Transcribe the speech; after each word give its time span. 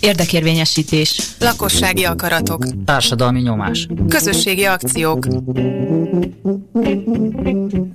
Érdekérvényesítés. 0.00 1.20
Lakossági 1.38 2.04
akaratok. 2.04 2.64
Társadalmi 2.84 3.40
nyomás. 3.40 3.86
Közösségi 4.08 4.64
akciók. 4.64 5.26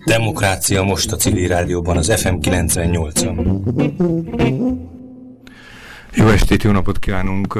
Demokrácia 0.06 0.84
most 0.84 1.12
a 1.12 1.16
civil 1.16 1.48
rádióban 1.48 1.98
az 1.98 2.14
FM 2.16 2.36
98-on. 2.42 4.91
Jó 6.14 6.28
estét, 6.28 6.64
jó 6.64 6.72
napot 6.72 7.00
kívánunk! 7.00 7.58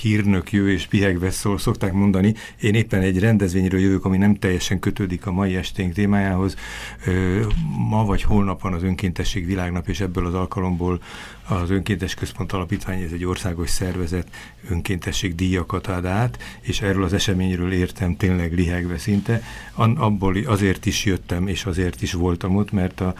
hírnök 0.00 0.52
jő 0.52 0.72
és 0.72 0.86
pihegve 0.86 1.30
szól, 1.30 1.58
szokták 1.58 1.92
mondani. 1.92 2.34
Én 2.60 2.74
éppen 2.74 3.00
egy 3.00 3.18
rendezvényről 3.18 3.80
jövök, 3.80 4.04
ami 4.04 4.16
nem 4.16 4.34
teljesen 4.34 4.78
kötődik 4.78 5.26
a 5.26 5.32
mai 5.32 5.56
esténk 5.56 5.92
témájához. 5.92 6.56
Ma 7.88 8.04
vagy 8.04 8.22
holnap 8.22 8.62
van 8.62 8.72
az 8.72 8.82
önkéntesség 8.82 9.46
világnap, 9.46 9.88
és 9.88 10.00
ebből 10.00 10.26
az 10.26 10.34
alkalomból 10.34 11.00
az 11.48 11.70
Önkéntes 11.70 12.14
Központ 12.14 12.52
Alapítvány, 12.52 13.00
ez 13.00 13.12
egy 13.12 13.24
országos 13.24 13.70
szervezet, 13.70 14.28
önkéntesség 14.70 15.34
díjakat 15.34 15.86
ad 15.86 16.04
át, 16.04 16.38
és 16.60 16.80
erről 16.80 17.04
az 17.04 17.12
eseményről 17.12 17.72
értem 17.72 18.16
tényleg 18.16 18.52
lihegve 18.52 18.98
szinte. 18.98 19.42
Abból 19.74 20.36
azért 20.46 20.86
is 20.86 21.04
jöttem, 21.04 21.48
és 21.48 21.64
azért 21.64 22.02
is 22.02 22.12
voltam 22.12 22.56
ott, 22.56 22.72
mert 22.72 23.00
a, 23.00 23.14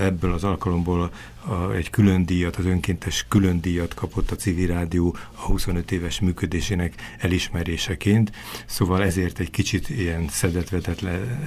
ebből 0.00 0.32
az 0.32 0.44
alkalomból 0.44 1.10
a, 1.44 1.72
egy 1.72 1.90
külön 1.90 2.24
díjat, 2.24 2.56
az 2.56 2.64
önkéntes 2.64 3.26
külön 3.28 3.60
díjat 3.60 3.94
kapott 3.94 4.30
a 4.30 4.36
civil 4.36 4.66
rádió 4.66 5.16
a 5.34 5.40
25 5.40 5.92
éves 5.92 6.20
működésének 6.20 6.94
elismeréseként, 7.18 8.32
szóval 8.66 9.02
ezért 9.02 9.38
egy 9.38 9.50
kicsit 9.50 9.88
ilyen 9.88 10.28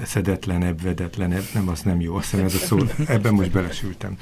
szedetlenebb, 0.04 0.82
vedetlenebb, 0.82 1.44
nem, 1.54 1.70
az 1.70 1.82
nem 1.82 2.02
jó, 2.02 2.16
azt 2.16 2.30
hiszem 2.30 2.46
ez 2.46 2.54
a 2.54 2.58
szó, 2.58 2.78
ebben 3.08 3.34
most 3.34 3.52
belesültem. 3.52 4.18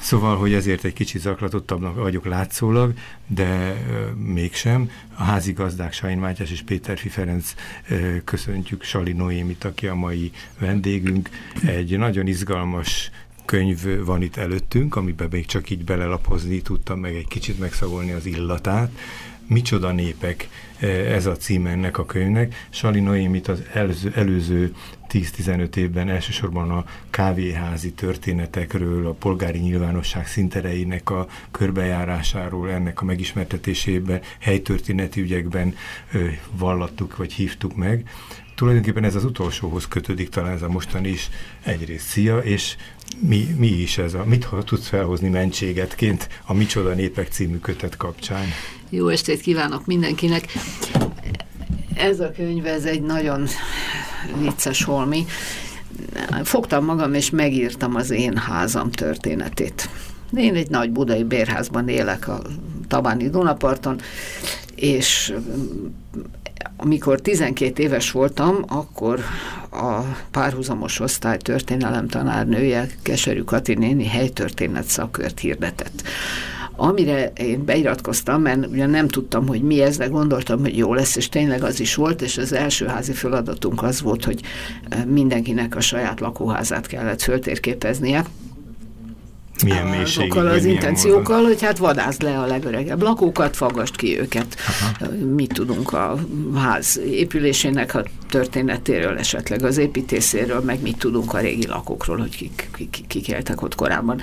Szóval, 0.00 0.36
hogy 0.36 0.52
ezért 0.52 0.84
egy 0.84 0.92
kicsit 0.92 1.20
zaklatottabbnak 1.20 1.94
vagyok 1.94 2.24
látszólag, 2.24 2.92
de 3.26 3.76
ö, 3.90 4.10
mégsem. 4.10 4.90
A 5.14 5.22
házigazdák 5.22 5.92
Sain 5.92 6.18
Mátyás 6.18 6.50
és 6.50 6.62
Péter 6.62 6.98
Ferenc 6.98 7.54
ö, 7.88 8.16
köszöntjük 8.24 8.82
Sali 8.82 9.12
Noémit, 9.12 9.64
aki 9.64 9.86
a 9.86 9.94
mai 9.94 10.30
vendégünk. 10.58 11.28
Egy 11.66 11.98
nagyon 11.98 12.26
izgalmas 12.26 13.10
könyv 13.50 14.04
van 14.04 14.22
itt 14.22 14.36
előttünk, 14.36 14.96
amiben 14.96 15.28
még 15.30 15.46
csak 15.46 15.70
így 15.70 15.84
belelapozni 15.84 16.62
tudtam, 16.62 17.00
meg 17.00 17.14
egy 17.14 17.28
kicsit 17.28 17.58
megszagolni 17.58 18.12
az 18.12 18.26
illatát. 18.26 18.90
Micsoda 19.46 19.92
népek 19.92 20.48
ez 21.08 21.26
a 21.26 21.36
címe 21.36 21.70
ennek 21.70 21.98
a 21.98 22.06
könyvnek. 22.06 22.66
Sali 22.68 23.00
Noémit 23.00 23.48
az 23.48 23.62
előző, 23.72 24.12
előző 24.14 24.74
10-15 25.08 25.76
évben 25.76 26.08
elsősorban 26.08 26.70
a 26.70 26.84
kávéházi 27.10 27.92
történetekről, 27.92 29.06
a 29.06 29.12
polgári 29.12 29.58
nyilvánosság 29.58 30.26
szintereinek 30.26 31.10
a 31.10 31.26
körbejárásáról, 31.50 32.70
ennek 32.70 33.00
a 33.00 33.04
megismertetésében, 33.04 34.20
helytörténeti 34.38 35.20
ügyekben 35.20 35.74
ö, 36.12 36.26
vallattuk 36.52 37.16
vagy 37.16 37.32
hívtuk 37.32 37.76
meg. 37.76 38.08
Tulajdonképpen 38.60 39.04
ez 39.04 39.14
az 39.14 39.24
utolsóhoz 39.24 39.88
kötődik 39.88 40.28
talán 40.28 40.52
ez 40.52 40.62
a 40.62 40.68
mostani 40.68 41.08
is 41.08 41.30
egyrészt 41.62 42.06
szia, 42.06 42.38
és 42.38 42.76
mi, 43.18 43.54
mi 43.58 43.66
is 43.66 43.98
ez 43.98 44.14
a, 44.14 44.24
mit 44.24 44.48
tudsz 44.64 44.88
felhozni 44.88 45.28
mentségetként 45.28 46.28
a 46.44 46.54
Micsoda 46.54 46.94
Népek 46.94 47.28
című 47.28 47.58
kötet 47.58 47.96
kapcsán? 47.96 48.44
Jó 48.88 49.08
estét 49.08 49.40
kívánok 49.40 49.86
mindenkinek! 49.86 50.46
Ez 51.94 52.20
a 52.20 52.30
könyv, 52.30 52.66
ez 52.66 52.84
egy 52.84 53.02
nagyon 53.02 53.46
vicces 54.38 54.84
holmi. 54.84 55.24
Fogtam 56.42 56.84
magam, 56.84 57.14
és 57.14 57.30
megírtam 57.30 57.94
az 57.94 58.10
én 58.10 58.36
házam 58.36 58.90
történetét. 58.90 59.88
Én 60.36 60.54
egy 60.54 60.70
nagy 60.70 60.90
budai 60.90 61.24
bérházban 61.24 61.88
élek 61.88 62.28
a 62.28 62.42
Tabáni 62.88 63.28
Dunaparton, 63.28 64.00
és 64.74 65.34
amikor 66.76 67.20
12 67.20 67.82
éves 67.82 68.10
voltam, 68.10 68.64
akkor 68.66 69.20
a 69.70 70.00
párhuzamos 70.30 71.00
osztály 71.00 71.36
történelem 71.36 72.08
tanárnője, 72.08 72.86
Keserű 73.02 73.42
Kati 73.42 73.74
néni 73.74 74.06
helytörténet 74.06 74.84
szakört 74.84 75.38
hirdetett. 75.38 76.02
Amire 76.76 77.32
én 77.32 77.64
beiratkoztam, 77.64 78.42
mert 78.42 78.66
ugye 78.66 78.86
nem 78.86 79.08
tudtam, 79.08 79.46
hogy 79.46 79.62
mi 79.62 79.82
ez, 79.82 79.96
de 79.96 80.06
gondoltam, 80.06 80.60
hogy 80.60 80.76
jó 80.76 80.94
lesz, 80.94 81.16
és 81.16 81.28
tényleg 81.28 81.62
az 81.62 81.80
is 81.80 81.94
volt, 81.94 82.22
és 82.22 82.38
az 82.38 82.52
első 82.52 82.86
házi 82.86 83.12
feladatunk 83.12 83.82
az 83.82 84.00
volt, 84.00 84.24
hogy 84.24 84.40
mindenkinek 85.06 85.76
a 85.76 85.80
saját 85.80 86.20
lakóházát 86.20 86.86
kellett 86.86 87.22
föltérképeznie, 87.22 88.24
milyen 89.62 89.86
mélységig, 89.86 90.36
az 90.36 90.64
intenciókkal, 90.64 91.36
módon. 91.36 91.52
hogy 91.52 91.62
hát 91.62 91.78
vadász 91.78 92.20
le 92.20 92.38
a 92.38 92.46
legöregebb 92.46 93.02
lakókat, 93.02 93.56
fagast 93.56 93.96
ki 93.96 94.18
őket. 94.18 94.56
Aha. 94.66 95.12
Mit 95.34 95.52
tudunk 95.52 95.92
a 95.92 96.18
ház 96.54 97.00
épülésének 97.10 97.94
a 97.94 98.04
történetéről, 98.30 99.18
esetleg 99.18 99.64
az 99.64 99.76
építészéről, 99.76 100.60
meg 100.60 100.82
mit 100.82 100.98
tudunk 100.98 101.34
a 101.34 101.38
régi 101.38 101.66
lakókról, 101.66 102.18
hogy 102.18 102.36
kik, 102.36 102.68
kik, 102.76 103.04
kik 103.06 103.28
éltek 103.28 103.62
ott 103.62 103.74
korábban. 103.74 104.20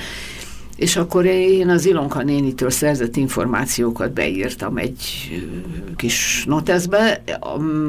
És 0.77 0.95
akkor 0.95 1.25
én 1.25 1.69
az 1.69 1.85
Ilonka 1.85 2.23
nénitől 2.23 2.69
szerzett 2.69 3.15
információkat 3.15 4.11
beírtam 4.11 4.77
egy 4.77 5.29
kis 5.95 6.43
noteszbe, 6.47 7.23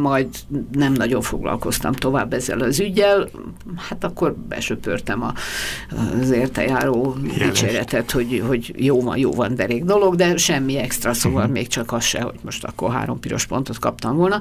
majd 0.00 0.26
nem 0.72 0.93
nagyon 0.93 1.22
foglalkoztam 1.22 1.93
tovább 1.93 2.32
ezzel 2.32 2.60
az 2.60 2.81
ügyel, 2.81 3.28
hát 3.76 4.04
akkor 4.04 4.34
besöpörtem 4.49 5.22
a, 5.22 5.32
az 6.21 6.31
értejáró 6.31 7.16
dicséretet, 7.38 8.10
hogy, 8.10 8.43
hogy 8.47 8.75
jó 8.76 9.03
van, 9.03 9.19
jó 9.19 9.32
van, 9.32 9.55
derék 9.55 9.84
dolog, 9.84 10.15
de 10.15 10.37
semmi 10.37 10.76
extra, 10.76 11.15
szóval 11.15 11.41
uh-huh. 11.41 11.55
még 11.55 11.66
csak 11.66 11.93
az 11.93 12.05
se, 12.05 12.20
hogy 12.20 12.38
most 12.43 12.65
akkor 12.65 12.93
három 12.93 13.20
piros 13.20 13.47
pontot 13.47 13.78
kaptam 13.78 14.16
volna. 14.16 14.41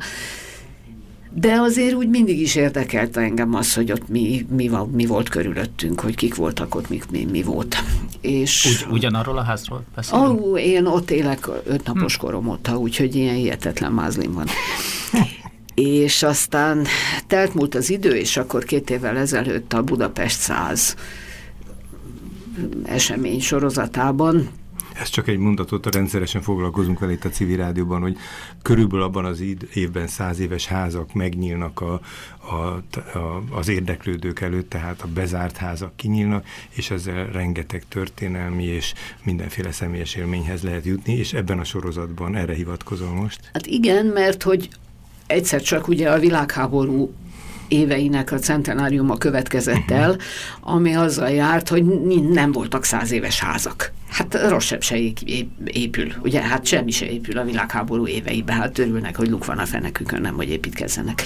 De 1.34 1.54
azért 1.54 1.94
úgy 1.94 2.10
mindig 2.10 2.40
is 2.40 2.56
érdekelte 2.56 3.22
engem 3.22 3.56
az, 3.56 3.74
hogy 3.74 3.92
ott 3.92 4.08
mi, 4.08 4.46
mi, 4.50 4.70
mi 4.92 5.06
volt 5.06 5.30
körülöttünk, 5.30 6.00
hogy 6.00 6.16
kik 6.16 6.36
voltak 6.36 6.76
ott, 6.76 6.90
mi, 6.90 7.00
mi, 7.12 7.28
mi 7.32 7.44
volt. 7.44 7.76
És 8.22 8.66
Ugy, 8.66 8.94
ugyanarról 8.94 9.38
a 9.38 9.44
házról 9.44 9.84
beszélünk? 9.96 10.42
Ó, 10.42 10.58
én 10.58 10.86
ott 10.86 11.12
élek 11.12 11.48
öt 11.66 11.86
napos 11.86 12.16
hm. 12.16 12.26
korom 12.26 12.48
óta, 12.48 12.78
úgyhogy 12.78 13.16
ilyen 13.16 13.36
hihetetlen 13.36 13.92
mázlim 13.92 14.34
van. 14.34 14.46
és 15.76 16.24
aztán 16.24 16.86
telt 17.28 17.54
múlt 17.54 17.76
az 17.76 17.90
idő, 17.90 18.16
és 18.16 18.38
akkor 18.38 18.64
két 18.64 18.90
évvel 18.90 19.18
ezelőtt 19.18 19.74
a 19.74 19.84
Budapest 19.84 20.40
100 20.40 20.96
esemény 22.86 23.42
sorozatában 23.42 24.50
ez 25.00 25.10
csak 25.10 25.28
egy 25.28 25.38
mondatot, 25.38 25.96
rendszeresen 25.96 26.42
foglalkozunk 26.42 27.00
vele 27.00 27.12
itt 27.12 27.26
a 27.26 27.30
civil 27.30 27.58
rádióban, 27.58 28.02
hogy 28.02 28.18
körülbelül 28.62 29.06
abban 29.06 29.26
az 29.26 29.44
évben 29.74 30.08
száz 30.08 30.40
éves 30.40 30.68
házak 30.68 31.14
megnyílnak 31.14 31.82
a, 31.82 32.02
a, 32.50 32.56
a, 33.18 33.44
az 33.52 33.68
érdeklődők 33.68 34.42
előtt, 34.42 34.70
tehát 34.70 35.02
a 35.02 35.08
bezárt 35.08 35.58
házak 35.58 35.96
kinyílnak, 35.96 36.46
és 36.70 36.92
ezzel 36.92 37.26
rengeteg 37.26 37.84
történelmi 37.88 38.64
és 38.64 38.94
mindenféle 39.24 39.72
személyes 39.72 40.16
élményhez 40.16 40.62
lehet 40.62 40.86
jutni, 40.86 41.14
és 41.14 41.34
ebben 41.34 41.60
a 41.60 41.64
sorozatban 41.64 42.36
erre 42.36 42.54
hivatkozol 42.54 43.14
most? 43.14 43.50
Hát 43.54 43.66
igen, 43.66 44.06
mert 44.06 44.44
hogy 44.44 44.70
egyszer 45.28 45.62
csak 45.62 45.88
ugye 45.88 46.12
a 46.12 46.20
világháború 46.20 47.14
éveinek 47.68 48.32
a 48.32 48.40
centenáriuma 48.40 49.18
következett 49.18 49.92
el, 49.92 50.18
ami 50.62 50.94
azzal 50.94 51.30
járt, 51.30 51.70
hogy 51.70 51.86
nem 52.30 52.52
voltak 52.52 52.84
száz 52.84 53.12
éves 53.12 53.40
házak. 53.40 53.92
Hát 54.18 54.50
rosszabb 54.50 54.82
se 54.82 54.98
épül, 55.66 56.14
ugye, 56.24 56.42
hát 56.42 56.66
semmi 56.66 56.92
se 56.92 57.10
épül 57.10 57.38
a 57.38 57.44
világháború 57.44 58.08
éveiben, 58.08 58.56
hát 58.56 58.78
örülnek, 58.78 59.16
hogy 59.16 59.30
luk 59.30 59.46
van 59.46 59.58
a 59.58 59.66
fenekükön, 59.66 60.22
nem, 60.22 60.36
hogy 60.36 60.50
építkezzenek. 60.50 61.24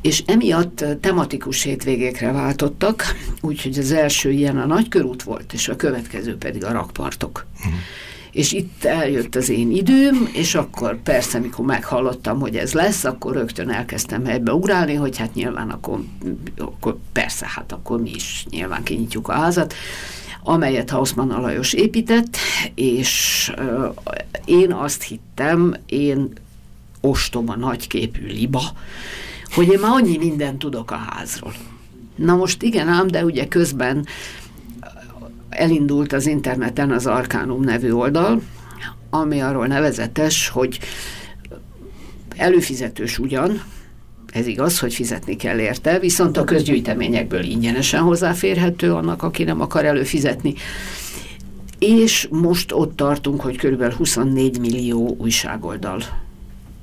És 0.00 0.22
emiatt 0.26 0.84
tematikus 1.00 1.62
hétvégékre 1.62 2.32
váltottak, 2.32 3.04
úgyhogy 3.40 3.78
az 3.78 3.92
első 3.92 4.30
ilyen 4.30 4.58
a 4.58 4.66
nagykörút 4.66 5.22
volt, 5.22 5.52
és 5.52 5.68
a 5.68 5.76
következő 5.76 6.36
pedig 6.36 6.64
a 6.64 6.72
rakpartok. 6.72 7.46
Uh-huh 7.58 7.74
és 8.36 8.52
itt 8.52 8.84
eljött 8.84 9.34
az 9.34 9.48
én 9.48 9.70
időm, 9.70 10.28
és 10.32 10.54
akkor 10.54 11.02
persze, 11.02 11.38
mikor 11.38 11.64
meghallottam, 11.64 12.40
hogy 12.40 12.56
ez 12.56 12.72
lesz, 12.72 13.04
akkor 13.04 13.34
rögtön 13.34 13.70
elkezdtem 13.70 14.26
ebbe 14.26 14.52
ugrálni, 14.52 14.94
hogy 14.94 15.16
hát 15.16 15.34
nyilván 15.34 15.70
akkor, 15.70 16.00
akkor 16.58 16.96
persze, 17.12 17.46
hát 17.48 17.72
akkor 17.72 18.00
mi 18.00 18.10
is 18.14 18.46
nyilván 18.50 18.82
kinyitjuk 18.82 19.28
a 19.28 19.32
házat, 19.32 19.74
amelyet 20.46 20.90
Hausmann 20.90 21.30
Alajos 21.30 21.72
épített, 21.72 22.36
és 22.74 23.52
én 24.44 24.72
azt 24.72 25.02
hittem, 25.02 25.74
én 25.86 26.32
ostoba, 27.00 27.56
nagyképű 27.56 28.26
liba, 28.26 28.62
hogy 29.54 29.68
én 29.68 29.78
már 29.78 29.90
annyi 29.90 30.16
mindent 30.16 30.58
tudok 30.58 30.90
a 30.90 30.96
házról. 30.96 31.52
Na 32.14 32.36
most 32.36 32.62
igen 32.62 32.88
ám, 32.88 33.06
de 33.06 33.24
ugye 33.24 33.48
közben 33.48 34.06
elindult 35.48 36.12
az 36.12 36.26
interneten 36.26 36.90
az 36.90 37.06
Arcanum 37.06 37.62
nevű 37.62 37.90
oldal, 37.90 38.42
ami 39.10 39.40
arról 39.40 39.66
nevezetes, 39.66 40.48
hogy 40.48 40.78
előfizetős 42.36 43.18
ugyan, 43.18 43.62
ez 44.36 44.46
igaz, 44.46 44.78
hogy 44.78 44.94
fizetni 44.94 45.36
kell 45.36 45.58
érte, 45.58 45.98
viszont 45.98 46.36
a 46.36 46.44
közgyűjteményekből 46.44 47.42
ingyenesen 47.42 48.00
hozzáférhető 48.00 48.92
annak, 48.92 49.22
aki 49.22 49.44
nem 49.44 49.60
akar 49.60 49.84
előfizetni. 49.84 50.54
és 51.78 52.28
most 52.30 52.72
ott 52.72 52.96
tartunk, 52.96 53.40
hogy 53.40 53.56
körülbelül 53.56 53.94
24 53.94 54.58
millió 54.58 55.16
újságoldal 55.18 56.02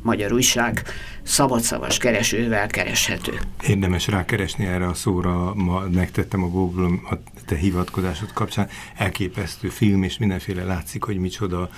magyar 0.01 0.33
újság 0.33 0.83
szabadszavas 1.23 1.97
keresővel 1.97 2.67
kereshető. 2.67 3.39
Érdemes 3.67 4.07
rákeresni 4.07 4.65
erre 4.65 4.87
a 4.87 4.93
szóra, 4.93 5.53
ma 5.55 5.83
megtettem 5.93 6.43
a 6.43 6.47
Google 6.47 6.87
a 7.09 7.15
te 7.45 7.55
hivatkozásod 7.55 8.33
kapcsán, 8.33 8.67
elképesztő 8.97 9.69
film, 9.69 10.03
és 10.03 10.17
mindenféle 10.17 10.63
látszik, 10.63 11.03
hogy 11.03 11.17
micsoda 11.17 11.69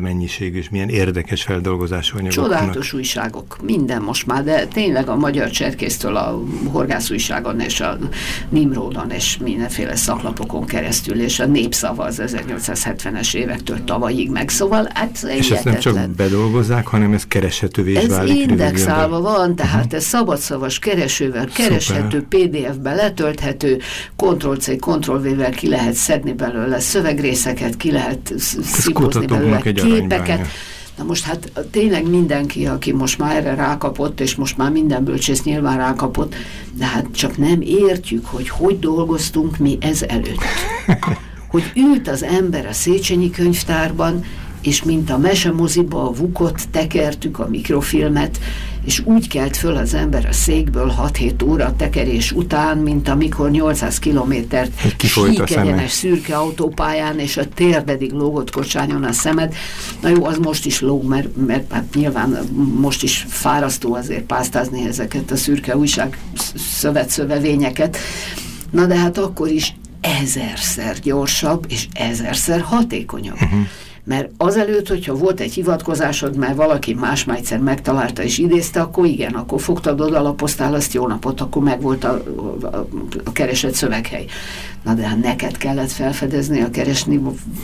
mennyiség, 0.00 0.54
és 0.54 0.68
milyen 0.68 0.88
érdekes 0.88 1.42
feldolgozású 1.42 2.16
anyagok. 2.16 2.44
Csodálatos 2.44 2.92
újságok, 2.92 3.56
minden 3.62 4.02
most 4.02 4.26
már, 4.26 4.44
de 4.44 4.66
tényleg 4.66 5.08
a 5.08 5.16
magyar 5.16 5.50
cserkésztől 5.50 6.16
a 6.16 6.42
horgász 6.66 7.10
újságon 7.10 7.60
és 7.60 7.80
a 7.80 7.98
Nimrodon 8.48 9.10
és 9.10 9.36
mindenféle 9.36 9.96
szaklapokon 9.96 10.66
keresztül, 10.66 11.20
és 11.20 11.40
a 11.40 11.46
népszava 11.46 12.04
az 12.04 12.22
1870-es 12.26 13.34
évektől 13.34 13.84
tavalyig 13.84 14.30
meg, 14.30 14.48
szóval 14.48 14.88
hát 14.94 15.22
És 15.22 15.50
ezt 15.50 15.64
nem 15.64 15.78
csak 15.78 16.08
bedolgozzák, 16.08 16.86
hanem 16.86 17.12
ez 17.12 17.26
kereshetővé 17.26 17.92
is 17.92 17.98
ez 17.98 18.08
válik 18.08 18.46
indexálva 18.78 19.20
van, 19.20 19.56
tehát 19.56 19.74
uh 19.74 19.80
mhm. 19.80 19.88
-huh. 19.90 19.98
ez 19.98 20.04
szabadszavas 20.04 20.78
keresővel 20.78 21.46
kereshető, 21.46 22.26
PDF-be 22.28 22.94
letölthető, 22.94 23.78
Ctrl-C, 24.16 24.76
Ctrl-V-vel 24.76 25.50
ki 25.50 25.68
lehet 25.68 25.94
szedni 25.94 26.32
belőle 26.32 26.80
szövegrészeket, 26.80 27.76
ki 27.76 27.90
lehet 27.90 28.32
szipozni 28.62 29.26
belőle 29.26 29.60
képeket. 29.60 30.46
Na 30.96 31.04
most 31.04 31.24
hát 31.24 31.52
tényleg 31.70 32.08
mindenki, 32.10 32.66
aki 32.66 32.92
most 32.92 33.18
már 33.18 33.36
erre 33.36 33.54
rákapott, 33.54 34.20
és 34.20 34.34
most 34.34 34.56
már 34.56 34.70
minden 34.70 35.04
bölcsész 35.04 35.42
nyilván 35.42 35.76
rákapott, 35.76 36.34
de 36.72 36.86
hát 36.86 37.06
csak 37.12 37.36
nem 37.36 37.60
értjük, 37.60 38.26
hogy 38.26 38.48
hogy 38.48 38.78
dolgoztunk 38.78 39.56
mi 39.56 39.78
ez 39.80 40.02
előtt. 40.02 40.42
Hogy 41.48 41.72
ült 41.76 42.08
az 42.08 42.22
ember 42.22 42.66
a 42.66 42.72
Széchenyi 42.72 43.30
könyvtárban, 43.30 44.24
és 44.60 44.82
mint 44.82 45.10
a 45.10 45.18
mesemoziba 45.18 46.08
a 46.08 46.12
vukot 46.12 46.68
tekertük 46.70 47.38
a 47.38 47.48
mikrofilmet, 47.48 48.38
és 48.84 49.02
úgy 49.04 49.28
kelt 49.28 49.56
föl 49.56 49.76
az 49.76 49.94
ember 49.94 50.26
a 50.26 50.32
székből 50.32 50.94
6-7 51.12 51.48
óra 51.48 51.74
tekerés 51.76 52.32
után, 52.32 52.78
mint 52.78 53.08
amikor 53.08 53.50
800 53.50 53.98
kilométert 53.98 54.80
sík 54.98 55.88
szürke 55.88 56.36
autópályán, 56.36 57.18
és 57.18 57.36
a 57.36 57.48
térdedig 57.48 58.12
lógott 58.12 58.50
kocsányon 58.50 59.04
a 59.04 59.12
szemed. 59.12 59.54
Na 60.00 60.08
jó, 60.08 60.24
az 60.24 60.38
most 60.38 60.66
is 60.66 60.80
lóg, 60.80 61.04
mert, 61.04 61.28
mert 61.46 61.72
hát 61.72 61.94
nyilván 61.94 62.38
most 62.80 63.02
is 63.02 63.26
fárasztó 63.28 63.94
azért 63.94 64.22
pásztázni 64.22 64.86
ezeket 64.86 65.30
a 65.30 65.36
szürke 65.36 65.76
újság 65.76 66.18
szövetszövevényeket. 66.54 67.96
Na 68.70 68.86
de 68.86 68.96
hát 68.96 69.18
akkor 69.18 69.48
is 69.48 69.74
ezerszer 70.00 70.98
gyorsabb, 71.02 71.66
és 71.68 71.88
ezerszer 71.92 72.60
hatékonyabb. 72.60 73.40
Uh 73.40 73.50
-huh. 73.50 73.60
Mert 74.08 74.30
azelőtt, 74.36 74.88
hogyha 74.88 75.14
volt 75.14 75.40
egy 75.40 75.52
hivatkozásod, 75.52 76.36
mert 76.36 76.56
valaki 76.56 76.94
más 76.94 77.24
már 77.24 77.36
egyszer 77.36 77.58
megtalálta 77.58 78.22
és 78.22 78.38
idézte, 78.38 78.80
akkor 78.80 79.06
igen, 79.06 79.34
akkor 79.34 79.60
fogtad 79.60 80.00
oda, 80.00 80.22
lapoztál 80.22 80.74
azt 80.74 80.92
jó 80.92 81.06
napot, 81.06 81.40
akkor 81.40 81.62
meg 81.62 81.80
volt 81.80 82.04
a, 82.04 82.22
a, 82.62 82.86
a 83.24 83.32
keresett 83.32 83.74
szöveghely. 83.74 84.24
Na 84.84 84.94
de 84.94 85.08
hát 85.08 85.22
neked 85.22 85.56
kellett 85.56 85.90
felfedezni 85.90 86.60
a 86.60 86.70
keresni, 86.70 87.20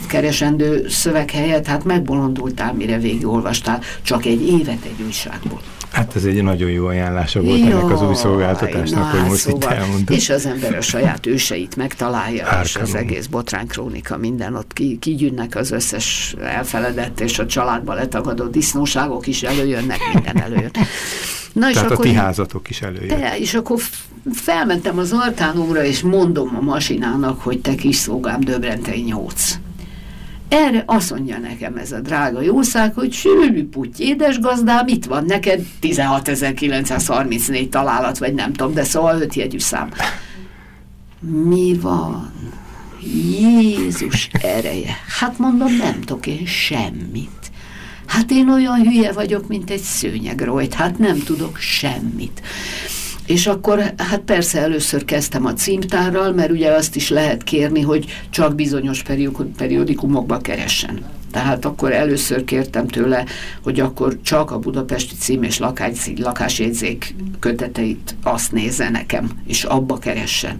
keresendő 0.07 0.85
szöveghelyet, 0.89 1.67
hát 1.67 1.83
megbolondultál, 1.83 2.73
mire 2.73 2.97
végigolvastál 2.97 3.79
csak 4.01 4.25
egy 4.25 4.47
évet 4.47 4.83
egy 4.83 5.05
újságból. 5.05 5.61
Hát 5.95 6.15
ez 6.15 6.23
egy 6.23 6.43
nagyon 6.43 6.69
jó 6.69 6.85
ajánlása 6.85 7.41
volt 7.41 7.59
Jaj, 7.59 7.71
ennek 7.71 7.91
az 7.91 8.01
új 8.01 8.15
szolgáltatásnak, 8.15 9.11
hogy 9.11 9.23
most 9.29 9.39
szóval, 9.39 9.71
itt 9.71 9.77
elmondom. 9.77 10.15
És 10.15 10.29
az 10.29 10.45
ember 10.45 10.75
a 10.75 10.81
saját 10.81 11.25
őseit 11.25 11.75
megtalálja, 11.75 12.43
Árkanom. 12.43 12.63
és 12.63 12.75
az 12.75 12.95
egész 12.95 13.25
botránykrónika, 13.25 14.17
minden 14.17 14.55
ott 14.55 14.73
ki, 14.73 14.97
kigyűnnek 15.01 15.55
az 15.55 15.71
összes 15.71 16.35
elfeledett 16.41 17.19
és 17.19 17.39
a 17.39 17.45
családba 17.45 17.93
letagadó 17.93 18.45
disznóságok 18.45 19.27
is 19.27 19.43
előjönnek, 19.43 19.99
minden 20.13 20.41
előjön. 20.41 20.71
Na, 21.53 21.69
Tehát 21.69 21.75
és 21.75 21.81
a 21.81 21.85
akkor, 21.85 22.05
ti 22.05 22.13
házatok 22.13 22.69
is 22.69 22.81
előjön. 22.81 23.19
De, 23.19 23.37
és 23.37 23.53
akkor 23.53 23.79
felmentem 24.33 24.97
az 24.97 25.11
artánóra, 25.11 25.83
és 25.83 26.01
mondom 26.01 26.55
a 26.55 26.61
masinának, 26.61 27.41
hogy 27.41 27.61
te 27.61 27.75
kis 27.75 27.95
szolgám 27.95 28.39
Döbrentei 28.39 29.01
nyolc. 29.01 29.57
Erre 30.49 30.83
azt 30.85 31.11
mondja 31.11 31.37
nekem 31.37 31.75
ez 31.75 31.91
a 31.91 31.99
drága 31.99 32.41
jószág, 32.41 32.93
hogy 32.93 33.13
sűrű 33.13 33.67
puty, 33.69 34.03
édes 34.03 34.39
gazdám, 34.39 34.87
itt 34.87 35.05
van 35.05 35.25
neked 35.25 35.65
16.934 35.81 37.69
találat, 37.69 38.17
vagy 38.17 38.33
nem 38.33 38.53
tudom, 38.53 38.73
de 38.73 38.83
szóval 38.83 39.21
öt 39.21 39.33
jegyű 39.33 39.59
szám. 39.59 39.89
Mi 41.19 41.77
van? 41.81 42.33
Jézus 43.39 44.29
ereje. 44.41 44.97
Hát 45.19 45.37
mondom, 45.37 45.75
nem 45.75 46.01
tudok 46.01 46.27
én 46.27 46.45
semmit. 46.45 47.51
Hát 48.05 48.31
én 48.31 48.49
olyan 48.49 48.81
hülye 48.81 49.11
vagyok, 49.11 49.47
mint 49.47 49.69
egy 49.69 49.81
szőnyegrojt, 49.81 50.73
hát 50.73 50.97
nem 50.97 51.19
tudok 51.19 51.57
semmit. 51.57 52.41
És 53.25 53.47
akkor 53.47 53.93
hát 53.97 54.19
persze 54.19 54.59
először 54.59 55.05
kezdtem 55.05 55.45
a 55.45 55.53
címtárral, 55.53 56.31
mert 56.31 56.51
ugye 56.51 56.71
azt 56.71 56.95
is 56.95 57.09
lehet 57.09 57.43
kérni, 57.43 57.81
hogy 57.81 58.05
csak 58.29 58.55
bizonyos 58.55 59.03
periódikumokba 59.57 60.37
keressen. 60.37 60.99
Tehát 61.31 61.65
akkor 61.65 61.91
először 61.91 62.43
kértem 62.43 62.87
tőle, 62.87 63.25
hogy 63.63 63.79
akkor 63.79 64.17
csak 64.21 64.51
a 64.51 64.59
budapesti 64.59 65.15
cím 65.15 65.43
és 65.43 65.59
lakásjegyzék 66.17 67.15
köteteit 67.39 68.15
azt 68.23 68.51
nézze 68.51 68.89
nekem, 68.89 69.29
és 69.47 69.63
abba 69.63 69.97
keressen 69.97 70.55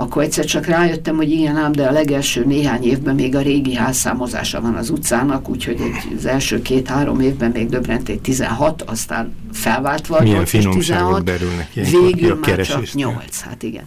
akkor 0.00 0.22
egyszer 0.22 0.44
csak 0.44 0.66
rájöttem, 0.66 1.16
hogy 1.16 1.30
igen 1.30 1.56
ám, 1.56 1.72
de 1.72 1.86
a 1.86 1.90
legelső 1.90 2.44
néhány 2.44 2.84
évben 2.84 3.14
még 3.14 3.34
a 3.34 3.40
régi 3.40 3.74
házszámozása 3.74 4.60
van 4.60 4.74
az 4.74 4.90
utcának, 4.90 5.48
úgyhogy 5.48 5.80
az 6.16 6.26
első 6.26 6.62
két-három 6.62 7.20
évben 7.20 7.50
még 7.50 7.68
Döbrentét 7.68 8.20
16, 8.20 8.82
aztán 8.82 9.34
felváltva 9.52 10.20
Milyen 10.20 10.46
8 10.52 10.74
16, 10.74 11.24
derülnek 11.24 11.72
végül 11.72 12.38
már 12.40 12.60
csak 12.60 12.92
8, 12.92 13.40
hát 13.40 13.62
igen. 13.62 13.84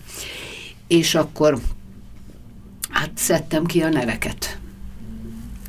És 0.88 1.16
akkor 1.16 1.58
hát 2.90 3.12
szedtem 3.14 3.66
ki 3.66 3.82
a 3.82 3.90
neveket 3.90 4.58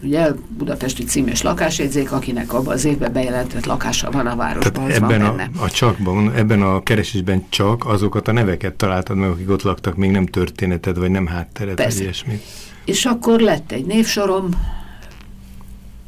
ugye 0.02 0.32
budapesti 0.48 1.04
cím 1.04 1.26
és 1.26 1.42
lakásjegyzék, 1.42 2.12
akinek 2.12 2.52
abban 2.52 2.72
az 2.72 2.84
évben 2.84 3.12
bejelentett 3.12 3.64
lakása 3.64 4.10
van 4.10 4.26
a 4.26 4.36
városban. 4.36 4.72
Tehát 4.72 4.90
ebben 4.90 5.22
a, 5.22 5.36
a 5.62 5.70
csakban, 5.70 6.32
ebben 6.34 6.62
a 6.62 6.82
keresésben 6.82 7.44
csak 7.48 7.86
azokat 7.86 8.28
a 8.28 8.32
neveket 8.32 8.74
találtad 8.74 9.16
meg, 9.16 9.30
akik 9.30 9.50
ott 9.50 9.62
laktak, 9.62 9.96
még 9.96 10.10
nem 10.10 10.26
történeted, 10.26 10.98
vagy 10.98 11.10
nem 11.10 11.26
háttered, 11.26 11.82
vagy 11.82 12.00
ilyesmi. 12.00 12.40
És 12.84 13.04
akkor 13.04 13.40
lett 13.40 13.72
egy 13.72 13.84
névsorom, 13.84 14.48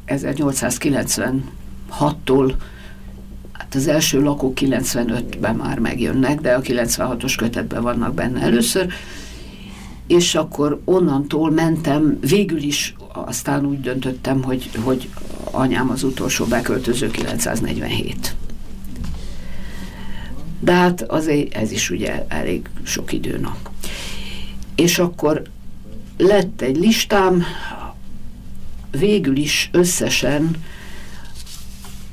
1896-tól 0.07 2.53
Hát 3.67 3.75
az 3.75 3.87
első 3.87 4.21
lakók 4.21 4.57
95-ben 4.61 5.55
már 5.55 5.79
megjönnek, 5.79 6.41
de 6.41 6.53
a 6.53 6.61
96-os 6.61 7.33
kötetben 7.37 7.81
vannak 7.81 8.13
benne 8.13 8.41
először, 8.41 8.87
és 10.07 10.35
akkor 10.35 10.81
onnantól 10.85 11.51
mentem, 11.51 12.17
végül 12.21 12.61
is 12.61 12.95
aztán 13.13 13.65
úgy 13.65 13.81
döntöttem, 13.81 14.43
hogy, 14.43 14.69
hogy 14.83 15.09
anyám 15.51 15.89
az 15.89 16.03
utolsó 16.03 16.45
beköltöző 16.45 17.11
947. 17.11 18.35
De 20.59 20.73
hát 20.73 21.01
azért 21.01 21.53
ez 21.53 21.71
is 21.71 21.89
ugye 21.89 22.25
elég 22.27 22.69
sok 22.83 23.13
időnak. 23.13 23.69
És 24.75 24.99
akkor 24.99 25.41
lett 26.17 26.61
egy 26.61 26.77
listám, 26.77 27.43
végül 28.91 29.37
is 29.37 29.69
összesen 29.71 30.55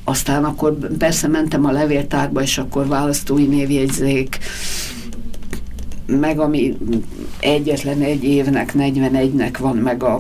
aztán 0.05 0.45
akkor 0.45 0.79
persze 0.99 1.29
mentem 1.29 1.65
a 1.65 1.71
levéltárba, 1.71 2.43
és 2.43 2.59
akkor 2.59 2.87
választói 2.87 3.47
névjegyzék, 3.47 4.39
meg 6.07 6.39
ami 6.39 6.77
egyetlen 7.41 8.01
egy 8.01 8.25
évnek, 8.25 8.73
41-nek 8.75 9.57
van 9.59 9.77
meg 9.77 10.03
a, 10.03 10.15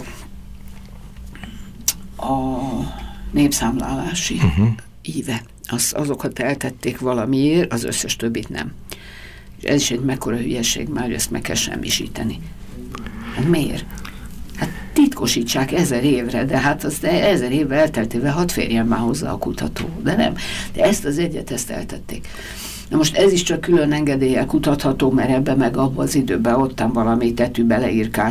a 2.16 2.58
népszámlálási 3.30 4.34
uh 4.34 4.56
-huh. 4.56 4.68
íve. 5.02 5.42
Az, 5.68 5.92
azokat 5.96 6.38
eltették 6.38 6.98
valamiért, 6.98 7.72
az 7.72 7.84
összes 7.84 8.16
többit 8.16 8.48
nem. 8.48 8.72
És 9.60 9.64
ez 9.64 9.80
is 9.80 9.90
egy 9.90 10.00
mekkora 10.00 10.36
hülyeség 10.36 10.88
már, 10.88 11.04
hogy 11.04 11.14
ezt 11.14 11.30
meg 11.30 11.40
kell 11.40 11.54
semmisíteni. 11.54 12.38
Hát 13.34 13.48
miért? 13.48 13.84
Hát 14.56 14.68
titkosítsák 14.92 15.72
ezer 15.72 16.04
évre, 16.04 16.44
de 16.44 16.58
hát 16.58 16.84
az 16.84 17.04
ezer 17.04 17.52
évre 17.52 17.76
elteltével 17.76 18.32
hat 18.32 18.52
férjen 18.52 18.86
már 18.86 18.98
hozzá 18.98 19.30
a 19.30 19.38
kutató. 19.38 19.88
De 20.02 20.16
nem. 20.16 20.34
De 20.72 20.82
ezt 20.82 21.04
az 21.04 21.18
egyet, 21.18 21.50
ezt 21.50 21.70
eltették. 21.70 22.28
Na 22.88 22.96
most 22.96 23.16
ez 23.16 23.32
is 23.32 23.42
csak 23.42 23.60
külön 23.60 23.92
engedéllyel 23.92 24.46
kutatható, 24.46 25.10
mert 25.10 25.30
ebbe 25.30 25.54
meg 25.54 25.76
abban 25.76 26.04
az 26.04 26.14
időben 26.14 26.54
ottan 26.54 26.92
valami 26.92 27.34
tetű 27.34 27.66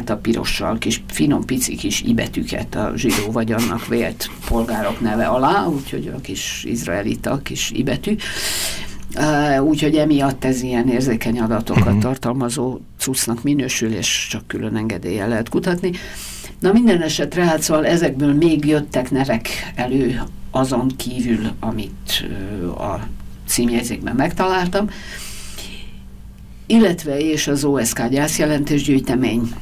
a 0.08 0.16
pirossal 0.16 0.78
kis 0.78 1.04
finom 1.08 1.46
pici 1.46 1.76
kis 1.76 2.02
ibetüket 2.02 2.76
a 2.76 2.92
zsidó 2.96 3.32
vagy 3.32 3.52
annak 3.52 3.88
vélt 3.88 4.30
polgárok 4.48 5.02
neve 5.02 5.26
alá, 5.26 5.66
úgyhogy 5.66 6.12
a 6.16 6.22
kis 6.22 6.64
izraelita 6.68 7.40
kis 7.44 7.72
ibetű. 7.72 8.16
Uh, 9.16 9.66
úgyhogy 9.66 9.96
emiatt 9.96 10.46
ez 10.46 10.62
ilyen 10.62 10.90
érzékeny 10.90 11.40
adatokat 11.40 11.82
uh 11.82 11.86
mhm. 11.86 11.94
-huh. 11.94 12.04
tartalmazó 12.04 12.80
cuccnak 12.98 13.44
minősül, 13.44 13.94
és 13.94 14.28
csak 14.30 14.48
külön 14.48 14.76
engedéllyel 14.76 15.28
lehet 15.28 15.50
kutatni. 15.50 15.92
Na 16.60 16.72
minden 16.72 17.02
esetre, 17.02 17.46
hát 17.46 17.62
szóval 17.62 17.86
ezekből 17.86 18.34
még 18.34 18.66
jöttek 18.66 19.12
nevek 19.12 19.48
elő 19.76 20.22
azon 20.52 20.92
kívül, 20.98 21.52
amit 21.60 22.26
a 22.78 23.00
címjegyzékben 23.54 24.16
megtaláltam, 24.16 24.90
illetve 26.66 27.20
és 27.20 27.48
az 27.48 27.64
OSK 27.64 28.08
gyászjelentésgyűjtemény. 28.08 29.54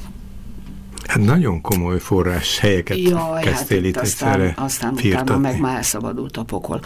Hát 1.08 1.24
nagyon 1.24 1.62
komoly 1.62 2.00
forrás 2.00 2.60
helyeket 2.60 2.98
Jaj, 2.98 3.42
kezdtél 3.42 3.78
hát 3.78 3.88
itt, 3.88 3.98
aztán, 3.98 4.54
aztán 4.56 4.94
utána 4.94 5.38
meg 5.38 5.60
már 5.60 5.76
elszabadult 5.76 6.38
a 6.38 6.44
pokol. 6.44 6.82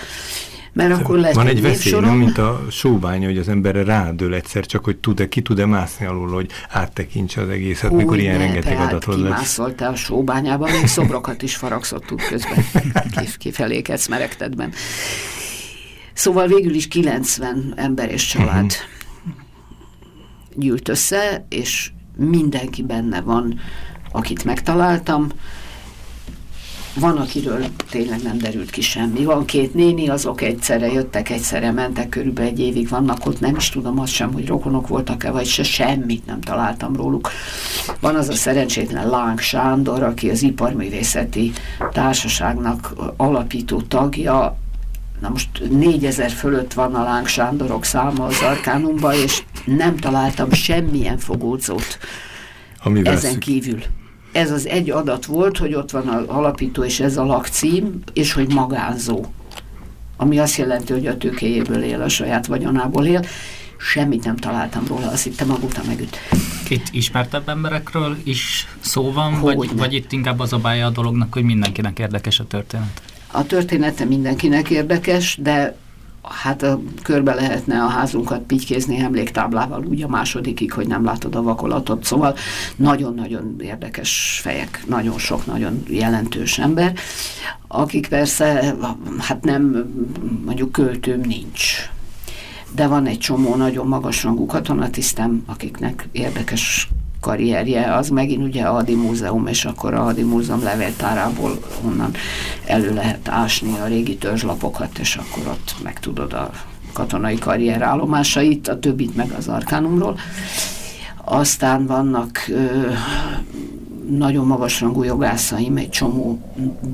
Mert 0.73 0.99
akkor 0.99 1.17
lesz 1.17 1.33
Van 1.33 1.47
egy 1.47 1.61
veszély, 1.61 1.99
nem, 1.99 2.17
mint 2.17 2.37
a 2.37 2.65
sóbánya, 2.71 3.27
hogy 3.27 3.37
az 3.37 3.49
emberre 3.49 3.83
rádől 3.83 4.33
egyszer, 4.33 4.65
csak 4.65 4.83
hogy 4.83 4.97
tud-e, 4.97 5.27
ki 5.27 5.41
tud-e 5.41 5.65
mászni 5.65 6.05
alul, 6.05 6.29
hogy 6.29 6.51
áttekintse 6.69 7.41
az 7.41 7.49
egészet, 7.49 7.89
Hú, 7.89 7.95
mikor 7.95 8.17
ilyen 8.17 8.37
rengeteg 8.37 8.79
adatot 8.79 9.15
lesz. 9.15 9.23
kimászoltál 9.23 9.91
a 9.91 9.95
sóbányában, 9.95 10.71
még 10.71 10.87
szobrokat 10.87 11.41
is 11.41 11.55
faragszott 11.55 12.05
tud 12.05 12.21
közben, 12.21 12.65
Kif, 13.17 13.37
kifelé 13.37 13.81
kecmeregtedben. 13.81 14.71
Szóval 16.15 16.47
végül 16.47 16.73
is 16.73 16.87
90 16.87 17.73
ember 17.75 18.11
és 18.11 18.25
család 18.25 18.65
mhm. 18.65 19.31
gyűlt 20.55 20.89
össze, 20.89 21.45
és 21.49 21.91
mindenki 22.17 22.83
benne 22.83 23.21
van, 23.21 23.59
akit 24.11 24.43
megtaláltam, 24.43 25.27
van, 26.99 27.17
akiről 27.17 27.65
tényleg 27.89 28.21
nem 28.21 28.37
derült 28.37 28.69
ki 28.69 28.81
semmi. 28.81 29.23
Van 29.23 29.45
két 29.45 29.73
néni, 29.73 30.09
azok 30.09 30.41
egyszerre 30.41 30.91
jöttek, 30.91 31.29
egyszerre 31.29 31.71
mentek, 31.71 32.09
körülbelül 32.09 32.51
egy 32.51 32.59
évig 32.59 32.89
vannak 32.89 33.25
ott, 33.25 33.39
nem 33.39 33.55
is 33.55 33.69
tudom 33.69 33.99
azt 33.99 34.11
sem, 34.11 34.33
hogy 34.33 34.47
rokonok 34.47 34.87
voltak-e, 34.87 35.31
vagy 35.31 35.45
se, 35.45 35.63
semmit 35.63 36.25
nem 36.25 36.41
találtam 36.41 36.95
róluk. 36.95 37.29
Van 37.99 38.15
az 38.15 38.29
a 38.29 38.33
szerencsétlen 38.33 39.09
Láng 39.09 39.39
Sándor, 39.39 40.03
aki 40.03 40.29
az 40.29 40.41
Iparművészeti 40.41 41.51
Társaságnak 41.91 42.93
alapító 43.17 43.81
tagja, 43.81 44.57
Na 45.25 45.31
most 45.31 45.69
négyezer 45.69 46.31
fölött 46.31 46.73
van 46.73 46.95
a 46.95 47.03
Láng 47.03 47.27
Sándorok 47.27 47.85
száma 47.85 48.25
az 48.25 48.41
Arkánumban, 48.41 49.13
és 49.13 49.43
nem 49.65 49.95
találtam 49.95 50.51
semmilyen 50.51 51.17
fogódzót 51.17 51.97
Amivel 52.83 53.13
ezen 53.13 53.39
kívül 53.39 53.79
ez 54.31 54.51
az 54.51 54.67
egy 54.67 54.89
adat 54.89 55.25
volt, 55.25 55.57
hogy 55.57 55.73
ott 55.73 55.91
van 55.91 56.07
az 56.07 56.27
alapító 56.27 56.83
és 56.83 56.99
ez 56.99 57.17
a 57.17 57.23
lakcím, 57.23 57.99
és 58.13 58.33
hogy 58.33 58.53
magánzó. 58.53 59.25
Ami 60.17 60.39
azt 60.39 60.57
jelenti, 60.57 60.93
hogy 60.93 61.07
a 61.07 61.17
tőkéjéből 61.17 61.83
él, 61.83 62.01
a 62.01 62.09
saját 62.09 62.45
vagyonából 62.45 63.05
él. 63.05 63.25
Semmit 63.77 64.23
nem 64.23 64.35
találtam 64.35 64.83
róla, 64.87 65.11
azt 65.11 65.23
hittem 65.23 65.47
magukta 65.47 65.81
megüt. 65.87 66.17
Itt 66.69 66.87
ismertebb 66.91 67.49
emberekről 67.49 68.17
is 68.23 68.67
szó 68.79 69.11
van, 69.11 69.39
vagy, 69.41 69.75
vagy 69.75 69.93
itt 69.93 70.11
inkább 70.11 70.39
az 70.39 70.53
a 70.53 70.57
bája 70.57 70.85
a 70.85 70.89
dolognak, 70.89 71.33
hogy 71.33 71.43
mindenkinek 71.43 71.99
érdekes 71.99 72.39
a 72.39 72.47
történet? 72.47 73.14
A 73.35 73.45
története 73.45 74.05
mindenkinek 74.05 74.69
érdekes, 74.69 75.37
de 75.41 75.75
hát 76.21 76.63
a, 76.63 76.81
körbe 77.03 77.33
lehetne 77.33 77.83
a 77.83 77.87
házunkat 77.87 78.41
pitykézni 78.41 78.99
emléktáblával 78.99 79.85
úgy 79.85 80.03
a 80.03 80.07
másodikig, 80.07 80.71
hogy 80.71 80.87
nem 80.87 81.03
látod 81.03 81.35
a 81.35 81.41
vakolatot. 81.41 82.03
Szóval 82.03 82.35
nagyon-nagyon 82.75 83.55
érdekes 83.59 84.39
fejek, 84.41 84.83
nagyon 84.87 85.17
sok, 85.17 85.45
nagyon 85.45 85.83
jelentős 85.87 86.59
ember, 86.59 86.93
akik 87.67 88.07
persze, 88.07 88.75
hát 89.19 89.43
nem, 89.43 89.93
mondjuk 90.45 90.71
költőm 90.71 91.21
nincs, 91.21 91.89
de 92.75 92.87
van 92.87 93.05
egy 93.05 93.19
csomó 93.19 93.55
nagyon 93.55 93.87
magasrangú 93.87 94.45
katonatisztem, 94.45 95.43
akiknek 95.45 96.07
érdekes 96.11 96.89
karrierje, 97.25 97.95
az 97.95 98.09
megint 98.09 98.43
ugye 98.43 98.63
a 98.63 98.75
Adi 98.75 98.95
Múzeum, 98.95 99.47
és 99.47 99.65
akkor 99.65 99.93
a 99.93 100.05
Adi 100.05 100.23
Múzeum 100.23 100.63
levéltárából 100.63 101.59
onnan 101.85 102.11
elő 102.65 102.93
lehet 102.93 103.29
ásni 103.29 103.77
a 103.79 103.85
régi 103.85 104.15
törzslapokat, 104.17 104.97
és 104.97 105.15
akkor 105.15 105.51
ott 105.51 105.75
megtudod 105.83 106.33
a 106.33 106.49
katonai 106.93 107.35
karrier 107.35 107.81
állomásait, 107.81 108.67
a 108.67 108.79
többit 108.79 109.15
meg 109.15 109.31
az 109.37 109.47
Arkánumról. 109.47 110.17
Aztán 111.23 111.85
vannak 111.85 112.45
ö, 112.49 112.91
nagyon 114.09 114.45
magasrangú 114.45 115.03
jogászaim, 115.03 115.77
egy 115.77 115.89
csomó 115.89 116.39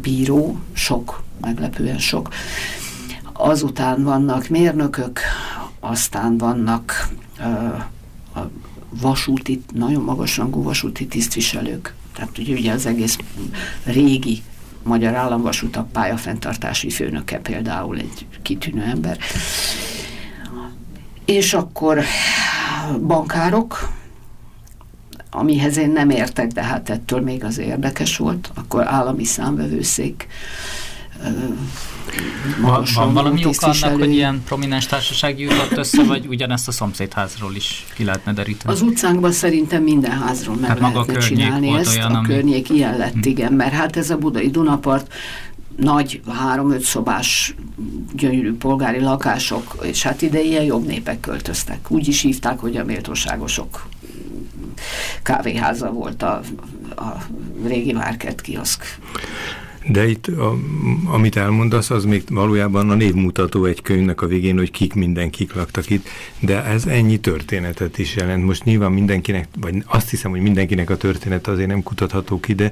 bíró, 0.02 0.58
sok, 0.74 1.24
meglepően 1.42 2.00
sok. 2.00 2.30
Azután 3.34 4.04
vannak 4.04 4.48
mérnökök, 4.48 5.20
aztán 5.80 6.38
vannak 6.38 7.10
ö, 7.40 7.50
a 8.40 8.50
vasúti, 9.00 9.62
nagyon 9.74 10.04
magasrangú 10.04 10.64
vasúti 10.64 11.08
tisztviselők. 11.08 11.94
Tehát 12.16 12.38
ugye, 12.38 12.54
ugye 12.54 12.72
az 12.72 12.86
egész 12.86 13.18
régi 13.84 14.42
Magyar 14.84 15.14
Államvasutak 15.16 15.92
pályafenntartási 15.92 16.90
főnöke 16.90 17.38
például 17.38 17.98
egy 17.98 18.26
kitűnő 18.42 18.82
ember. 18.82 19.18
És 21.26 21.54
akkor 21.54 22.04
bankárok, 23.08 23.90
amihez 25.32 25.78
én 25.78 25.92
nem 25.92 26.10
értek, 26.10 26.48
de 26.48 26.64
hát 26.64 26.90
ettől 26.90 27.22
még 27.22 27.44
az 27.44 27.58
érdekes 27.58 28.18
volt, 28.18 28.52
akkor 28.56 28.88
állami 28.88 29.24
számvevőszék, 29.24 30.28
van, 32.62 32.86
van 32.96 33.14
valami 33.14 33.46
oka 33.46 33.68
annak, 33.68 34.00
hogy 34.00 34.14
ilyen 34.14 34.42
prominens 34.46 34.86
társaság 34.86 35.40
jutott 35.40 35.78
össze, 35.78 36.04
vagy 36.04 36.28
ugyanezt 36.28 36.68
a 36.68 36.72
szomszédházról 36.72 37.56
is 37.56 37.86
ki 37.96 38.04
lehetne 38.04 38.34
deríteni? 38.34 38.74
Az 38.74 38.82
utcánkban 38.82 39.32
szerintem 39.32 39.84
minden 39.84 40.12
házról 40.12 40.56
meg 40.56 40.70
hát 40.70 40.80
lehetne 40.80 41.18
csinálni 41.18 41.78
ezt. 41.78 41.96
Olyan, 41.96 42.16
a 42.16 42.18
ami... 42.18 42.28
környék 42.28 42.70
ilyen 42.70 42.98
lett, 42.98 43.14
hm. 43.14 43.30
igen, 43.30 43.54
mert 43.54 43.74
hát 43.74 43.98
ez 43.98 44.10
a 44.10 44.18
budai 44.18 44.50
Dunapart 44.50 45.14
nagy 45.78 46.22
három-öt 46.28 46.82
szobás 46.82 47.56
gyönyörű 48.14 48.54
polgári 48.54 49.00
lakások, 49.00 49.78
és 49.82 50.04
hát 50.04 50.22
ide 50.22 50.42
ilyen 50.42 50.64
jobb 50.64 50.86
népek 50.86 51.20
költöztek. 51.20 51.92
Úgy 51.92 52.08
is 52.08 52.22
hívták, 52.22 52.60
hogy 52.60 52.78
a 52.78 52.84
méltóságosok 52.84 53.88
kávéháza 55.24 55.92
volt 55.92 56.24
a, 56.24 56.42
a 56.96 57.18
régi 57.66 57.94
Market 57.94 58.42
kioszk. 58.42 58.98
De 59.88 60.08
itt, 60.08 60.28
a, 60.28 60.58
amit 61.06 61.36
elmondasz, 61.36 61.90
az 61.90 62.06
még 62.06 62.24
valójában 62.30 62.90
a 62.90 62.96
névmutató 62.96 63.66
egy 63.66 63.82
könyvnek 63.82 64.22
a 64.22 64.28
végén, 64.28 64.58
hogy 64.58 64.72
kik 64.72 64.94
mindenkik 64.94 65.54
laktak 65.54 65.90
itt, 65.90 66.08
de 66.40 66.64
ez 66.64 66.86
ennyi 66.86 67.20
történetet 67.20 67.98
is 67.98 68.16
jelent. 68.16 68.46
Most 68.46 68.64
nyilván 68.64 68.92
mindenkinek, 68.92 69.48
vagy 69.60 69.84
azt 69.86 70.10
hiszem, 70.10 70.32
hogy 70.32 70.42
mindenkinek 70.42 70.90
a 70.90 70.98
történet 70.98 71.48
azért 71.48 71.68
nem 71.68 71.84
kutatható 71.84 72.40
ki, 72.40 72.54
de, 72.54 72.72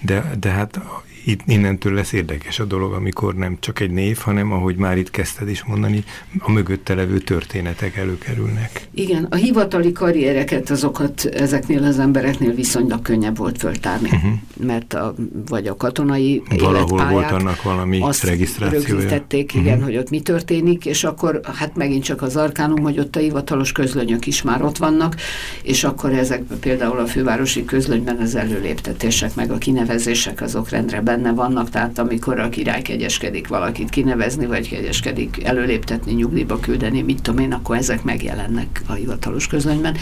de, 0.00 0.36
de 0.40 0.50
hát 0.50 0.80
itt 1.24 1.40
innentől 1.46 1.94
lesz 1.94 2.12
érdekes 2.12 2.58
a 2.58 2.64
dolog, 2.64 2.92
amikor 2.92 3.34
nem 3.34 3.56
csak 3.60 3.80
egy 3.80 3.90
név, 3.90 4.18
hanem 4.18 4.52
ahogy 4.52 4.76
már 4.76 4.98
itt 4.98 5.10
kezdted 5.10 5.48
is 5.48 5.64
mondani, 5.64 6.04
a 6.38 6.50
mögötte 6.50 6.94
levő 6.94 7.18
történetek 7.18 7.96
előkerülnek. 7.96 8.88
Igen, 8.94 9.26
a 9.30 9.34
hivatali 9.34 9.92
karriereket 9.92 10.70
azokat 10.70 11.24
ezeknél 11.24 11.84
az 11.84 11.98
embereknél 11.98 12.54
viszonylag 12.54 13.02
könnyebb 13.02 13.36
volt 13.36 13.58
föltárni, 13.58 14.08
uh-huh. 14.12 14.32
mert 14.66 14.94
a, 14.94 15.14
vagy 15.48 15.66
a 15.66 15.76
katonai 15.76 16.42
Valahol 16.58 17.08
volt 17.08 17.30
annak 17.30 17.62
valami 17.62 18.00
azt 18.00 18.24
regisztrációja. 18.24 18.86
rögzítették, 18.88 19.54
igen, 19.54 19.72
uh-huh. 19.72 19.84
hogy 19.84 19.96
ott 19.96 20.10
mi 20.10 20.20
történik, 20.20 20.86
és 20.86 21.04
akkor 21.04 21.40
hát 21.54 21.76
megint 21.76 22.04
csak 22.04 22.22
az 22.22 22.36
arkánum, 22.36 22.82
hogy 22.82 22.98
ott 22.98 23.16
a 23.16 23.20
hivatalos 23.20 23.72
közlönyök 23.72 24.26
is 24.26 24.42
már 24.42 24.62
ott 24.62 24.76
vannak, 24.76 25.16
és 25.62 25.84
akkor 25.84 26.12
ezek 26.12 26.42
például 26.60 26.98
a 26.98 27.06
fővárosi 27.06 27.64
közlönyben 27.64 28.16
az 28.16 28.34
előléptetések, 28.34 29.34
meg 29.34 29.50
a 29.50 29.58
kinevezések 29.58 30.40
azok 30.40 30.68
rendre 30.68 31.00
benne 31.10 31.32
vannak, 31.32 31.70
tehát 31.70 31.98
amikor 31.98 32.38
a 32.38 32.48
király 32.48 32.82
kegyeskedik 32.82 33.48
valakit 33.48 33.90
kinevezni, 33.90 34.46
vagy 34.46 34.68
kegyeskedik 34.68 35.44
előléptetni, 35.44 36.12
nyugdíjba 36.12 36.60
küldeni, 36.60 37.02
mit 37.02 37.22
tudom 37.22 37.44
én, 37.44 37.52
akkor 37.52 37.76
ezek 37.76 38.02
megjelennek 38.02 38.82
a 38.86 38.92
hivatalos 38.92 39.46
közönyben. 39.46 39.96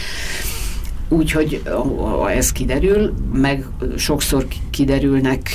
Úgyhogy 1.08 1.62
ez 2.28 2.52
kiderül, 2.52 3.14
meg 3.32 3.66
sokszor 3.96 4.46
kiderülnek 4.70 5.48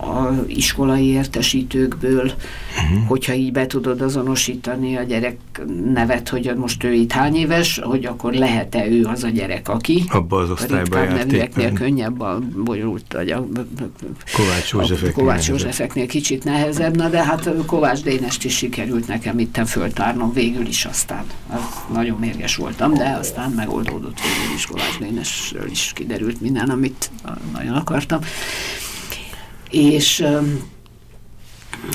a 0.00 0.44
iskolai 0.46 1.06
értesítőkből, 1.06 2.24
uh-huh. 2.24 3.06
hogyha 3.06 3.32
így 3.32 3.52
be 3.52 3.66
tudod 3.66 4.00
azonosítani 4.00 4.96
a 4.96 5.02
gyerek 5.02 5.36
nevet, 5.92 6.28
hogy 6.28 6.52
most 6.56 6.84
ő 6.84 6.92
itt 6.92 7.12
hány 7.12 7.36
éves, 7.36 7.80
hogy 7.82 8.04
akkor 8.04 8.32
lehet-e 8.32 8.86
ő 8.86 9.04
az 9.04 9.22
a 9.24 9.28
gyerek, 9.28 9.68
aki? 9.68 10.04
Abba 10.08 10.36
az 10.36 10.50
osztályba 10.50 10.98
a 10.98 11.04
nevűeknél 11.04 11.72
könnyebb 11.72 12.20
a 12.20 12.38
bonyolult, 12.64 13.12
vagy 13.12 13.30
a 13.30 13.46
Kovács 14.36 14.72
Józsefeknél, 14.72 15.12
Kovács 15.12 15.48
Józsefeknél 15.48 16.06
kicsit 16.06 16.44
nehezebb, 16.44 16.96
na 16.96 17.08
de 17.08 17.24
hát 17.24 17.50
Kovács 17.66 18.02
Dénest 18.02 18.44
is 18.44 18.56
sikerült 18.56 19.06
nekem 19.06 19.38
itten 19.38 19.66
föltárnom 19.66 20.32
végül 20.32 20.66
is 20.66 20.84
aztán. 20.84 21.24
Az 21.48 21.60
nagyon 21.92 22.18
mérges 22.18 22.56
voltam, 22.56 22.94
de 22.94 23.16
aztán 23.20 23.50
megoldódott 23.50 24.20
végül 24.20 24.43
is 24.54 24.66
Kovács 24.66 24.98
Dénesről 24.98 25.70
is 25.70 25.92
kiderült 25.94 26.40
minden, 26.40 26.70
amit 26.70 27.10
nagyon 27.52 27.74
akartam. 27.74 28.20
És 29.70 30.26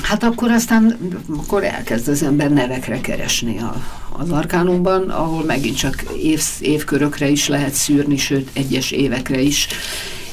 Hát 0.02 0.22
akkor 0.22 0.50
aztán 0.50 0.98
akkor 1.36 1.64
elkezd 1.64 2.08
az 2.08 2.22
ember 2.22 2.50
nevekre 2.50 3.00
keresni 3.00 3.58
a, 3.58 3.84
az 4.08 4.30
arkánumban, 4.30 5.10
ahol 5.10 5.44
megint 5.44 5.76
csak 5.76 6.04
év, 6.22 6.42
évkörökre 6.60 7.28
is 7.28 7.48
lehet 7.48 7.72
szűrni, 7.72 8.16
sőt 8.16 8.50
egyes 8.52 8.90
évekre 8.90 9.40
is, 9.40 9.66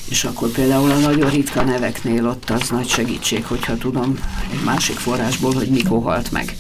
és 0.10 0.24
akkor 0.24 0.50
például 0.50 0.92
a 0.92 0.98
nagyon 0.98 1.30
ritka 1.30 1.64
neveknél 1.64 2.28
ott 2.28 2.50
az 2.50 2.70
nagy 2.70 2.88
segítség, 2.88 3.46
hogyha 3.46 3.78
tudom 3.78 4.20
egy 4.52 4.64
másik 4.64 4.96
forrásból, 4.96 5.54
hogy 5.54 5.68
mikor 5.68 6.02
halt 6.02 6.32
meg 6.32 6.56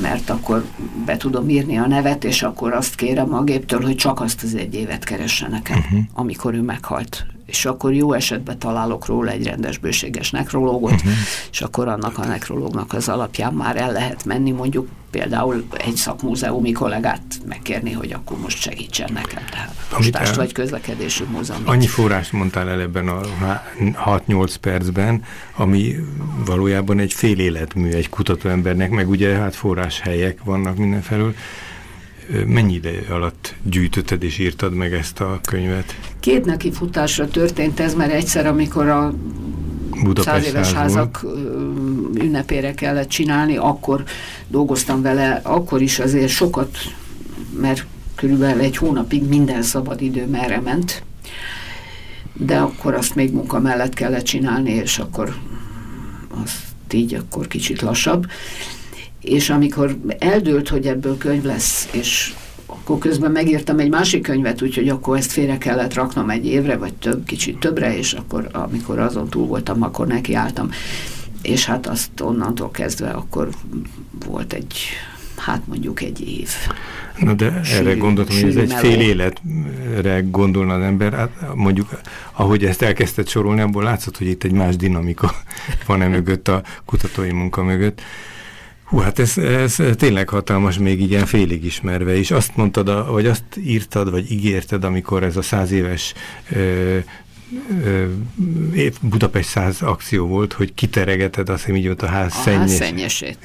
mert 0.00 0.30
akkor 0.30 0.64
be 1.04 1.16
tudom 1.16 1.48
írni 1.48 1.78
a 1.78 1.86
nevet, 1.86 2.24
és 2.24 2.42
akkor 2.42 2.72
azt 2.72 2.94
kérem 2.94 3.34
a 3.34 3.42
géptől, 3.42 3.82
hogy 3.82 3.96
csak 3.96 4.20
azt 4.20 4.42
az 4.42 4.54
egy 4.54 4.74
évet 4.74 5.04
keresse 5.04 5.48
nekem, 5.48 5.78
uh-huh. 5.78 6.00
amikor 6.12 6.54
ő 6.54 6.60
meghalt 6.60 7.26
és 7.46 7.64
akkor 7.64 7.94
jó 7.94 8.12
esetben 8.12 8.58
találok 8.58 9.06
róla 9.06 9.30
egy 9.30 9.46
rendes 9.46 9.78
bőséges 9.78 10.30
nekrológot, 10.30 10.92
uh-huh. 10.92 11.12
és 11.50 11.60
akkor 11.60 11.88
annak 11.88 12.18
a 12.18 12.24
nekrológnak 12.24 12.92
az 12.92 13.08
alapján 13.08 13.52
már 13.52 13.76
el 13.76 13.92
lehet 13.92 14.24
menni, 14.24 14.50
mondjuk 14.50 14.88
például 15.10 15.66
egy 15.76 15.94
szakmúzeumi 15.94 16.72
kollégát 16.72 17.22
megkérni, 17.46 17.92
hogy 17.92 18.12
akkor 18.12 18.38
most 18.38 18.60
segítsen 18.60 19.10
nekem, 19.12 19.42
tehát 19.50 19.74
postást 19.90 20.34
vagy 20.34 20.52
közlekedési 20.52 21.24
múzeum. 21.30 21.62
Annyi 21.64 21.86
forrást 21.86 22.32
mondtál 22.32 22.68
el 22.68 22.80
ebben 22.80 23.08
a 23.08 23.20
6-8 24.04 24.54
percben, 24.60 25.22
ami 25.56 25.94
valójában 26.44 26.98
egy 26.98 27.12
fél 27.12 27.38
életmű 27.38 27.90
egy 27.90 28.08
kutatóembernek, 28.08 28.90
meg 28.90 29.08
ugye 29.08 29.36
hát 29.36 29.54
forráshelyek 29.54 30.44
vannak 30.44 30.76
mindenfelől. 30.76 31.34
Mennyi 32.46 32.74
ideje 32.74 33.06
alatt 33.10 33.54
gyűjtötted 33.62 34.22
és 34.22 34.38
írtad 34.38 34.74
meg 34.74 34.92
ezt 34.92 35.20
a 35.20 35.40
könyvet? 35.42 35.96
Két 36.20 36.44
neki 36.44 36.72
futásra 36.72 37.28
történt 37.28 37.80
ez, 37.80 37.94
mert 37.94 38.12
egyszer, 38.12 38.46
amikor 38.46 38.88
a 38.88 39.14
száz 40.14 40.44
éves 40.46 40.72
házak 40.72 41.26
ünnepére 42.14 42.74
kellett 42.74 43.08
csinálni, 43.08 43.56
akkor 43.56 44.04
dolgoztam 44.48 45.02
vele, 45.02 45.40
akkor 45.42 45.82
is 45.82 45.98
azért 45.98 46.28
sokat, 46.32 46.78
mert 47.60 47.86
körülbelül 48.14 48.60
egy 48.60 48.76
hónapig 48.76 49.28
minden 49.28 49.62
szabad 49.62 50.00
idő 50.00 50.26
merre 50.26 50.60
ment, 50.60 51.02
de 52.32 52.56
akkor 52.56 52.94
azt 52.94 53.14
még 53.14 53.32
munka 53.32 53.60
mellett 53.60 53.94
kellett 53.94 54.24
csinálni, 54.24 54.70
és 54.70 54.98
akkor 54.98 55.34
azt 56.44 56.64
így 56.92 57.14
akkor 57.14 57.46
kicsit 57.46 57.82
lassabb 57.82 58.26
és 59.26 59.50
amikor 59.50 59.96
eldőlt, 60.18 60.68
hogy 60.68 60.86
ebből 60.86 61.18
könyv 61.18 61.44
lesz, 61.44 61.88
és 61.92 62.34
akkor 62.66 62.98
közben 62.98 63.30
megírtam 63.30 63.78
egy 63.78 63.90
másik 63.90 64.22
könyvet, 64.22 64.62
úgyhogy 64.62 64.88
akkor 64.88 65.16
ezt 65.16 65.32
félre 65.32 65.58
kellett 65.58 65.94
raknom 65.94 66.30
egy 66.30 66.46
évre, 66.46 66.76
vagy 66.76 66.94
több, 66.94 67.24
kicsit 67.24 67.58
többre, 67.58 67.96
és 67.96 68.12
akkor 68.12 68.48
amikor 68.52 68.98
azon 68.98 69.28
túl 69.28 69.46
voltam, 69.46 69.82
akkor 69.82 70.06
nekiálltam. 70.06 70.70
És 71.42 71.64
hát 71.64 71.86
azt 71.86 72.20
onnantól 72.20 72.70
kezdve 72.70 73.10
akkor 73.10 73.48
volt 74.26 74.52
egy, 74.52 74.74
hát 75.36 75.66
mondjuk 75.66 76.02
egy 76.02 76.28
év. 76.28 76.50
Na 77.18 77.32
de 77.32 77.62
sűrű, 77.64 77.88
erre 77.88 77.96
gondoltam, 77.96 78.36
hogy 78.36 78.48
ez 78.48 78.56
egy 78.56 78.72
fél 78.72 79.00
életre 79.00 80.20
gondolna 80.30 80.74
az 80.74 80.82
ember, 80.82 81.12
hát 81.12 81.54
mondjuk 81.54 82.00
ahogy 82.32 82.64
ezt 82.64 82.82
elkezdett 82.82 83.28
sorolni, 83.28 83.60
abból 83.60 83.82
látszott, 83.82 84.18
hogy 84.18 84.26
itt 84.26 84.44
egy 84.44 84.52
más 84.52 84.76
dinamika 84.76 85.34
van-e 85.86 86.08
mögött 86.08 86.48
a 86.48 86.62
kutatói 86.84 87.32
munka 87.32 87.62
mögött. 87.62 88.02
Hú, 88.86 88.98
hát 88.98 89.18
ez, 89.18 89.38
ez 89.38 89.78
tényleg 89.96 90.28
hatalmas, 90.28 90.78
még 90.78 91.00
igen 91.00 91.26
félig 91.26 91.64
ismerve, 91.64 92.16
és 92.16 92.30
azt 92.30 92.56
mondtad, 92.56 93.10
vagy 93.10 93.26
azt 93.26 93.44
írtad, 93.56 94.10
vagy 94.10 94.32
ígérted, 94.32 94.84
amikor 94.84 95.22
ez 95.22 95.36
a 95.36 95.42
száz 95.42 95.70
éves 95.70 96.14
ö, 96.50 96.98
ö, 97.84 98.06
Budapest 99.00 99.48
száz 99.48 99.82
akció 99.82 100.26
volt, 100.26 100.52
hogy 100.52 100.74
kiteregeted 100.74 101.48
azt, 101.48 101.64
hogy 101.64 101.76
így 101.76 101.86
volt 101.86 102.02
a 102.02 102.06
ház 102.06 102.32
a 102.32 102.40
szennyes. 102.40 102.58
ház 102.58 102.72
szennyesét. 102.72 103.38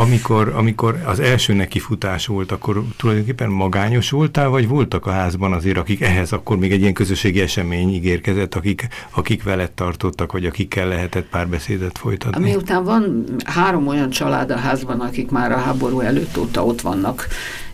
Amikor, 0.00 0.52
amikor 0.56 1.02
az 1.06 1.20
első 1.20 1.52
nekifutás 1.52 2.26
volt, 2.26 2.52
akkor 2.52 2.82
tulajdonképpen 2.96 3.50
magányos 3.50 4.10
voltál, 4.10 4.48
vagy 4.48 4.68
voltak 4.68 5.06
a 5.06 5.10
házban 5.10 5.52
azért, 5.52 5.76
akik 5.76 6.00
ehhez 6.00 6.32
akkor 6.32 6.58
még 6.58 6.72
egy 6.72 6.80
ilyen 6.80 6.92
közösségi 6.92 7.40
esemény 7.40 7.94
ígérkezett, 7.94 8.54
akik, 8.54 8.88
akik 9.10 9.42
veled 9.42 9.70
tartottak, 9.70 10.32
vagy 10.32 10.44
akikkel 10.44 10.88
lehetett 10.88 11.28
párbeszédet 11.28 11.98
folytatni? 11.98 12.42
Miután 12.42 12.84
van 12.84 13.24
három 13.44 13.86
olyan 13.86 14.10
család 14.10 14.50
a 14.50 14.56
házban, 14.56 15.00
akik 15.00 15.30
már 15.30 15.52
a 15.52 15.58
háború 15.58 16.00
előtt 16.00 16.38
óta 16.38 16.64
ott 16.64 16.80
vannak, 16.80 17.26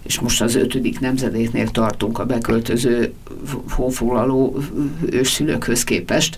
és 0.07 0.21
most 0.21 0.42
az 0.42 0.55
ötödik 0.55 1.01
nemzedéknél 1.01 1.69
tartunk 1.69 2.19
a 2.19 2.25
beköltöző 2.25 3.12
honfoglaló 3.71 4.59
őszülőkhöz 5.11 5.85
képest. 5.85 6.37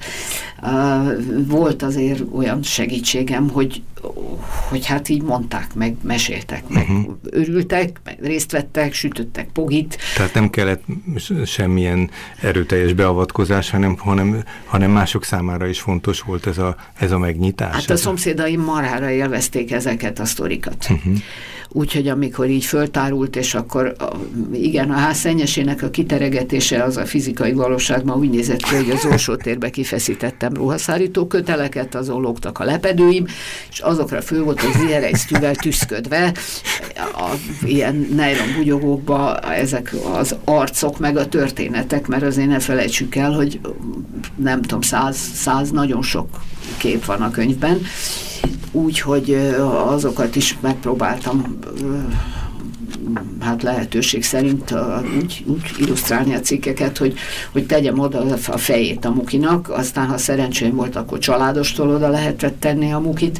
Volt 1.46 1.82
azért 1.82 2.22
olyan 2.32 2.62
segítségem, 2.62 3.48
hogy, 3.48 3.82
hogy 4.68 4.86
hát 4.86 5.08
így 5.08 5.22
mondták, 5.22 5.74
meg 5.74 5.96
meséltek, 6.02 6.68
meg 6.68 6.88
uh-huh. 6.88 7.16
örültek, 7.30 8.00
meg 8.04 8.18
részt 8.22 8.52
vettek, 8.52 8.92
sütöttek 8.92 9.48
pogit. 9.52 9.98
Tehát 10.16 10.34
nem 10.34 10.50
kellett 10.50 10.84
semmilyen 11.44 12.10
erőteljes 12.42 12.92
beavatkozás, 12.92 13.70
hanem, 13.70 13.96
hanem, 13.98 14.44
hanem 14.64 14.90
mások 14.90 15.24
számára 15.24 15.66
is 15.66 15.80
fontos 15.80 16.20
volt 16.20 16.46
ez 16.46 16.58
a, 16.58 16.76
ez 16.98 17.10
a 17.10 17.18
megnyitás. 17.18 17.74
Hát 17.74 17.90
a 17.90 17.96
szomszédaim 17.96 18.60
marára 18.60 19.10
élvezték 19.10 19.72
ezeket 19.72 20.18
a 20.18 20.24
sztorikat. 20.24 20.86
Uh-huh. 20.90 21.14
Úgyhogy 21.72 22.08
amikor 22.08 22.48
így 22.48 22.64
föltárult, 22.64 23.36
és 23.36 23.54
akkor 23.54 23.96
igen, 24.52 24.90
a 24.90 24.96
ház 24.96 25.18
szennyesének 25.18 25.82
a 25.82 25.90
kiteregetése 25.90 26.82
az 26.82 26.96
a 26.96 27.06
fizikai 27.06 27.52
valóság 27.52 28.04
ma 28.04 28.14
úgy 28.14 28.30
nézett 28.30 28.62
ki, 28.62 28.74
hogy 28.74 28.90
az 28.90 29.04
orsó 29.04 29.36
térbe 29.36 29.70
kifeszítettem 29.70 30.54
ruhaszárító 30.54 31.26
köteleket, 31.26 31.94
azon 31.94 32.20
lógtak 32.20 32.58
a 32.58 32.64
lepedőim, 32.64 33.26
és 33.70 33.78
azokra 33.78 34.20
föl 34.20 34.44
volt 34.44 34.60
az 34.60 34.80
zierejsztűvel 34.80 35.54
tüszködve, 35.54 36.32
a, 36.96 37.34
ilyen 37.64 38.08
nejron 38.14 38.46
bugyogókba 38.56 39.38
ezek 39.38 39.94
az 40.14 40.36
arcok, 40.44 40.98
meg 40.98 41.16
a 41.16 41.28
történetek, 41.28 42.06
mert 42.06 42.22
azért 42.22 42.48
ne 42.48 42.58
felejtsük 42.58 43.14
el, 43.14 43.32
hogy 43.32 43.60
nem 44.36 44.62
tudom, 44.62 44.80
száz, 44.80 45.16
száz 45.34 45.70
nagyon 45.70 46.02
sok 46.02 46.28
kép 46.76 47.04
van 47.04 47.22
a 47.22 47.30
könyvben, 47.30 47.80
úgyhogy 48.84 49.34
azokat 49.86 50.36
is 50.36 50.58
megpróbáltam 50.60 51.58
hát 53.40 53.62
lehetőség 53.62 54.24
szerint 54.24 54.74
úgy, 55.22 55.44
úgy 55.46 55.74
illusztrálni 55.78 56.34
a 56.34 56.40
cikkeket, 56.40 56.98
hogy, 56.98 57.14
hogy 57.52 57.66
tegyem 57.66 57.98
oda 57.98 58.24
a 58.46 58.58
fejét 58.58 59.04
a 59.04 59.10
mukinak, 59.10 59.70
aztán 59.70 60.06
ha 60.06 60.18
szerencsém 60.18 60.74
volt, 60.74 60.96
akkor 60.96 61.18
családostól 61.18 61.88
oda 61.88 62.08
lehetett 62.08 62.60
tenni 62.60 62.92
a 62.92 62.98
mukit, 62.98 63.38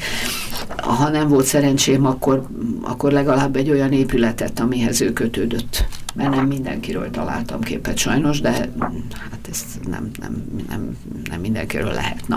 ha 0.77 1.09
nem 1.09 1.29
volt 1.29 1.46
szerencsém, 1.46 2.07
akkor, 2.07 2.46
akkor 2.83 3.12
legalább 3.12 3.57
egy 3.57 3.70
olyan 3.70 3.92
épületet, 3.92 4.61
amihez 4.61 5.01
ő 5.01 5.12
kötődött. 5.12 5.87
Mert 6.14 6.35
nem 6.35 6.46
mindenkiről 6.46 7.11
találtam 7.11 7.61
képet 7.61 7.96
sajnos, 7.96 8.40
de 8.40 8.51
hát 8.51 9.48
ez 9.51 9.64
nem, 9.90 10.11
nem, 10.20 10.44
nem, 10.68 10.96
nem 11.31 11.40
mindenkiről 11.40 11.92
lehet. 11.92 12.29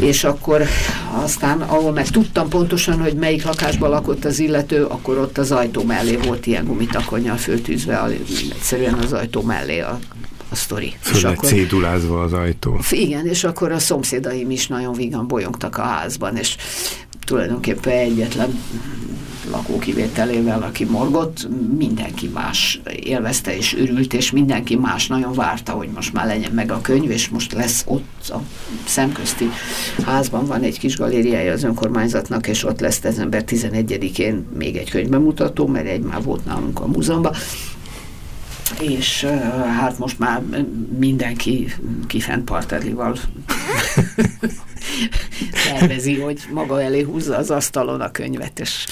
És 0.00 0.24
akkor 0.24 0.62
aztán, 1.22 1.60
ahol 1.60 1.92
meg 1.92 2.08
tudtam 2.08 2.48
pontosan, 2.48 3.00
hogy 3.00 3.14
melyik 3.14 3.44
lakásban 3.44 3.90
lakott 3.90 4.24
az 4.24 4.38
illető, 4.38 4.84
akkor 4.84 5.18
ott 5.18 5.38
az 5.38 5.52
ajtó 5.52 5.82
mellé 5.82 6.16
volt 6.16 6.46
ilyen 6.46 6.64
gumitakonnyal 6.64 7.36
föltűzve, 7.36 8.04
egyszerűen 8.54 8.94
az 8.94 9.12
ajtó 9.12 9.42
mellé 9.42 9.80
a 9.80 9.98
a 10.50 10.54
sztori. 10.54 10.94
Föl 11.00 11.16
és 11.16 11.24
akkor, 11.24 11.48
cédulázva 11.48 12.22
az 12.22 12.32
ajtó. 12.32 12.80
Igen, 12.90 13.26
és 13.26 13.44
akkor 13.44 13.72
a 13.72 13.78
szomszédaim 13.78 14.50
is 14.50 14.66
nagyon 14.66 14.94
vigan 14.94 15.26
bolyongtak 15.26 15.76
a 15.76 15.82
házban, 15.82 16.36
és 16.36 16.56
tulajdonképpen 17.28 17.92
egyetlen 17.92 18.58
lakókivételével, 19.50 20.62
aki 20.62 20.84
morgott, 20.84 21.48
mindenki 21.78 22.28
más 22.28 22.80
élvezte 23.02 23.56
és 23.56 23.76
örült, 23.76 24.14
és 24.14 24.30
mindenki 24.30 24.76
más 24.76 25.06
nagyon 25.06 25.32
várta, 25.32 25.72
hogy 25.72 25.88
most 25.94 26.12
már 26.12 26.26
legyen 26.26 26.52
meg 26.52 26.72
a 26.72 26.80
könyv, 26.80 27.10
és 27.10 27.28
most 27.28 27.52
lesz 27.52 27.84
ott 27.86 28.28
a 28.28 28.40
szemközti 28.84 29.50
házban. 30.04 30.46
Van 30.46 30.62
egy 30.62 30.78
kis 30.78 30.96
galériája 30.96 31.52
az 31.52 31.62
önkormányzatnak, 31.62 32.46
és 32.46 32.64
ott 32.64 32.80
lesz 32.80 33.00
dezember 33.00 33.44
11-én 33.46 34.46
még 34.58 34.76
egy 34.76 34.90
könyvbemutató, 34.90 35.66
mert 35.66 35.86
egy 35.86 36.02
már 36.02 36.22
volt 36.22 36.44
nálunk 36.44 36.80
a 36.80 36.86
múzeumban, 36.86 37.34
és 38.80 39.24
hát 39.78 39.98
most 39.98 40.18
már 40.18 40.42
mindenki 40.98 41.74
kifent 42.06 42.44
partedlival 42.44 43.16
tervezi, 45.68 46.20
hogy 46.20 46.40
maga 46.52 46.82
elé 46.82 47.02
húzza 47.02 47.36
az 47.36 47.50
asztalon 47.50 48.00
a 48.00 48.10
könyvet, 48.10 48.60
és 48.60 48.86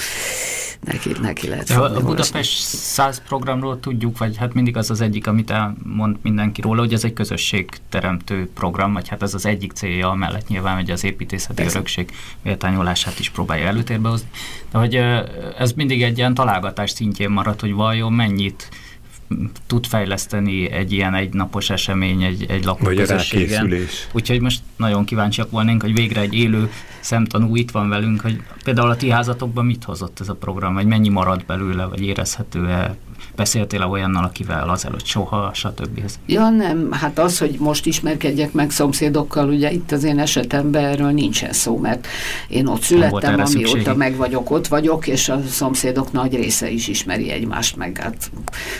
neki, 0.81 1.11
neki 1.21 1.49
lehet 1.49 1.69
ja, 1.69 1.83
A 1.83 2.01
Budapest 2.01 2.59
100 2.67 3.23
programról 3.29 3.81
tudjuk, 3.81 4.19
vagy 4.19 4.37
hát 4.37 4.55
mindig 4.55 4.77
az 4.77 4.91
az 4.91 5.01
egyik, 5.01 5.27
amit 5.27 5.51
elmond 5.51 6.17
mindenki 6.23 6.61
róla, 6.61 6.81
hogy 6.81 6.93
ez 6.93 7.05
egy 7.05 7.13
közösségteremtő 7.13 8.51
program, 8.55 8.93
vagy 8.93 9.09
hát 9.09 9.23
ez 9.23 9.35
az 9.35 9.47
egyik 9.47 9.73
célja, 9.73 10.13
mellett 10.13 10.49
nyilván, 10.49 10.75
hogy 10.75 10.91
az 10.91 11.05
építészeti 11.05 11.55
Persze. 11.55 11.77
örökség 11.77 12.11
méltányolását 12.43 13.19
is 13.19 13.31
próbálja 13.31 13.67
előtérbe 13.67 14.09
hozni. 14.09 14.29
De 14.71 14.79
hogy 14.79 14.95
ez 15.59 15.73
mindig 15.73 16.03
egy 16.03 16.19
ilyen 16.19 16.35
találgatás 16.35 16.91
szintjén 16.91 17.31
marad, 17.31 17.61
hogy 17.61 17.73
vajon 17.73 18.13
mennyit 18.13 18.69
tud 19.67 19.87
fejleszteni 19.87 20.71
egy 20.71 20.93
ilyen 20.93 21.15
egynapos 21.15 21.71
esemény, 21.71 22.23
egy, 22.23 22.47
egy 22.49 22.65
lakóközösségen. 22.65 23.75
Úgyhogy 24.13 24.41
most 24.41 24.61
nagyon 24.77 25.05
kíváncsiak 25.05 25.51
volnánk, 25.51 25.83
hogy 25.83 25.95
végre 25.95 26.21
egy 26.21 26.35
élő 26.35 26.71
szemtanú 27.01 27.57
itt 27.57 27.71
van 27.71 27.89
velünk, 27.89 28.21
hogy 28.21 28.43
például 28.65 28.91
a 28.91 28.97
ti 28.97 29.11
házatokban 29.11 29.65
mit 29.65 29.85
hozott 29.85 30.21
ez 30.21 30.29
a 30.29 30.35
program, 30.35 30.75
vagy 30.75 30.87
mennyi 30.87 31.09
marad 31.09 31.45
belőle, 31.45 31.85
vagy 31.85 32.01
érezhető-e 32.03 32.97
Beszéltél 33.37 33.83
-e 33.83 33.87
olyannal, 33.87 34.25
akivel 34.25 34.69
azelőtt 34.69 35.05
soha, 35.05 35.51
stb. 35.55 36.01
Ja 36.27 36.49
nem, 36.49 36.89
hát 36.93 37.19
az, 37.19 37.39
hogy 37.39 37.57
most 37.59 37.87
ismerkedjek 37.87 38.53
meg 38.53 38.71
szomszédokkal, 38.71 39.49
ugye 39.49 39.73
itt 39.73 39.93
az 39.93 40.05
én 40.05 40.19
esetemben 40.19 40.85
erről 40.85 41.11
nincsen 41.11 41.53
szó, 41.53 41.79
mert 41.79 42.07
én 42.49 42.67
ott 42.67 42.83
születtem, 42.83 43.41
amióta 43.41 43.95
meg 43.95 44.17
vagyok, 44.17 44.51
ott 44.51 44.67
vagyok, 44.67 45.07
és 45.07 45.29
a 45.29 45.41
szomszédok 45.49 46.13
nagy 46.13 46.35
része 46.35 46.71
is 46.71 46.89
ismeri 46.89 47.31
egymást, 47.31 47.77
meg 47.77 47.99
hát 48.03 48.31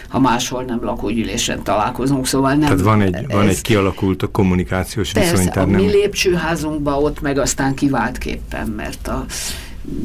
ha 0.09 0.19
máshol 0.19 0.63
nem 0.63 0.85
lakógyűlésen 0.85 1.63
találkozunk, 1.63 2.27
szóval 2.27 2.51
nem. 2.51 2.61
Tehát 2.61 2.81
van 2.81 3.01
egy, 3.01 3.27
van 3.29 3.49
egy 3.49 3.61
kialakult 3.61 4.23
a 4.23 4.27
kommunikációs 4.27 5.13
persze, 5.13 5.37
viszony. 5.37 5.63
a 5.63 5.67
nem... 5.67 5.86
mi 5.87 5.93
lépcsőházunkban 5.93 7.03
ott 7.03 7.21
meg 7.21 7.39
aztán 7.39 7.75
kiváltképpen, 7.75 8.69
mert 8.69 9.09
a 9.09 9.25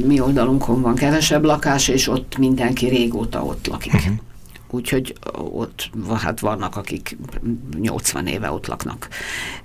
mi 0.05 0.19
oldalunkon 0.19 0.81
van 0.81 0.95
kevesebb 0.95 1.43
lakás, 1.43 1.87
és 1.87 2.07
ott 2.07 2.37
mindenki 2.37 2.87
régóta 2.87 3.45
ott 3.45 3.67
lakik. 3.67 3.93
Uh 3.93 3.99
mhm. 3.99 4.09
-huh. 4.09 4.19
Úgyhogy 4.73 5.15
ott 5.51 5.89
hát 6.21 6.39
vannak, 6.39 6.75
akik 6.75 7.17
80 7.79 8.27
éve 8.27 8.51
ott 8.51 8.67
laknak. 8.67 9.07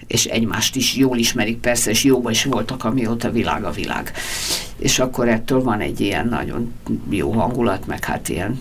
És 0.07 0.25
egymást 0.25 0.77
is 0.77 0.97
jól 0.97 1.19
ismerik 1.19 1.59
persze, 1.59 1.91
és 1.91 2.05
jóban 2.05 2.33
is 2.33 2.45
voltak, 2.45 2.85
amióta 2.85 3.31
világ 3.31 3.65
a 3.65 3.71
világ. 3.71 4.13
És 4.77 4.99
akkor 4.99 5.29
ettől 5.29 5.63
van 5.63 5.81
egy 5.81 6.01
ilyen 6.01 6.29
nagyon 6.29 6.73
jó 7.09 7.33
hangulat, 7.33 7.87
meg 7.87 8.05
hát 8.05 8.29
ilyen 8.29 8.61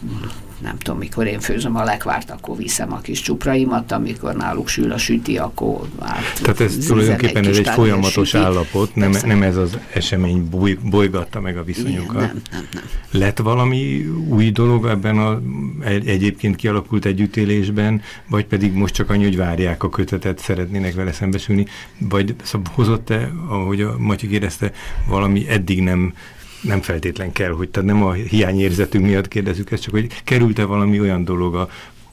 nem 0.65 0.78
tudom, 0.78 0.99
mikor 0.99 1.25
én 1.25 1.39
főzöm 1.39 1.75
a 1.75 1.84
lekvárt, 1.84 2.30
akkor 2.32 2.58
viszem 2.58 2.93
a 2.93 2.99
kis 2.99 3.21
csupraimat, 3.21 3.91
amikor 3.91 4.36
náluk 4.36 4.67
sül 4.67 4.91
a 4.91 4.97
süti, 4.97 5.38
akkor 5.38 5.88
át 5.99 6.39
Tehát 6.41 6.60
ez 6.60 6.78
tulajdonképpen 6.88 7.45
ez 7.45 7.58
egy 7.58 7.67
folyamatos 7.67 8.30
süti. 8.30 8.43
állapot, 8.43 8.95
nem, 8.95 9.12
nem 9.25 9.41
ez 9.41 9.58
az 9.58 9.78
esemény 9.93 10.49
boly, 10.49 10.78
bolygatta 10.89 11.41
meg 11.41 11.58
a 11.58 11.63
viszonyokat. 11.63 12.15
Igen, 12.15 12.25
nem, 12.25 12.41
nem, 12.51 12.67
nem. 12.73 12.84
Lett 13.12 13.38
valami 13.38 14.06
új 14.30 14.51
dolog 14.51 14.86
ebben 14.86 15.17
a 15.17 15.41
egy, 15.86 16.08
egyébként 16.08 16.56
kialakult 16.56 17.06
együttélésben, 17.06 18.01
vagy 18.30 18.45
pedig 18.45 18.73
most 18.73 18.93
csak 18.93 19.10
annyi, 19.10 19.23
hogy 19.23 19.38
várják 19.38 19.84
a 19.84 19.89
kötetet, 19.89 20.39
szeretnének 20.39 20.93
vele 20.93 21.12
szembesülni, 21.12 21.65
vagy 21.97 22.36
szóval 22.43 22.71
hozott-e, 22.73 23.32
ahogy 23.47 23.82
a 23.82 23.95
Matyi 23.97 24.28
kérdezte, 24.28 24.71
valami 25.08 25.49
eddig 25.49 25.82
nem 25.82 26.13
nem 26.67 26.82
feltétlen 26.82 27.32
kell, 27.32 27.51
hogy 27.51 27.69
tehát 27.69 27.89
nem 27.89 28.04
a 28.04 28.12
hiányérzetünk 28.12 29.06
miatt 29.06 29.28
kérdezzük 29.28 29.71
ezt, 29.71 29.82
csak 29.82 29.93
hogy 29.93 30.08
került-e 30.23 30.63
valami 30.63 30.99
olyan 30.99 31.23
dolog 31.23 31.56
a 31.56 31.69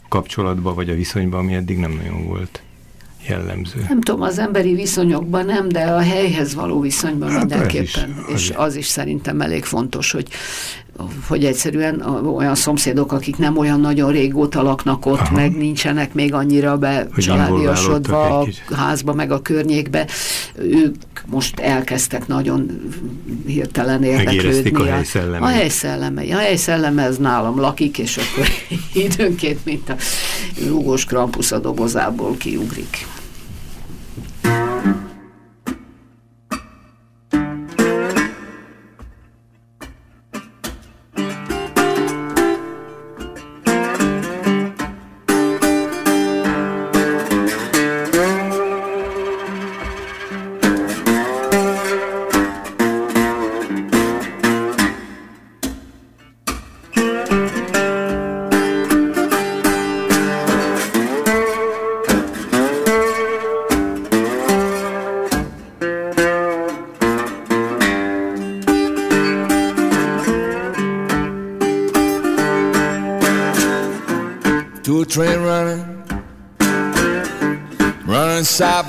kapcsolatba, 0.08 0.74
vagy 0.74 0.90
a 0.90 0.94
viszonyba, 0.94 1.38
ami 1.38 1.54
eddig 1.54 1.78
nem 1.78 1.92
nagyon 1.92 2.26
volt 2.26 2.62
jellemző. 3.28 3.84
Nem 3.88 4.00
tudom, 4.00 4.22
az 4.22 4.38
emberi 4.38 4.74
viszonyokban 4.74 5.44
nem, 5.44 5.68
de 5.68 5.80
a 5.80 6.00
helyhez 6.00 6.54
való 6.54 6.80
viszonyban 6.80 7.30
hát 7.30 7.38
mindenképpen. 7.38 8.14
Az 8.26 8.32
is, 8.32 8.34
az 8.34 8.40
és 8.40 8.50
az 8.56 8.76
is 8.76 8.86
szerintem 8.86 9.40
elég 9.40 9.64
fontos, 9.64 10.12
hogy 10.12 10.28
hogy 11.26 11.44
egyszerűen 11.44 12.00
olyan 12.36 12.54
szomszédok, 12.54 13.12
akik 13.12 13.36
nem 13.36 13.56
olyan 13.56 13.80
nagyon 13.80 14.12
régóta 14.12 14.62
laknak 14.62 15.06
ott, 15.06 15.18
Aha. 15.18 15.34
meg 15.34 15.56
nincsenek 15.56 16.14
még 16.14 16.34
annyira 16.34 16.76
be 16.76 17.08
családiasodva 17.16 18.38
a 18.38 18.46
házba, 18.74 19.12
meg 19.12 19.30
a 19.30 19.42
környékbe, 19.42 20.06
ők 20.56 20.94
most 21.26 21.58
elkezdtek 21.60 22.26
nagyon 22.26 22.70
hirtelen 23.46 24.02
érdeklődni. 24.02 24.70
a 24.74 24.84
helyszelleme. 24.84 25.46
A 25.46 25.48
helyszelleme. 25.48 26.22
A 26.22 26.38
helyszelleme 26.38 27.02
ez 27.02 27.16
nálam 27.16 27.60
lakik, 27.60 27.98
és 27.98 28.16
akkor 28.16 28.46
időnként, 29.04 29.64
mint 29.64 29.88
a 29.88 29.96
rúgós 30.66 31.04
krampusz 31.04 31.52
a 31.52 31.58
dobozából 31.58 32.36
kiugrik. 32.36 33.06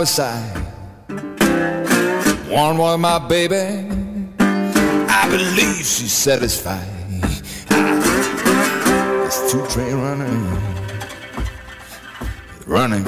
Side. 0.05 0.57
One 2.49 2.77
was 2.77 2.99
my 2.99 3.19
baby. 3.19 3.87
I 4.39 5.27
believe 5.29 5.77
she's 5.77 6.11
satisfied. 6.11 6.87
It's 9.25 9.51
two 9.51 9.65
train 9.67 9.95
running, 9.95 10.61
running 12.67 13.05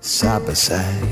side 0.00 0.46
by 0.46 0.52
side. 0.52 1.02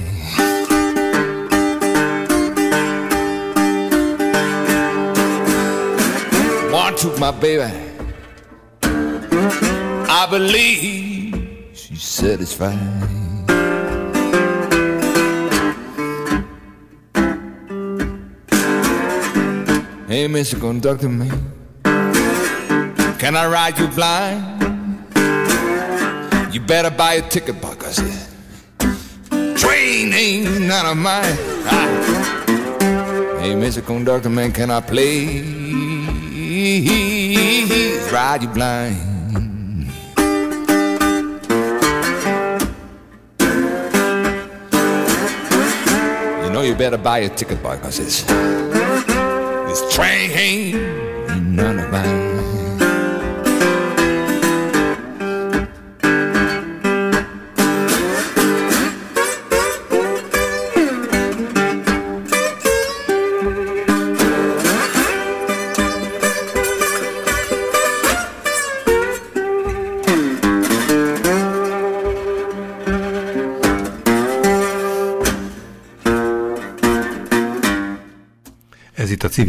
One 6.73 6.97
took 6.97 7.19
my 7.19 7.31
baby. 7.31 7.73
I 8.83 10.27
believe 10.31 11.71
she's 11.75 12.03
satisfied. 12.03 13.24
Hey, 20.15 20.29
Mr. 20.29 20.61
Conductor 20.61 21.09
Man, 21.09 21.29
can 23.19 23.35
I 23.35 23.49
ride 23.49 23.77
you 23.81 23.89
blind? 23.89 24.63
You 26.55 26.61
better 26.61 26.91
buy 26.91 27.15
a 27.15 27.29
ticket, 27.29 27.61
because 27.61 27.97
train 29.61 30.13
ain't 30.13 30.61
none 30.61 30.87
of 30.87 30.97
mine. 30.97 31.37
Ah. 31.67 31.89
Hey, 33.41 33.55
Mr. 33.55 33.85
Conductor 33.85 34.31
Man, 34.31 34.53
can 34.53 34.71
I 34.71 34.81
please 34.81 35.43
ride 38.13 38.43
you 38.43 38.49
blind? 38.51 38.97
You 46.45 46.51
know 46.53 46.63
you 46.63 46.77
better 46.77 46.99
buy 46.99 47.19
a 47.19 47.29
ticket, 47.29 47.61
cause 47.65 47.99
it's 47.99 48.23
this 49.75 49.93
train 49.93 50.31
ain't 50.31 50.77
none 51.51 51.81
of 51.81 51.91
mine. 51.91 52.24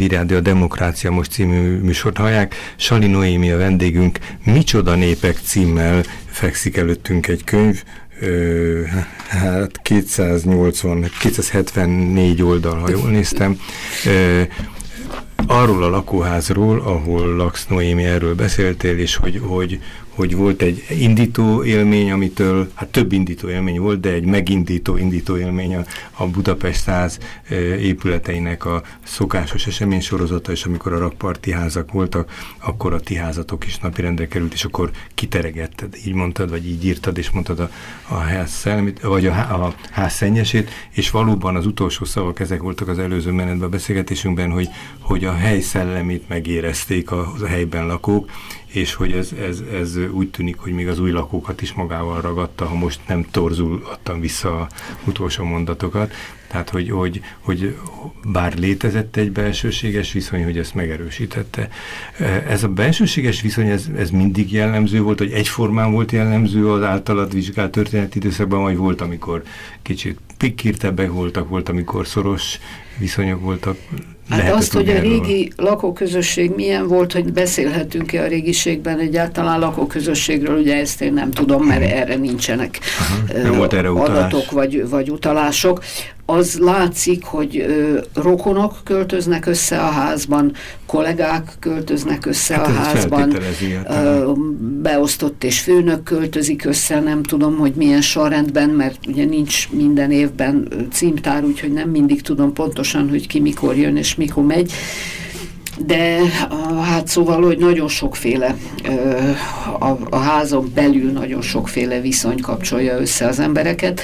Rádió 0.08 0.38
Demokrácia 0.38 1.10
Most 1.10 1.30
című 1.30 1.78
műsort 1.78 2.16
hallják. 2.16 2.54
Sali 2.76 3.06
Noémi 3.06 3.50
a 3.50 3.56
vendégünk. 3.56 4.18
Micsoda 4.44 4.94
népek 4.94 5.38
címmel 5.44 6.02
fekszik 6.26 6.76
előttünk 6.76 7.26
egy 7.26 7.44
könyv. 7.44 7.82
Ö, 8.20 8.82
hát 9.28 9.82
280, 9.82 11.10
274 11.20 12.42
oldal, 12.42 12.78
ha 12.78 12.90
jól 12.90 13.10
néztem. 13.10 13.58
Ö, 14.06 14.42
arról 15.46 15.82
a 15.82 15.88
lakóházról, 15.88 16.80
ahol 16.80 17.36
laksz 17.36 17.66
Noémi, 17.66 18.04
erről 18.04 18.34
beszéltél, 18.34 18.98
és 18.98 19.16
hogy, 19.16 19.40
hogy, 19.44 19.80
hogy 20.16 20.36
volt 20.36 20.62
egy 20.62 20.84
indító 20.90 21.64
élmény, 21.64 22.10
amitől, 22.10 22.70
hát 22.74 22.88
több 22.88 23.12
indító 23.12 23.48
élmény 23.48 23.80
volt, 23.80 24.00
de 24.00 24.12
egy 24.12 24.24
megindító 24.24 24.96
indító 24.96 25.36
élmény 25.36 25.76
a, 25.76 25.84
a 26.12 26.26
Budapest 26.26 26.80
100 26.80 27.18
épületeinek 27.80 28.64
a 28.64 28.82
szokásos 29.02 29.66
esemény 29.66 30.00
sorozata, 30.00 30.52
és 30.52 30.64
amikor 30.64 30.92
a 30.92 30.98
rakparti 30.98 31.52
házak 31.52 31.92
voltak, 31.92 32.30
akkor 32.58 32.92
a 32.92 33.00
ti 33.00 33.14
házatok 33.14 33.66
is 33.66 33.78
napirendre 33.78 34.28
került, 34.28 34.52
és 34.52 34.64
akkor 34.64 34.90
kiteregetted, 35.14 35.96
így 36.06 36.14
mondtad, 36.14 36.50
vagy 36.50 36.66
így 36.68 36.84
írtad, 36.84 37.18
és 37.18 37.30
mondtad 37.30 37.60
a, 37.60 37.70
a 38.08 38.14
ház 38.14 38.50
szellemét, 38.50 39.00
vagy 39.00 39.26
a, 39.26 39.32
a 39.32 39.74
ház 39.90 40.12
szennyesét, 40.12 40.70
és 40.90 41.10
valóban 41.10 41.56
az 41.56 41.66
utolsó 41.66 42.04
szavak 42.04 42.40
ezek 42.40 42.60
voltak 42.60 42.88
az 42.88 42.98
előző 42.98 43.30
menetben 43.30 43.66
a 43.66 43.70
beszélgetésünkben, 43.70 44.50
hogy, 44.50 44.68
hogy 45.00 45.24
a 45.24 45.32
hely 45.32 45.60
szellemét 45.60 46.28
megérezték 46.28 47.10
a, 47.10 47.32
a 47.42 47.46
helyben 47.46 47.86
lakók, 47.86 48.30
és 48.76 48.94
hogy 48.94 49.12
ez, 49.12 49.32
ez, 49.32 49.62
ez 49.72 49.96
úgy 50.10 50.30
tűnik, 50.30 50.56
hogy 50.56 50.72
még 50.72 50.88
az 50.88 50.98
új 50.98 51.10
lakókat 51.10 51.62
is 51.62 51.72
magával 51.72 52.20
ragadta, 52.20 52.66
ha 52.66 52.74
most 52.74 53.00
nem 53.08 53.26
torzul 53.30 53.82
adtam 53.84 54.20
vissza 54.20 54.60
a 54.60 54.68
utolsó 55.04 55.44
mondatokat. 55.44 56.12
Tehát, 56.48 56.70
hogy, 56.70 56.90
hogy, 56.90 57.22
hogy 57.40 57.76
bár 58.24 58.58
létezett 58.58 59.16
egy 59.16 59.32
belsőséges 59.32 60.12
viszony, 60.12 60.44
hogy 60.44 60.58
ezt 60.58 60.74
megerősítette. 60.74 61.68
Ez 62.48 62.62
a 62.62 62.68
belsőséges 62.68 63.40
viszony, 63.40 63.68
ez, 63.68 63.88
ez 63.96 64.10
mindig 64.10 64.52
jellemző 64.52 65.00
volt, 65.00 65.18
hogy 65.18 65.32
egyformán 65.32 65.92
volt 65.92 66.12
jellemző 66.12 66.70
az 66.70 66.82
általad 66.82 67.32
vizsgált 67.32 67.70
történeti 67.70 68.18
időszakban, 68.18 68.62
vagy 68.62 68.76
volt, 68.76 69.00
amikor 69.00 69.42
kicsit 69.82 70.20
pikkírtebbek 70.38 71.12
voltak, 71.12 71.48
volt, 71.48 71.68
amikor 71.68 72.06
szoros 72.06 72.58
viszonyok 72.98 73.40
voltak. 73.40 73.76
Hát 74.30 74.52
azt, 74.52 74.72
hogy 74.72 74.88
a 74.88 75.00
régi 75.00 75.52
lakóközösség 75.56 76.52
milyen 76.54 76.86
volt, 76.86 77.12
hogy 77.12 77.32
beszélhetünk-e 77.32 78.22
a 78.22 78.26
régiségben 78.26 78.98
egyáltalán 78.98 79.58
lakóközösségről, 79.58 80.58
ugye 80.58 80.76
ezt 80.76 81.00
én 81.00 81.12
nem 81.12 81.30
tudom, 81.30 81.64
mert 81.64 81.80
mhm. 81.80 81.90
erre 81.90 82.16
nincsenek 82.16 82.78
Aha, 82.98 83.42
nem 83.42 83.56
volt 83.56 83.72
erre 83.72 83.88
adatok 83.88 84.50
vagy, 84.50 84.88
vagy 84.88 85.10
utalások 85.10 85.82
az 86.26 86.58
látszik, 86.58 87.24
hogy 87.24 87.58
ö, 87.58 87.98
rokonok 88.14 88.80
költöznek 88.84 89.46
össze 89.46 89.78
a 89.78 89.90
házban, 89.90 90.52
kollégák 90.86 91.56
költöznek 91.60 92.26
össze 92.26 92.54
hát 92.54 92.66
a 92.66 92.70
házban, 92.70 93.36
ö, 93.88 94.32
beosztott 94.82 95.44
és 95.44 95.60
főnök 95.60 96.02
költözik 96.02 96.64
össze, 96.64 97.00
nem 97.00 97.22
tudom, 97.22 97.56
hogy 97.56 97.72
milyen 97.74 98.00
sorrendben, 98.00 98.70
mert 98.70 99.06
ugye 99.06 99.24
nincs 99.24 99.68
minden 99.70 100.10
évben 100.10 100.68
címtár, 100.92 101.44
úgyhogy 101.44 101.72
nem 101.72 101.88
mindig 101.88 102.22
tudom 102.22 102.52
pontosan, 102.52 103.08
hogy 103.08 103.26
ki 103.26 103.40
mikor 103.40 103.76
jön 103.76 103.96
és 103.96 104.14
mikor 104.14 104.44
megy 104.44 104.72
de 105.78 106.18
hát 106.84 107.06
szóval, 107.06 107.42
hogy 107.42 107.58
nagyon 107.58 107.88
sokféle 107.88 108.56
a, 109.78 109.96
a 110.10 110.18
házon 110.18 110.72
belül 110.74 111.10
nagyon 111.10 111.42
sokféle 111.42 112.00
viszony 112.00 112.40
kapcsolja 112.40 112.98
össze 112.98 113.26
az 113.26 113.38
embereket, 113.38 114.00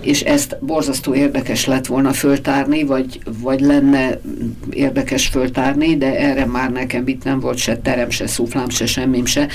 és 0.00 0.20
ezt 0.20 0.56
borzasztó 0.60 1.14
érdekes 1.14 1.66
lett 1.66 1.86
volna 1.86 2.12
föltárni, 2.12 2.84
vagy, 2.84 3.20
vagy 3.38 3.60
lenne 3.60 4.20
érdekes 4.70 5.26
föltárni, 5.26 5.96
de 5.96 6.18
erre 6.18 6.46
már 6.46 6.72
nekem 6.72 7.08
itt 7.08 7.24
nem 7.24 7.40
volt 7.40 7.58
se 7.58 7.76
terem, 7.76 8.10
se 8.10 8.26
szuflám, 8.26 8.68
se 8.68 8.86
semmim 8.86 9.24
se. 9.24 9.48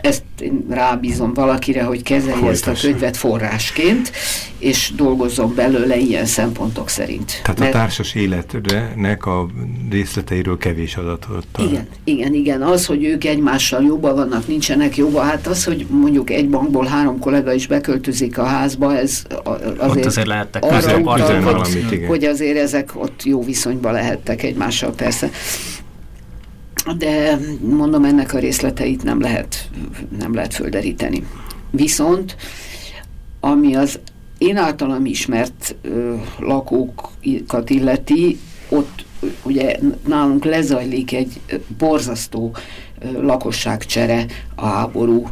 Ezt 0.00 0.22
én 0.40 0.66
rábízom 0.68 1.34
valakire, 1.34 1.82
hogy 1.82 2.02
kezelje 2.02 2.50
ezt 2.50 2.66
a 2.66 2.72
könyvet 2.80 3.16
forrásként, 3.16 4.12
és 4.58 4.92
dolgozzon 4.96 5.54
belőle 5.54 5.96
ilyen 5.96 6.26
szempontok 6.26 6.88
szerint. 6.88 7.40
Tehát 7.42 7.58
Mert, 7.58 7.74
a 7.74 7.78
társas 7.78 8.14
életnek 8.14 9.26
a 9.26 9.46
részleteiről 9.90 10.58
kevés 10.58 10.96
adatot. 11.00 11.44
Igen, 11.58 11.86
igen, 12.04 12.34
igen. 12.34 12.62
Az, 12.62 12.86
hogy 12.86 13.04
ők 13.04 13.24
egymással 13.24 13.82
jobban 13.82 14.14
vannak, 14.14 14.46
nincsenek 14.46 14.96
jobban, 14.96 15.24
hát 15.24 15.46
az, 15.46 15.64
hogy 15.64 15.86
mondjuk 15.90 16.30
egy 16.30 16.48
bankból 16.48 16.84
három 16.84 17.18
kollega 17.18 17.52
is 17.52 17.66
beköltözik 17.66 18.38
a 18.38 18.44
házba, 18.44 18.96
ez 18.96 19.22
azért, 19.44 19.82
ott 19.82 20.04
azért 20.04 20.26
lehettek 20.26 20.64
arra 20.64 20.98
utal, 20.98 21.20
hogy, 21.20 21.42
valamit, 21.42 22.06
hogy 22.06 22.24
azért 22.24 22.58
ezek 22.58 22.90
ott 22.94 23.22
jó 23.24 23.44
viszonyban 23.44 23.92
lehettek 23.92 24.42
egymással 24.42 24.92
persze. 24.92 25.30
De 26.98 27.38
mondom, 27.60 28.04
ennek 28.04 28.34
a 28.34 28.38
részleteit 28.38 29.02
nem 29.02 29.20
lehet, 29.20 29.68
nem 30.18 30.34
lehet 30.34 30.54
földeríteni. 30.54 31.26
Viszont, 31.70 32.36
ami 33.40 33.74
az 33.74 33.98
én 34.38 34.56
általam 34.56 35.04
ismert 35.04 35.76
ö, 35.82 36.14
lakókat 36.38 37.70
illeti, 37.70 38.38
ott 38.68 39.04
ugye 39.50 39.76
nálunk 40.06 40.44
lezajlik 40.44 41.12
egy 41.12 41.40
borzasztó 41.78 42.56
lakosságcsere 43.20 44.26
a 44.54 44.66
háború 44.66 45.28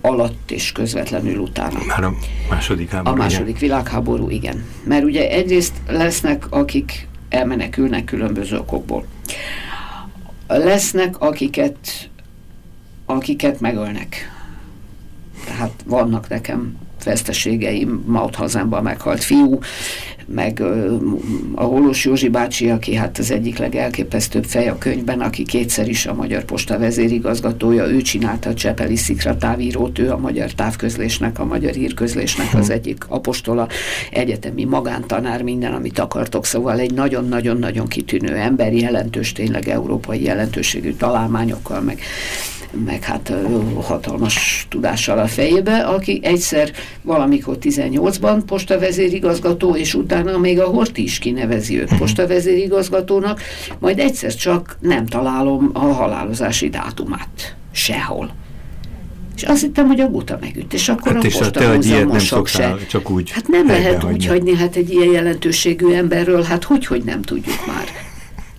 alatt 0.00 0.50
és 0.50 0.72
közvetlenül 0.72 1.38
utána. 1.38 1.78
Már 1.86 2.04
a 2.04 2.14
második 2.50 2.90
háború. 2.90 3.14
A 3.14 3.18
második 3.18 3.56
igen. 3.56 3.60
világháború, 3.60 4.30
igen. 4.30 4.64
Mert 4.84 5.04
ugye 5.04 5.30
egyrészt 5.30 5.72
lesznek, 5.86 6.46
akik 6.50 7.08
elmenekülnek 7.28 8.04
különböző 8.04 8.58
okokból. 8.58 9.06
Lesznek, 10.46 11.20
akiket, 11.20 12.10
akiket 13.06 13.60
megölnek. 13.60 14.30
Tehát 15.44 15.72
vannak 15.86 16.28
nekem 16.28 16.76
veszteségeim, 17.04 18.02
Maut 18.06 18.34
hazámban 18.34 18.82
meghalt 18.82 19.24
fiú, 19.24 19.58
meg 20.34 20.62
a 21.54 21.62
Holos 21.62 22.04
Józsi 22.04 22.28
bácsi, 22.28 22.70
aki 22.70 22.94
hát 22.94 23.18
az 23.18 23.30
egyik 23.30 23.58
legelképesztőbb 23.58 24.44
fej 24.44 24.68
a 24.68 24.78
könyvben, 24.78 25.20
aki 25.20 25.42
kétszer 25.42 25.88
is 25.88 26.06
a 26.06 26.14
Magyar 26.14 26.44
Posta 26.44 26.78
vezérigazgatója, 26.78 27.86
ő 27.86 28.00
csinálta 28.00 28.50
a 28.50 28.54
Csepeli 28.54 28.96
Szikra 28.96 29.36
távírót, 29.36 29.98
ő 29.98 30.10
a 30.10 30.18
Magyar 30.18 30.50
Távközlésnek, 30.52 31.38
a 31.38 31.44
Magyar 31.44 31.74
Hírközlésnek 31.74 32.54
az 32.54 32.70
egyik 32.70 33.04
apostola, 33.08 33.68
egyetemi 34.10 34.64
magántanár, 34.64 35.42
minden, 35.42 35.72
amit 35.72 35.98
akartok, 35.98 36.44
szóval 36.44 36.78
egy 36.78 36.94
nagyon-nagyon-nagyon 36.94 37.86
kitűnő 37.86 38.34
ember, 38.34 38.72
jelentős, 38.72 39.32
tényleg 39.32 39.68
európai 39.68 40.22
jelentőségű 40.22 40.92
találmányokkal, 40.92 41.80
meg 41.80 42.00
meg 42.84 43.02
hát 43.02 43.32
hatalmas 43.80 44.66
tudással 44.68 45.18
a 45.18 45.26
fejébe, 45.26 45.78
aki 45.78 46.20
egyszer 46.22 46.70
valamikor 47.02 47.56
18-ban 47.60 48.40
postavezérigazgató, 48.46 49.76
és 49.76 49.94
utána 49.94 50.38
még 50.38 50.60
a 50.60 50.64
Horti 50.64 51.02
is 51.02 51.18
kinevezi 51.18 51.80
őt 51.80 51.96
postavezérigazgatónak, 51.96 53.40
majd 53.78 53.98
egyszer 53.98 54.34
csak 54.34 54.76
nem 54.80 55.06
találom 55.06 55.70
a 55.72 55.78
halálozási 55.78 56.68
dátumát. 56.68 57.56
Sehol. 57.72 58.34
És 59.36 59.42
azt 59.42 59.60
hittem, 59.60 59.86
hogy 59.86 60.00
a 60.00 60.08
guta 60.08 60.38
megüt, 60.40 60.72
és 60.72 60.88
akkor 60.88 61.12
hát 61.12 61.24
a 61.24 62.06
posta 62.06 62.46
se. 62.46 62.76
Csak 62.88 63.10
úgy 63.10 63.30
hát 63.30 63.48
nem 63.48 63.66
lehet 63.66 64.04
úgy 64.04 64.26
hagyni, 64.26 64.54
hát 64.54 64.76
egy 64.76 64.90
ilyen 64.90 65.10
jelentőségű 65.12 65.92
emberről, 65.92 66.42
hát 66.42 66.64
hogy, 66.64 66.86
hogy 66.86 67.02
nem 67.04 67.22
tudjuk 67.22 67.66
már. 67.66 68.11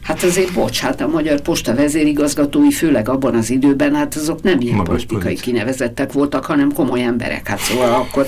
Hát 0.03 0.23
azért 0.23 0.53
bocs, 0.53 0.79
hát 0.79 1.01
a 1.01 1.07
Magyar 1.07 1.41
Posta 1.41 1.75
vezérigazgatói, 1.75 2.71
főleg 2.71 3.09
abban 3.09 3.35
az 3.35 3.49
időben, 3.49 3.95
hát 3.95 4.15
azok 4.15 4.41
nem 4.41 4.61
ilyen 4.61 4.75
Magas 4.75 5.05
politikai 5.05 5.33
pozíció. 5.33 5.53
kinevezettek 5.53 6.11
voltak, 6.11 6.45
hanem 6.45 6.73
komoly 6.73 7.03
emberek. 7.03 7.47
Hát 7.47 7.59
szóval 7.59 7.93
akkor 7.93 8.27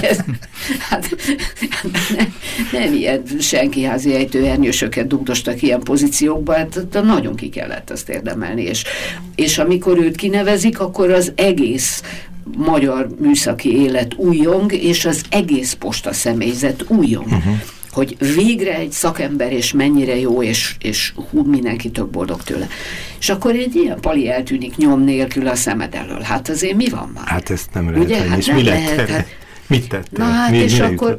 ez, 0.00 0.18
hát, 0.88 1.16
nem, 2.16 2.34
nem 2.72 2.92
ilyen 2.92 3.22
senki 3.40 3.82
házi 3.82 4.14
ejtőernyősöket 4.14 5.06
dugdostak 5.06 5.62
ilyen 5.62 5.80
pozíciókba, 5.80 6.52
hát 6.52 6.86
nagyon 7.02 7.34
ki 7.34 7.48
kellett 7.48 7.90
azt 7.90 8.08
érdemelni. 8.08 8.62
És, 8.62 8.84
és 9.34 9.58
amikor 9.58 9.98
őt 9.98 10.16
kinevezik, 10.16 10.80
akkor 10.80 11.10
az 11.10 11.32
egész 11.34 12.02
magyar 12.56 13.08
műszaki 13.18 13.76
élet 13.76 14.14
újjong, 14.14 14.72
és 14.72 15.04
az 15.04 15.22
egész 15.30 15.72
posta 15.72 16.12
személyzet 16.12 16.84
újjong. 16.88 17.26
Uh-huh 17.26 17.54
hogy 17.92 18.16
végre 18.34 18.74
egy 18.74 18.92
szakember, 18.92 19.52
és 19.52 19.72
mennyire 19.72 20.18
jó, 20.18 20.42
és, 20.42 20.74
és 20.80 21.12
hú, 21.30 21.42
mindenki 21.42 21.90
tök 21.90 22.10
boldog 22.10 22.42
tőle. 22.42 22.68
És 23.18 23.28
akkor 23.28 23.54
egy 23.54 23.74
ilyen 23.74 24.00
pali 24.00 24.28
eltűnik 24.28 24.76
nyom 24.76 25.04
nélkül 25.04 25.48
a 25.48 25.54
szemed 25.54 25.94
elől. 25.94 26.20
Hát 26.20 26.48
azért 26.48 26.74
mi 26.74 26.88
van 26.88 27.10
már? 27.14 27.26
Hát 27.26 27.50
ezt 27.50 27.68
nem 27.72 27.90
lehet. 27.90 28.04
Ugye? 28.04 28.28
Hát 28.28 28.38
és 28.38 28.46
nem 28.46 28.56
mi 28.56 28.62
lehet, 28.62 28.96
lehet 28.96 29.10
hát, 29.10 29.26
Mit 29.66 29.88
tettél? 29.88 30.24
Na 30.24 30.30
hát, 30.30 30.50
mi, 30.50 30.56
és 30.56 30.80
akkor 30.80 31.18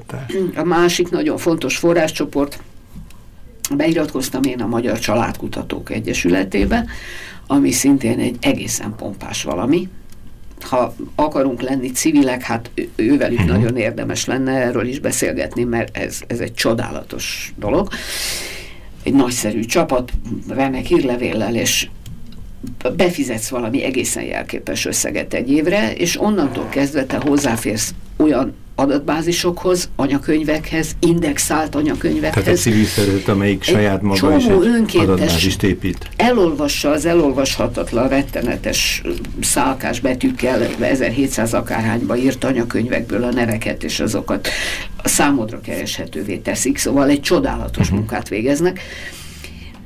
a 0.55 0.63
másik 0.63 1.09
nagyon 1.09 1.37
fontos 1.37 1.77
forráscsoport, 1.77 2.59
beiratkoztam 3.75 4.43
én 4.43 4.61
a 4.61 4.67
Magyar 4.67 4.99
Családkutatók 4.99 5.89
Egyesületébe, 5.89 6.85
ami 7.47 7.71
szintén 7.71 8.19
egy 8.19 8.35
egészen 8.41 8.95
pompás 8.95 9.43
valami, 9.43 9.89
ha 10.63 10.95
akarunk 11.15 11.61
lenni 11.61 11.91
civilek, 11.91 12.41
hát 12.41 12.71
ővelük 12.95 13.39
uh-huh. 13.39 13.55
nagyon 13.55 13.77
érdemes 13.77 14.25
lenne 14.25 14.51
erről 14.51 14.87
is 14.87 14.99
beszélgetni, 14.99 15.63
mert 15.63 15.97
ez, 15.97 16.19
ez 16.27 16.39
egy 16.39 16.53
csodálatos 16.53 17.53
dolog. 17.57 17.87
Egy 19.03 19.13
nagyszerű 19.13 19.59
csapat, 19.59 20.11
remek 20.49 20.85
hírlevéllel, 20.85 21.55
és 21.55 21.87
befizetsz 22.95 23.49
valami 23.49 23.83
egészen 23.83 24.23
jelképes 24.23 24.85
összeget 24.85 25.33
egy 25.33 25.51
évre, 25.51 25.93
és 25.93 26.21
onnantól 26.21 26.67
kezdve 26.69 27.05
te 27.05 27.17
hozzáférsz 27.17 27.93
olyan 28.21 28.53
adatbázisokhoz, 28.75 29.89
anyakönyvekhez, 29.95 30.91
indexált 30.99 31.75
anyakönyvekhez. 31.75 32.43
Tehát 32.43 32.49
egy 32.49 32.57
civil 32.57 32.85
szervezet, 32.85 33.27
amelyik 33.27 33.63
saját 33.63 34.01
maga 34.01 34.35
is 34.35 34.45
egy 34.45 34.97
adatbázist 34.97 35.63
épít. 35.63 36.09
Elolvassa 36.15 36.89
az 36.89 37.05
elolvashatatlan, 37.05 38.07
rettenetes 38.07 39.01
szálkás 39.41 39.99
betűkkel 39.99 40.61
1700 40.79 41.53
akárhányba 41.53 42.17
írt 42.17 42.43
anyakönyvekből 42.43 43.23
a 43.23 43.31
neveket, 43.31 43.83
és 43.83 43.99
azokat 43.99 44.47
számodra 45.03 45.61
kereshetővé 45.61 46.37
teszik, 46.37 46.77
szóval 46.77 47.09
egy 47.09 47.21
csodálatos 47.21 47.83
uh-huh. 47.83 47.97
munkát 47.97 48.29
végeznek. 48.29 48.79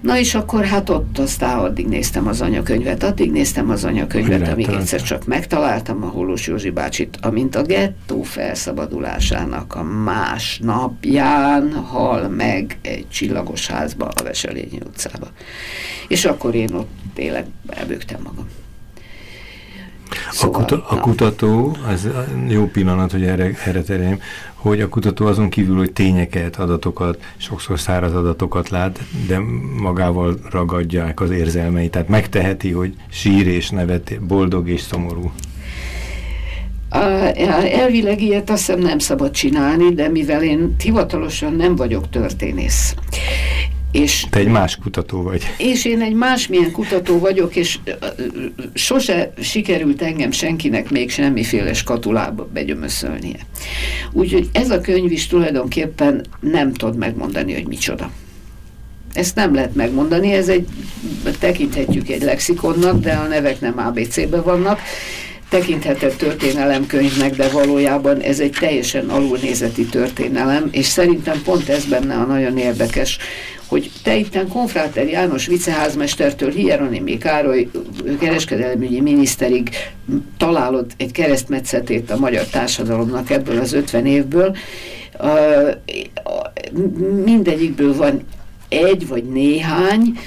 Na 0.06 0.18
és 0.18 0.36
akkor 0.36 0.66
hát 0.66 0.90
ott 0.90 1.18
aztán 1.18 1.60
addig 1.60 1.88
néztem 1.88 2.28
az 2.28 2.42
anyakönyvet, 2.42 3.04
addig 3.04 3.32
néztem 3.32 3.70
az 3.70 3.84
anyakönyvet, 3.84 4.48
amíg 4.48 4.68
egyszer 4.68 5.02
csak 5.02 5.26
megtaláltam 5.26 6.04
a 6.04 6.08
Holós 6.08 6.48
Józsi 6.48 6.70
bácsit, 6.70 7.18
amint 7.22 7.56
a 7.56 7.62
gettó 7.62 8.22
felszabadulásának 8.22 9.76
a 9.76 9.84
más 9.84 10.60
napján 10.64 11.74
hal 11.74 12.28
meg 12.28 12.78
egy 12.82 13.10
csillagos 13.10 13.68
házba 13.68 14.06
a 14.06 14.24
Veselényi 14.24 14.80
utcába. 14.86 15.28
És 16.08 16.26
akkor 16.26 16.56
én 16.56 16.74
ott 16.74 16.90
tényleg 17.14 17.46
elbőgtem 17.70 18.20
magam. 18.24 18.48
Szóval, 20.32 20.62
a, 20.62 20.66
kuta, 20.66 20.86
a 20.88 21.00
kutató, 21.00 21.78
ez 21.90 22.08
jó 22.48 22.68
pillanat, 22.68 23.12
hogy 23.12 23.24
erre, 23.24 23.52
erre 23.66 23.82
terjem, 23.82 24.20
hogy 24.70 24.82
a 24.82 24.90
kutató 24.90 25.26
azon 25.26 25.50
kívül, 25.50 25.78
hogy 25.78 25.92
tényeket, 25.92 26.56
adatokat, 26.56 27.18
sokszor 27.38 27.80
száraz 27.80 28.16
adatokat 28.16 28.70
lát, 28.70 29.00
de 29.28 29.40
magával 29.82 30.40
ragadják 30.52 31.20
az 31.20 31.30
érzelmeit. 31.30 31.92
Tehát 31.92 32.08
megteheti, 32.08 32.72
hogy 32.72 32.94
sír 33.10 33.48
és 33.48 33.70
nevet, 33.70 34.20
boldog 34.28 34.70
és 34.70 34.82
szomorú. 34.82 35.32
Elvileg 36.90 38.22
ilyet 38.22 38.50
azt 38.50 38.66
hiszem 38.66 38.82
nem 38.82 39.00
szabad 39.00 39.32
csinálni, 39.32 39.94
de 39.94 40.10
mivel 40.10 40.44
én 40.44 40.76
hivatalosan 40.84 41.54
nem 41.54 41.76
vagyok 41.76 42.10
történész, 42.10 42.96
és, 43.96 44.26
Te 44.30 44.40
egy 44.40 44.48
más 44.48 44.76
kutató 44.76 45.22
vagy. 45.22 45.44
És 45.58 45.86
én 45.86 46.02
egy 46.02 46.14
másmilyen 46.14 46.72
kutató 46.72 47.20
vagyok, 47.20 47.56
és 47.56 47.80
sose 48.74 49.34
sikerült 49.42 50.02
engem 50.02 50.32
senkinek 50.32 50.90
még 50.90 51.12
semmiféle 51.12 51.74
skatulába 51.74 52.50
begyömöszölnie. 52.54 53.40
Úgyhogy 54.12 54.50
ez 54.52 54.70
a 54.70 54.82
könyv 54.82 55.12
is 55.12 55.28
tulajdonképpen 55.28 56.26
nem 56.40 56.74
tud 56.74 56.98
megmondani, 56.98 57.54
hogy 57.54 57.68
micsoda. 57.68 58.12
Ezt 59.14 59.36
nem 59.36 59.54
lehet 59.54 59.76
megmondani, 59.76 60.34
ez 60.34 60.50
egy, 60.50 60.68
tekinthetjük 61.40 62.10
egy 62.10 62.22
lexikonnak, 62.22 63.00
de 63.00 63.14
a 63.14 63.28
nevek 63.28 63.60
nem 63.60 63.78
ABC-ben 63.78 64.44
vannak, 64.44 64.80
tekinthetett 65.60 66.16
történelemkönyvnek, 66.16 67.36
de 67.36 67.50
valójában 67.50 68.20
ez 68.20 68.40
egy 68.40 68.56
teljesen 68.60 69.10
alulnézeti 69.10 69.86
történelem, 69.86 70.68
és 70.72 70.86
szerintem 70.86 71.42
pont 71.44 71.70
ez 71.70 71.86
benne 71.86 72.16
a 72.16 72.24
nagyon 72.24 72.58
érdekes, 72.58 73.18
hogy 73.66 73.92
te 74.04 74.16
itten 74.16 74.48
Konfráter 74.48 75.08
János 75.08 75.46
viceházmestertől 75.48 76.52
Hieronimi 76.52 77.18
Károly 77.18 77.70
kereskedelmügyi 78.20 79.02
miniszterig 79.02 79.70
találod 80.38 80.86
egy 80.98 81.12
keresztmetszetét 81.12 82.12
a 82.12 82.18
magyar 82.18 82.44
társadalomnak 82.44 83.30
ebből 83.30 83.60
az 83.60 83.74
50 83.74 84.06
évből. 84.06 84.56
Mindegyikből 87.26 87.96
van 87.96 88.22
egy 88.70 89.08
vagy 89.08 89.24
néhány, 89.24 90.20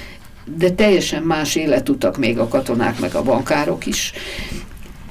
de 0.57 0.71
teljesen 0.71 1.23
más 1.23 1.57
életutak 1.57 2.19
még 2.19 2.39
a 2.39 2.49
katonák 2.49 3.01
meg 3.01 3.15
a 3.15 3.23
bankárok 3.23 3.87
is. 3.87 4.13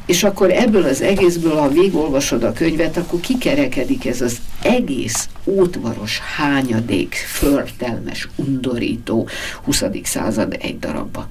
És 0.08 0.24
akkor 0.24 0.52
ebből 0.52 0.84
az 0.84 1.02
egészből, 1.02 1.56
ha 1.56 1.70
végolvasod 1.70 2.44
a 2.44 2.54
könyvet, 2.54 2.98
akkor 2.98 3.20
kikerekedik 3.20 4.06
ez 4.06 4.22
az 4.22 4.38
egész 4.62 5.30
útvaros 5.44 6.20
hányadék, 6.20 7.14
förtelmes, 7.14 8.30
undorító 8.36 9.28
20. 9.64 9.84
század 10.04 10.58
egy 10.60 10.80
darabba. 10.80 11.30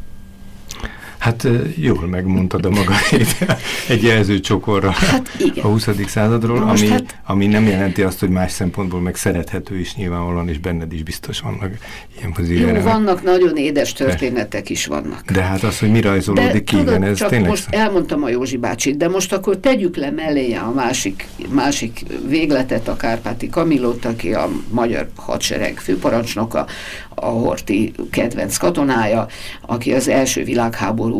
Hát 1.26 1.48
jól 1.76 2.06
megmondtad 2.06 2.64
a 2.64 2.70
maga 2.70 2.94
egy 3.88 4.02
jelzőcsokorra 4.02 4.90
hát 4.90 5.30
igen. 5.38 5.64
a 5.64 5.68
20. 5.68 5.88
századról, 6.06 6.62
ami, 6.62 6.88
hát... 6.88 7.18
ami 7.24 7.46
nem 7.46 7.66
jelenti 7.66 8.02
azt, 8.02 8.20
hogy 8.20 8.28
más 8.28 8.52
szempontból 8.52 9.00
meg 9.00 9.16
szerethető 9.16 9.78
is 9.78 9.94
nyilvánvalóan, 9.94 10.48
és 10.48 10.58
benned 10.58 10.92
is 10.92 11.02
biztos 11.02 11.40
vannak 11.40 11.70
ilyen 12.18 12.32
pozíciók. 12.32 12.82
Vannak 12.82 13.22
nagyon 13.22 13.56
édes 13.56 13.92
történetek 13.92 14.64
de, 14.64 14.70
is 14.70 14.86
vannak. 14.86 15.30
De 15.32 15.42
hát 15.42 15.62
az, 15.62 15.78
hogy 15.78 15.90
mi 15.90 16.00
rajzolódik 16.00 16.64
ki, 16.64 16.78
igen, 16.78 17.02
ez 17.02 17.16
csak 17.16 17.28
tényleg... 17.28 17.48
most 17.48 17.66
elmondtam 17.70 18.22
a 18.22 18.28
Józsi 18.28 18.56
bácsit, 18.56 18.96
de 18.96 19.08
most 19.08 19.32
akkor 19.32 19.56
tegyük 19.56 19.96
le 19.96 20.10
melléje 20.10 20.58
a 20.58 20.72
másik, 20.72 21.26
másik 21.48 22.00
végletet, 22.28 22.88
a 22.88 22.96
Kárpáti 22.96 23.48
Kamilót, 23.48 24.04
aki 24.04 24.34
a 24.34 24.48
magyar 24.68 25.08
hadsereg 25.16 25.78
főparancsnoka, 25.78 26.66
a 27.14 27.26
Horti 27.26 27.92
kedvenc 28.10 28.56
katonája, 28.56 29.26
aki 29.60 29.92
az 29.92 30.08
első 30.08 30.44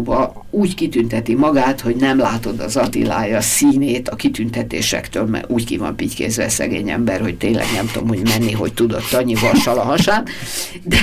világháborúban 0.05 0.45
úgy 0.51 0.75
kitünteti 0.75 1.35
magát, 1.35 1.81
hogy 1.81 1.97
nem 1.97 2.19
látod 2.19 2.61
az 2.61 2.77
Attilája 2.77 3.41
színét 3.41 4.09
a 4.09 4.17
kitüntetésektől, 4.17 5.25
mert 5.25 5.51
úgy 5.51 5.65
ki 5.65 5.77
van 5.77 5.97
pitykézve 5.97 6.49
szegény 6.49 6.91
ember, 6.91 7.21
hogy 7.21 7.37
tényleg 7.37 7.67
nem 7.75 7.87
tudom, 7.93 8.09
hogy 8.09 8.23
menni, 8.23 8.53
hogy 8.53 8.75
tudott 8.75 9.13
annyi 9.13 9.35
vassal 9.35 9.79
a 9.79 9.85
hasán. 9.85 10.27
De, 10.83 10.97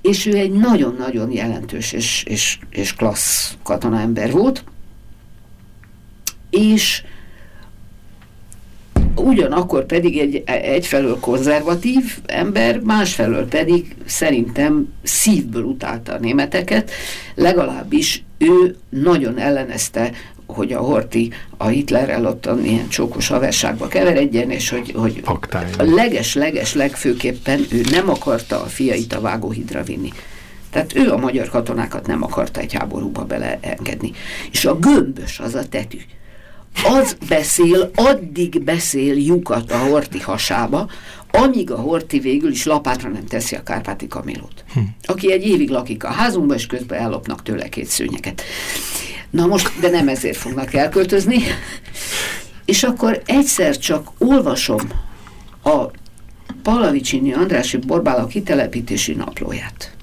és 0.00 0.26
ő 0.26 0.36
egy 0.36 0.52
nagyon-nagyon 0.52 1.32
jelentős 1.32 1.92
és, 1.92 2.22
és, 2.26 2.58
és 2.70 2.94
klassz 2.94 3.56
katonaember 3.62 4.30
volt, 4.30 4.64
és 6.50 7.02
ugyanakkor 9.26 9.86
pedig 9.86 10.18
egy, 10.18 10.42
egyfelől 10.46 11.20
konzervatív 11.20 12.18
ember, 12.26 12.80
másfelől 12.80 13.48
pedig 13.48 13.94
szerintem 14.04 14.92
szívből 15.02 15.62
utálta 15.62 16.12
a 16.12 16.18
németeket, 16.18 16.90
legalábbis 17.34 18.24
ő 18.38 18.76
nagyon 18.88 19.38
ellenezte 19.38 20.10
hogy 20.46 20.72
a 20.72 20.78
Horti 20.78 21.32
a 21.56 21.66
Hitlerrel 21.66 22.26
ott 22.26 22.48
ilyen 22.64 22.88
csókos 22.88 23.28
haverságba 23.28 23.88
keveredjen, 23.88 24.50
és 24.50 24.68
hogy, 24.68 24.92
hogy 24.96 25.22
a 25.78 25.82
leges-leges 25.82 26.74
legfőképpen 26.74 27.66
ő 27.70 27.80
nem 27.90 28.08
akarta 28.08 28.62
a 28.62 28.66
fiait 28.66 29.12
a 29.12 29.20
vágóhidra 29.20 29.82
vinni. 29.82 30.12
Tehát 30.70 30.96
ő 30.96 31.10
a 31.10 31.16
magyar 31.16 31.48
katonákat 31.48 32.06
nem 32.06 32.22
akarta 32.22 32.60
egy 32.60 32.72
háborúba 32.72 33.24
beleengedni. 33.24 34.12
És 34.50 34.64
a 34.64 34.78
gömbös 34.78 35.40
az 35.40 35.54
a 35.54 35.68
tetű 35.68 35.98
az 36.84 37.16
beszél, 37.28 37.90
addig 37.94 38.62
beszél 38.62 39.14
lyukat 39.14 39.72
a 39.72 39.78
Horti 39.78 40.20
hasába, 40.20 40.90
amíg 41.30 41.70
a 41.70 41.76
Horti 41.76 42.18
végül 42.18 42.50
is 42.50 42.64
lapátra 42.64 43.08
nem 43.08 43.26
teszi 43.26 43.54
a 43.54 43.62
Kárpáti 43.62 44.06
Kamilót. 44.06 44.64
Hm. 44.72 44.80
Aki 45.02 45.32
egy 45.32 45.46
évig 45.46 45.70
lakik 45.70 46.04
a 46.04 46.10
házunkba, 46.10 46.54
és 46.54 46.66
közben 46.66 47.00
ellopnak 47.00 47.42
tőle 47.42 47.68
két 47.68 47.86
szőnyeket. 47.86 48.42
Na 49.30 49.46
most, 49.46 49.80
de 49.80 49.88
nem 49.88 50.08
ezért 50.08 50.36
fognak 50.36 50.74
elköltözni. 50.74 51.38
És 52.64 52.82
akkor 52.82 53.22
egyszer 53.26 53.78
csak 53.78 54.08
olvasom 54.18 54.80
a 55.62 55.84
Palavicsini 56.62 57.32
Andrási 57.32 57.76
Borbála 57.76 58.26
kitelepítési 58.26 59.12
naplóját 59.12 59.95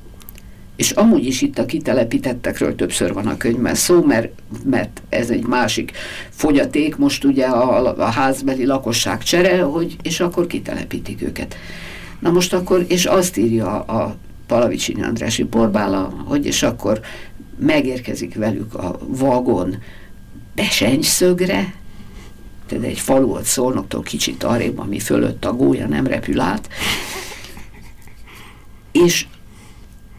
és 0.76 0.92
amúgy 0.92 1.26
is 1.26 1.42
itt 1.42 1.58
a 1.58 1.66
kitelepítettekről 1.66 2.76
többször 2.76 3.14
van 3.14 3.28
a 3.28 3.38
könyvben 3.38 3.76
szó, 3.76 4.04
mert, 4.04 4.30
mert 4.66 5.02
ez 5.10 5.30
egy 5.30 5.46
másik 5.46 5.92
fogyaték, 6.30 6.96
most 6.96 7.24
ugye 7.24 7.46
a, 7.46 7.98
a 7.98 8.10
házbeli 8.10 8.66
lakosság 8.66 9.24
csere, 9.24 9.62
hogy, 9.62 9.96
és 10.02 10.20
akkor 10.20 10.48
kitelepítik 10.48 11.22
őket. 11.22 11.56
Na 12.20 12.32
most 12.32 12.54
akkor, 12.54 12.86
és 12.88 13.06
azt 13.06 13.38
írja 13.38 13.82
a 13.82 14.16
Palavicsini 14.48 15.04
Andrási 15.04 15.44
Borbála, 15.44 16.24
hogy 16.26 16.46
és 16.46 16.64
akkor 16.64 17.00
megérkezik 17.60 18.36
velük 18.36 18.74
a 18.74 19.00
vagon 19.08 19.78
Besenyszögre, 20.56 21.74
tehát 22.68 22.84
egy 22.84 23.00
falu 23.00 23.30
ott 23.30 23.44
Szolnoktól 23.44 24.02
kicsit 24.02 24.44
arrébb, 24.44 24.80
ami 24.80 25.00
fölött 25.00 25.46
a 25.46 25.54
gólya 25.54 25.88
nem 25.88 26.08
repül 26.08 26.40
át, 26.40 26.70
és 28.92 29.26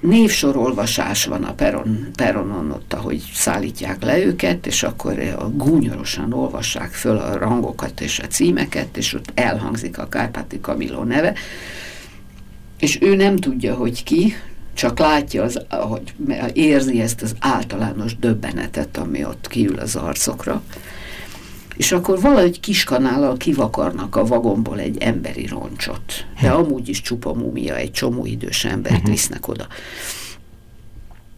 névsorolvasás 0.06 1.24
van 1.24 1.44
a 1.44 1.52
peron, 1.52 2.08
peronon 2.16 2.70
ott, 2.70 2.92
ahogy 2.92 3.22
szállítják 3.32 4.02
le 4.02 4.24
őket, 4.24 4.66
és 4.66 4.82
akkor 4.82 5.36
gúnyorosan 5.54 6.32
olvassák 6.32 6.90
föl 6.90 7.16
a 7.16 7.38
rangokat 7.38 8.00
és 8.00 8.18
a 8.18 8.26
címeket, 8.26 8.96
és 8.96 9.14
ott 9.14 9.32
elhangzik 9.34 9.98
a 9.98 10.08
Kárpáti 10.08 10.60
Kamiló 10.60 11.02
neve, 11.02 11.34
és 12.78 12.98
ő 13.00 13.14
nem 13.14 13.36
tudja, 13.36 13.74
hogy 13.74 14.02
ki, 14.02 14.34
csak 14.74 14.98
látja, 14.98 15.42
az, 15.42 15.60
hogy 15.68 16.14
érzi 16.52 17.00
ezt 17.00 17.22
az 17.22 17.34
általános 17.38 18.18
döbbenetet, 18.18 18.96
ami 18.96 19.24
ott 19.24 19.48
kiül 19.48 19.78
az 19.78 19.96
arcokra 19.96 20.62
és 21.76 21.92
akkor 21.92 22.20
valahogy 22.20 22.60
kiskanállal 22.60 23.36
kivakarnak 23.36 24.16
a 24.16 24.24
vagomból 24.24 24.78
egy 24.78 24.98
emberi 24.98 25.46
roncsot. 25.46 26.26
De 26.40 26.50
hm. 26.50 26.56
amúgy 26.56 26.88
is 26.88 27.00
csupa 27.00 27.32
mumia, 27.32 27.76
egy 27.76 27.90
csomó 27.90 28.26
idős 28.26 28.64
embert 28.64 28.94
uh-huh. 28.94 29.10
visznek 29.10 29.48
oda. 29.48 29.66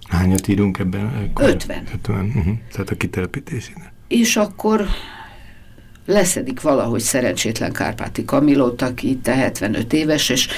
Hányat 0.09 0.49
írunk 0.49 0.79
ebben? 0.79 1.33
50. 1.35 1.89
50. 1.95 2.25
Uh-huh. 2.25 2.55
Tehát 2.73 2.91
a 2.91 2.97
kitelepítésének. 2.97 3.93
És 4.09 4.37
akkor 4.37 4.87
leszedik 6.07 6.61
valahogy 6.61 7.01
szerencsétlen 7.01 7.73
Kárpáti 7.73 8.25
Kamilót, 8.25 8.83
aki 8.83 9.09
itt 9.09 9.27
75 9.27 9.93
éves, 9.93 10.29
és 10.29 10.49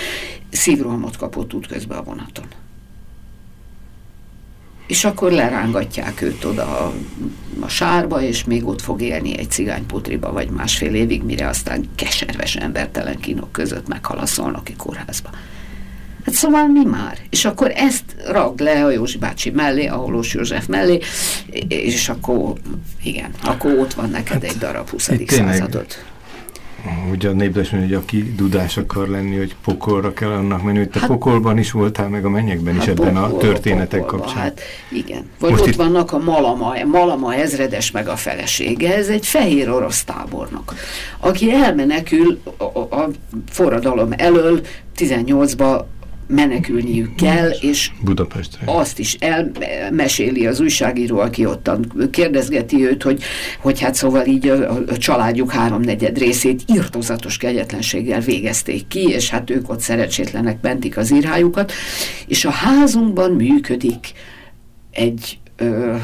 szívrohamot 0.50 1.16
kapott 1.16 1.54
útközben 1.54 1.98
a 1.98 2.02
vonaton. 2.02 2.46
És 4.88 5.04
akkor 5.04 5.32
lerángatják 5.32 6.22
őt 6.22 6.44
oda 6.44 6.62
a, 6.62 6.92
a 7.60 7.68
sárba, 7.68 8.22
és 8.22 8.44
még 8.44 8.66
ott 8.66 8.80
fog 8.80 9.02
élni 9.02 9.38
egy 9.38 9.50
cigányputriba, 9.50 10.32
vagy 10.32 10.50
másfél 10.50 10.94
évig, 10.94 11.22
mire 11.22 11.48
aztán 11.48 11.88
keserves 11.94 12.56
embertelen 12.56 13.18
kínok 13.18 13.52
között 13.52 13.88
meghal 13.88 14.18
a 14.18 14.26
szolnoki 14.26 14.74
kórházba. 14.76 15.30
Hát 16.24 16.34
szóval 16.34 16.66
mi 16.66 16.84
már? 16.84 17.18
És 17.30 17.44
akkor 17.44 17.72
ezt 17.74 18.04
ragd 18.26 18.60
le 18.60 18.84
a 18.84 18.90
Józsi 18.90 19.18
bácsi 19.18 19.50
mellé, 19.50 19.86
a 19.86 19.94
Holós 19.94 20.34
József 20.34 20.66
mellé, 20.66 20.98
és 21.68 22.08
akkor 22.08 22.52
igen, 23.02 23.30
akkor 23.44 23.78
ott 23.78 23.94
van 23.94 24.10
neked 24.10 24.44
egy 24.44 24.56
darab 24.58 24.88
20. 24.88 25.10
századod. 25.26 25.86
Ugye 27.10 27.28
a 27.28 27.32
népdes 27.32 27.70
hogy 27.70 27.94
aki 27.94 28.32
dudás 28.36 28.76
akar 28.76 29.08
lenni, 29.08 29.36
hogy 29.36 29.56
pokolra 29.64 30.12
kell 30.12 30.30
annak 30.30 30.62
menni, 30.62 30.78
hogy 30.78 30.88
te 30.88 30.98
hát, 31.00 31.08
pokolban 31.08 31.58
is 31.58 31.70
voltál, 31.70 32.08
meg 32.08 32.24
a 32.24 32.28
mennyekben 32.28 32.74
hát 32.74 32.82
is 32.82 32.88
ebben 32.88 33.14
pokolba, 33.14 33.36
a 33.36 33.38
történetek 33.38 34.00
pokolba, 34.00 34.24
kapcsán. 34.24 34.42
Hát 34.42 34.60
igen. 34.90 35.30
Vagy 35.38 35.50
Most 35.50 35.62
ott 35.62 35.68
itt... 35.68 35.76
vannak 35.76 36.12
a 36.12 36.18
Malama, 36.18 36.74
Malama 36.84 37.34
ezredes 37.34 37.90
meg 37.90 38.08
a 38.08 38.16
felesége, 38.16 38.94
ez 38.94 39.08
egy 39.08 39.26
fehér 39.26 39.70
orosz 39.70 40.04
tábornok, 40.04 40.74
aki 41.18 41.52
elmenekül 41.52 42.40
a, 42.56 42.64
a, 42.64 42.78
a 42.78 43.08
forradalom 43.50 44.12
elől 44.16 44.60
18-ba 44.96 45.84
menekülniük 46.28 47.14
kell, 47.14 47.48
és 47.48 47.90
Budapestre. 48.04 48.60
azt 48.64 48.98
is 48.98 49.14
elmeséli 49.14 50.46
az 50.46 50.60
újságíró, 50.60 51.18
aki 51.18 51.46
ottan 51.46 51.92
kérdezgeti 52.10 52.86
őt, 52.86 53.02
hogy, 53.02 53.22
hogy 53.60 53.80
hát 53.80 53.94
szóval 53.94 54.26
így 54.26 54.48
a, 54.48 54.70
a 54.88 54.96
családjuk 54.96 55.52
háromnegyed 55.52 56.18
részét 56.18 56.62
írtozatos 56.66 57.36
kegyetlenséggel 57.36 58.20
végezték 58.20 58.86
ki, 58.86 59.08
és 59.08 59.30
hát 59.30 59.50
ők 59.50 59.70
ott 59.70 59.80
szerencsétlenek 59.80 60.60
bentik 60.60 60.96
az 60.96 61.12
írhájukat, 61.12 61.72
és 62.26 62.44
a 62.44 62.50
házunkban 62.50 63.30
működik 63.30 64.12
egy 64.90 65.38
ö, 65.56 65.96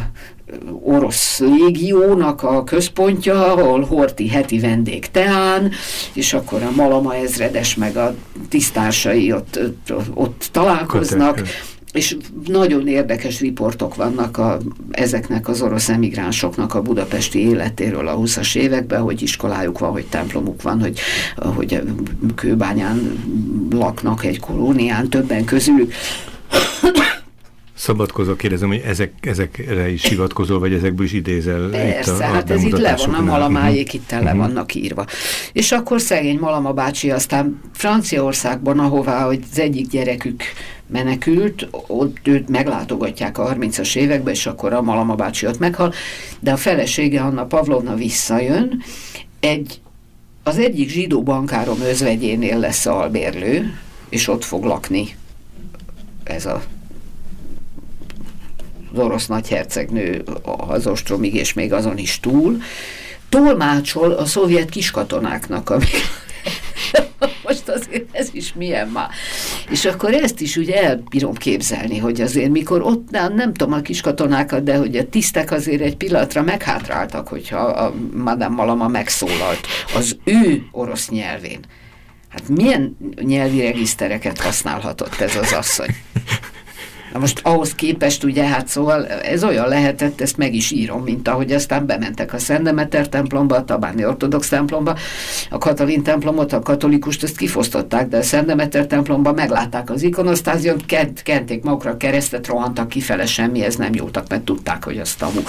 orosz 0.82 1.38
légiónak 1.38 2.42
a 2.42 2.64
központja, 2.64 3.53
ahol 3.53 3.84
Horti 3.84 4.28
heti 4.28 4.59
vendég 4.59 5.11
teán, 5.11 5.70
és 6.12 6.32
akkor 6.32 6.62
a 6.62 6.70
Malama 6.76 7.14
ezredes 7.14 7.74
meg 7.74 7.97
a 7.97 8.14
tisztársai 8.49 9.32
ott, 9.32 9.61
ott 10.14 10.49
találkoznak, 10.53 11.42
és 11.92 12.16
nagyon 12.47 12.88
érdekes 12.88 13.40
riportok 13.40 13.95
vannak 13.95 14.38
a, 14.38 14.59
ezeknek 14.90 15.49
az 15.49 15.62
orosz 15.62 15.88
emigránsoknak 15.88 16.74
a 16.74 16.82
budapesti 16.82 17.38
életéről 17.38 18.09
a 18.09 18.16
20-as 18.16 18.57
években, 18.57 19.01
hogy 19.01 19.22
iskolájuk 19.22 19.78
van, 19.78 19.90
hogy 19.90 20.07
templomuk 20.07 20.62
van, 20.62 20.80
hogy, 20.80 21.01
hogy 21.36 21.82
kőbányán 22.34 23.18
laknak 23.70 24.24
egy 24.24 24.40
kolónián, 24.40 25.09
többen 25.09 25.45
közülük 25.45 25.92
Szabadkozok, 27.76 28.36
kérdezem, 28.36 28.68
hogy 28.68 28.82
ezek, 28.84 29.12
ezekre 29.20 29.88
is 29.88 30.04
hivatkozol, 30.04 30.58
vagy 30.58 30.72
ezekből 30.72 31.06
is 31.06 31.12
idézel? 31.12 31.68
Persze, 31.68 32.12
itt 32.12 32.20
a, 32.20 32.22
hát 32.22 32.50
ez 32.50 32.62
itt 32.62 32.78
le 32.78 32.96
van, 33.06 33.14
a 33.14 33.20
malamájék 33.20 33.92
itt 33.92 34.10
le 34.10 34.18
uh-huh. 34.18 34.36
vannak 34.36 34.74
írva. 34.74 35.06
És 35.52 35.72
akkor 35.72 36.00
szegény 36.00 36.38
Malama 36.38 36.72
bácsi 36.72 37.10
aztán 37.10 37.60
Franciaországban, 37.72 38.78
ahová 38.78 39.26
hogy 39.26 39.42
az 39.50 39.58
egyik 39.58 39.88
gyerekük 39.88 40.42
menekült, 40.86 41.68
ott 41.86 42.26
őt 42.26 42.48
meglátogatják 42.48 43.38
a 43.38 43.54
30-as 43.54 43.96
években, 43.96 44.34
és 44.34 44.46
akkor 44.46 44.72
a 44.72 44.82
Malama 44.82 45.14
bácsi 45.14 45.46
ott 45.46 45.58
meghal, 45.58 45.92
de 46.40 46.52
a 46.52 46.56
felesége 46.56 47.20
Anna 47.20 47.44
Pavlovna 47.44 47.94
visszajön, 47.94 48.82
egy, 49.40 49.80
az 50.42 50.58
egyik 50.58 50.88
zsidó 50.88 51.22
bankárom 51.22 51.80
özvegyénél 51.80 52.58
lesz 52.58 52.86
albérlő, 52.86 53.78
és 54.08 54.28
ott 54.28 54.44
fog 54.44 54.64
lakni 54.64 55.08
ez 56.24 56.46
a 56.46 56.62
az 58.95 59.05
orosz 59.05 59.26
nagyhercegnő 59.26 60.24
az 60.42 60.86
ostromig, 60.86 61.34
és 61.34 61.53
még 61.53 61.72
azon 61.72 61.99
is 61.99 62.20
túl, 62.20 62.59
tolmácsol 63.28 64.12
a 64.12 64.24
szovjet 64.24 64.68
kiskatonáknak, 64.68 65.70
amik 65.70 65.97
most 67.47 67.68
azért 67.68 68.05
ez 68.12 68.28
is 68.32 68.53
milyen 68.55 68.88
már. 68.88 69.09
És 69.70 69.84
akkor 69.84 70.14
ezt 70.14 70.40
is 70.40 70.57
ugye 70.57 70.82
elbírom 70.82 71.34
képzelni, 71.34 71.99
hogy 71.99 72.20
azért 72.20 72.51
mikor 72.51 72.82
ott, 72.82 73.11
nem, 73.11 73.34
nem 73.34 73.55
tudom 73.55 73.74
a 73.74 73.80
kiskatonákat, 73.80 74.62
de 74.62 74.76
hogy 74.76 74.97
a 74.97 75.09
tisztek 75.09 75.51
azért 75.51 75.82
egy 75.82 75.97
pillanatra 75.97 76.42
meghátráltak, 76.42 77.28
hogyha 77.28 77.59
a 77.59 77.95
Madame 78.14 78.55
Malama 78.55 78.88
megszólalt 78.88 79.66
az 79.95 80.16
ő 80.24 80.62
orosz 80.70 81.09
nyelvén. 81.09 81.61
Hát 82.28 82.49
milyen 82.49 82.97
nyelvi 83.20 83.61
regisztereket 83.61 84.40
használhatott 84.40 85.20
ez 85.20 85.36
az 85.36 85.53
asszony? 85.53 85.97
Na 87.14 87.20
most 87.20 87.40
ahhoz 87.42 87.74
képest 87.74 88.24
ugye, 88.24 88.46
hát 88.46 88.68
szóval 88.68 89.06
ez 89.06 89.44
olyan 89.44 89.68
lehetett, 89.68 90.20
ezt 90.20 90.36
meg 90.36 90.54
is 90.54 90.70
írom, 90.70 91.02
mint 91.02 91.28
ahogy 91.28 91.52
aztán 91.52 91.86
bementek 91.86 92.32
a 92.32 92.38
Szendemeter 92.38 93.08
templomba, 93.08 93.56
a 93.56 93.64
Tabáni 93.64 94.06
Ortodox 94.06 94.48
templomba, 94.48 94.96
a 95.50 95.58
Katalin 95.58 96.02
templomot, 96.02 96.52
a 96.52 96.60
katolikust 96.60 97.22
ezt 97.22 97.36
kifosztották, 97.36 98.08
de 98.08 98.16
a 98.16 98.22
Szendemeter 98.22 98.86
templomba 98.86 99.32
meglátták 99.32 99.90
az 99.90 100.02
ikonosztázion, 100.02 100.76
kent, 100.86 101.22
kenték 101.22 101.62
magukra 101.62 101.90
a 101.90 101.96
keresztet, 101.96 102.46
rohantak 102.46 102.88
kifele, 102.88 103.24
ez 103.54 103.76
nem 103.76 103.94
jótak, 103.94 104.28
mert 104.28 104.42
tudták, 104.42 104.84
hogy 104.84 104.98
az 104.98 105.14
tabu. 105.14 105.40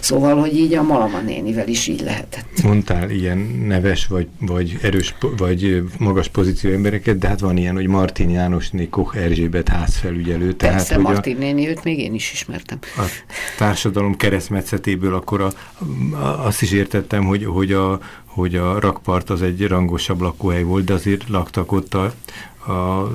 Szóval, 0.00 0.40
hogy 0.40 0.56
így 0.56 0.74
a 0.74 0.82
Malama 0.82 1.20
nénivel 1.20 1.68
is 1.68 1.86
így 1.86 2.00
lehetett. 2.00 2.62
Mondtál 2.62 3.10
ilyen 3.10 3.38
neves, 3.66 4.06
vagy, 4.06 4.26
vagy 4.40 4.78
erős, 4.82 5.14
vagy 5.36 5.82
magas 5.98 6.28
pozíció 6.28 6.70
embereket, 6.72 7.18
de 7.18 7.28
hát 7.28 7.40
van 7.40 7.56
ilyen, 7.56 7.74
hogy 7.74 7.86
Martin 7.86 8.30
Jánosné 8.30 8.88
Koch 8.88 9.16
Erzsébet 9.16 9.68
házfelügyelő. 9.68 10.52
Tehát, 10.52 10.74
Persze, 10.74 10.98
hogy 11.04 11.12
Martin 11.14 11.36
a, 11.36 11.38
néni, 11.38 11.68
őt 11.68 11.84
még 11.84 11.98
én 11.98 12.14
is 12.14 12.32
ismertem. 12.32 12.78
A 12.96 13.02
társadalom 13.58 14.16
keresztmetszetéből 14.16 15.14
akkor 15.14 15.40
a, 15.40 15.52
a, 16.12 16.46
azt 16.46 16.62
is 16.62 16.72
értettem, 16.72 17.24
hogy, 17.24 17.44
hogy, 17.44 17.72
a, 17.72 18.00
hogy 18.24 18.54
a 18.54 18.80
rakpart 18.80 19.30
az 19.30 19.42
egy 19.42 19.66
rangosabb 19.66 20.20
lakóhely 20.20 20.62
volt, 20.62 20.84
de 20.84 20.92
azért 20.92 21.28
laktak 21.28 21.72
ott 21.72 21.94
a, 21.94 22.14
a, 22.66 23.08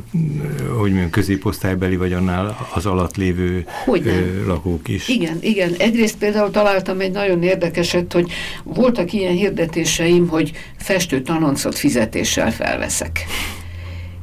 hogy 0.78 0.90
mondjam, 0.90 1.10
középosztálybeli, 1.10 1.96
vagy 1.96 2.14
annál 2.14 2.68
az 2.74 2.86
alatt 2.86 3.16
lévő 3.16 3.66
ö, 3.88 4.46
lakók 4.46 4.88
is. 4.88 5.08
Igen, 5.08 5.38
igen. 5.42 5.74
Egyrészt 5.78 6.18
például 6.18 6.52
találtam 6.52 7.00
egy 7.00 7.12
nagyon 7.12 7.44
érdekeset, 7.44 8.14
hogy 8.14 8.32
voltak 8.64 9.14
ilyen 9.14 9.34
hirdetéseim, 9.34 10.28
hogy 10.28 10.52
festő 10.78 11.22
tanoncot 11.22 11.78
fizetéssel 11.78 12.52
felveszek 12.52 13.26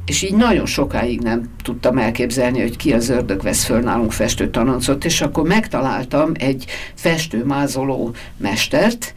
és 0.05 0.21
így 0.21 0.33
nagyon 0.33 0.65
sokáig 0.65 1.21
nem 1.21 1.49
tudtam 1.63 1.97
elképzelni, 1.97 2.61
hogy 2.61 2.77
ki 2.77 2.93
az 2.93 3.09
ördög 3.09 3.41
vesz 3.41 3.63
föl 3.63 3.79
nálunk 3.79 4.11
festő 4.11 4.49
tanoncot, 4.49 5.05
és 5.05 5.21
akkor 5.21 5.43
megtaláltam 5.43 6.31
egy 6.33 6.65
festőmázoló 6.95 8.11
mestert, 8.37 9.13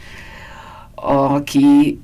aki 0.94 2.00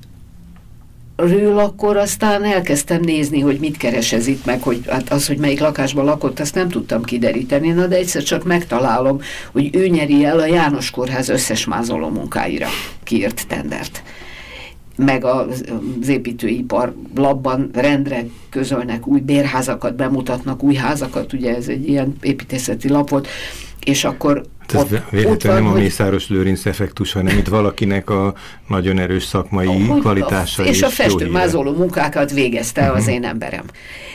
ről 1.15 1.57
akkor 1.57 1.97
aztán 1.97 2.43
elkezdtem 2.43 3.01
nézni, 3.01 3.39
hogy 3.39 3.59
mit 3.59 3.77
keres 3.77 4.13
ez 4.13 4.27
itt, 4.27 4.45
meg 4.45 4.61
hogy 4.61 4.81
hát 4.87 5.11
az, 5.11 5.27
hogy 5.27 5.37
melyik 5.37 5.59
lakásban 5.59 6.05
lakott, 6.05 6.39
azt 6.39 6.55
nem 6.55 6.69
tudtam 6.69 7.03
kideríteni, 7.03 7.69
na 7.69 7.87
de 7.87 7.95
egyszer 7.95 8.23
csak 8.23 8.43
megtalálom, 8.43 9.21
hogy 9.51 9.75
ő 9.75 9.87
nyeri 9.87 10.25
el 10.25 10.39
a 10.39 10.45
János 10.45 10.91
Kórház 10.91 11.29
összes 11.29 11.65
mázoló 11.65 12.09
munkáira 12.09 12.67
kiírt 13.03 13.47
tendert 13.47 14.03
meg 14.95 15.23
az, 15.25 15.63
építőipar 16.07 16.95
labban 17.15 17.69
rendre 17.73 18.25
közölnek 18.49 19.07
új 19.07 19.19
bérházakat, 19.19 19.95
bemutatnak 19.95 20.63
új 20.63 20.75
házakat, 20.75 21.33
ugye 21.33 21.55
ez 21.55 21.67
egy 21.67 21.87
ilyen 21.87 22.15
építészeti 22.21 22.89
lap 22.89 23.09
volt, 23.09 23.27
és 23.85 24.03
akkor 24.03 24.43
Hát 24.73 24.91
ez 24.91 24.99
véletlenül 25.09 25.63
nem 25.63 25.71
a 25.73 25.77
Mészáros 25.77 26.29
Lőrinc 26.29 26.65
effektus, 26.65 27.13
hanem 27.13 27.37
itt 27.37 27.47
valakinek 27.47 28.09
a 28.09 28.33
nagyon 28.67 28.99
erős 28.99 29.23
szakmai 29.23 29.85
hogy 29.85 29.99
kvalitása. 29.99 30.63
És, 30.63 30.69
és 30.69 30.81
a 30.81 30.89
festőmázoló 30.89 31.73
munkákat 31.73 32.31
végezte 32.31 32.81
uh 32.81 32.87
-huh. 32.87 32.95
az 32.95 33.03
mhm. 33.03 33.13
én 33.13 33.23
emberem. 33.23 33.63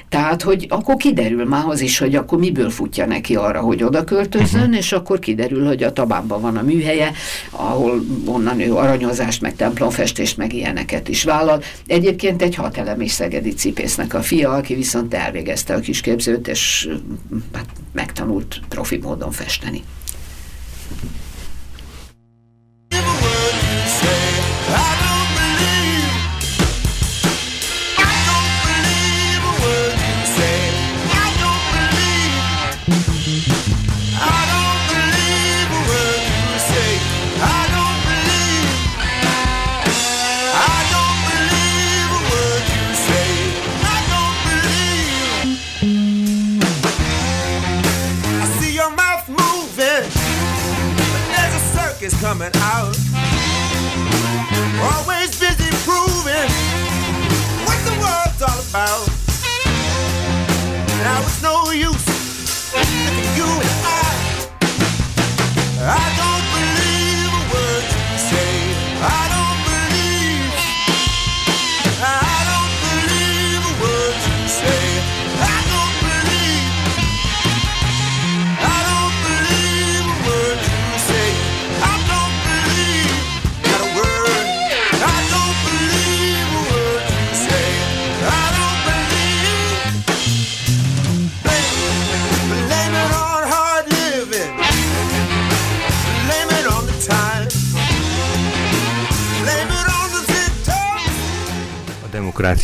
Tehát, 0.09 0.43
hogy 0.43 0.67
akkor 0.69 0.97
kiderül 0.97 1.45
már 1.45 1.65
az 1.67 1.81
is, 1.81 1.99
hogy 1.99 2.15
akkor 2.15 2.39
miből 2.39 2.71
futja 2.71 3.07
neki 3.07 3.37
arra, 3.37 3.61
hogy 3.61 3.83
oda 3.83 4.05
költözön, 4.05 4.61
uh 4.61 4.67
mhm. 4.67 4.69
-huh. 4.69 4.77
és 4.77 4.93
akkor 4.93 5.19
kiderül, 5.19 5.67
hogy 5.67 5.83
a 5.83 5.93
Tabánban 5.93 6.41
van 6.41 6.57
a 6.57 6.63
műhelye, 6.63 7.13
ahol 7.51 8.01
onnan 8.27 8.61
ő 8.61 8.75
aranyozást, 8.75 9.41
meg 9.41 9.57
templomfestést, 9.57 10.37
meg 10.37 10.53
ilyeneket 10.53 11.09
is 11.09 11.25
vállal. 11.25 11.63
Egyébként 11.87 12.43
egy 12.43 12.55
hatelemés 12.55 13.11
szegedi 13.11 13.55
cipésznek 13.55 14.15
a 14.15 14.23
fia, 14.23 14.51
aki 14.51 14.75
viszont 14.75 15.15
elvégezte 15.15 15.75
a 15.75 15.81
kisképzőt, 15.81 16.49
és 16.49 16.89
hát, 17.53 17.67
megtanult 17.93 18.61
profi 18.69 18.99
módon 19.03 19.31
festeni. 19.31 19.83
say 24.01 24.41
I 24.71 24.98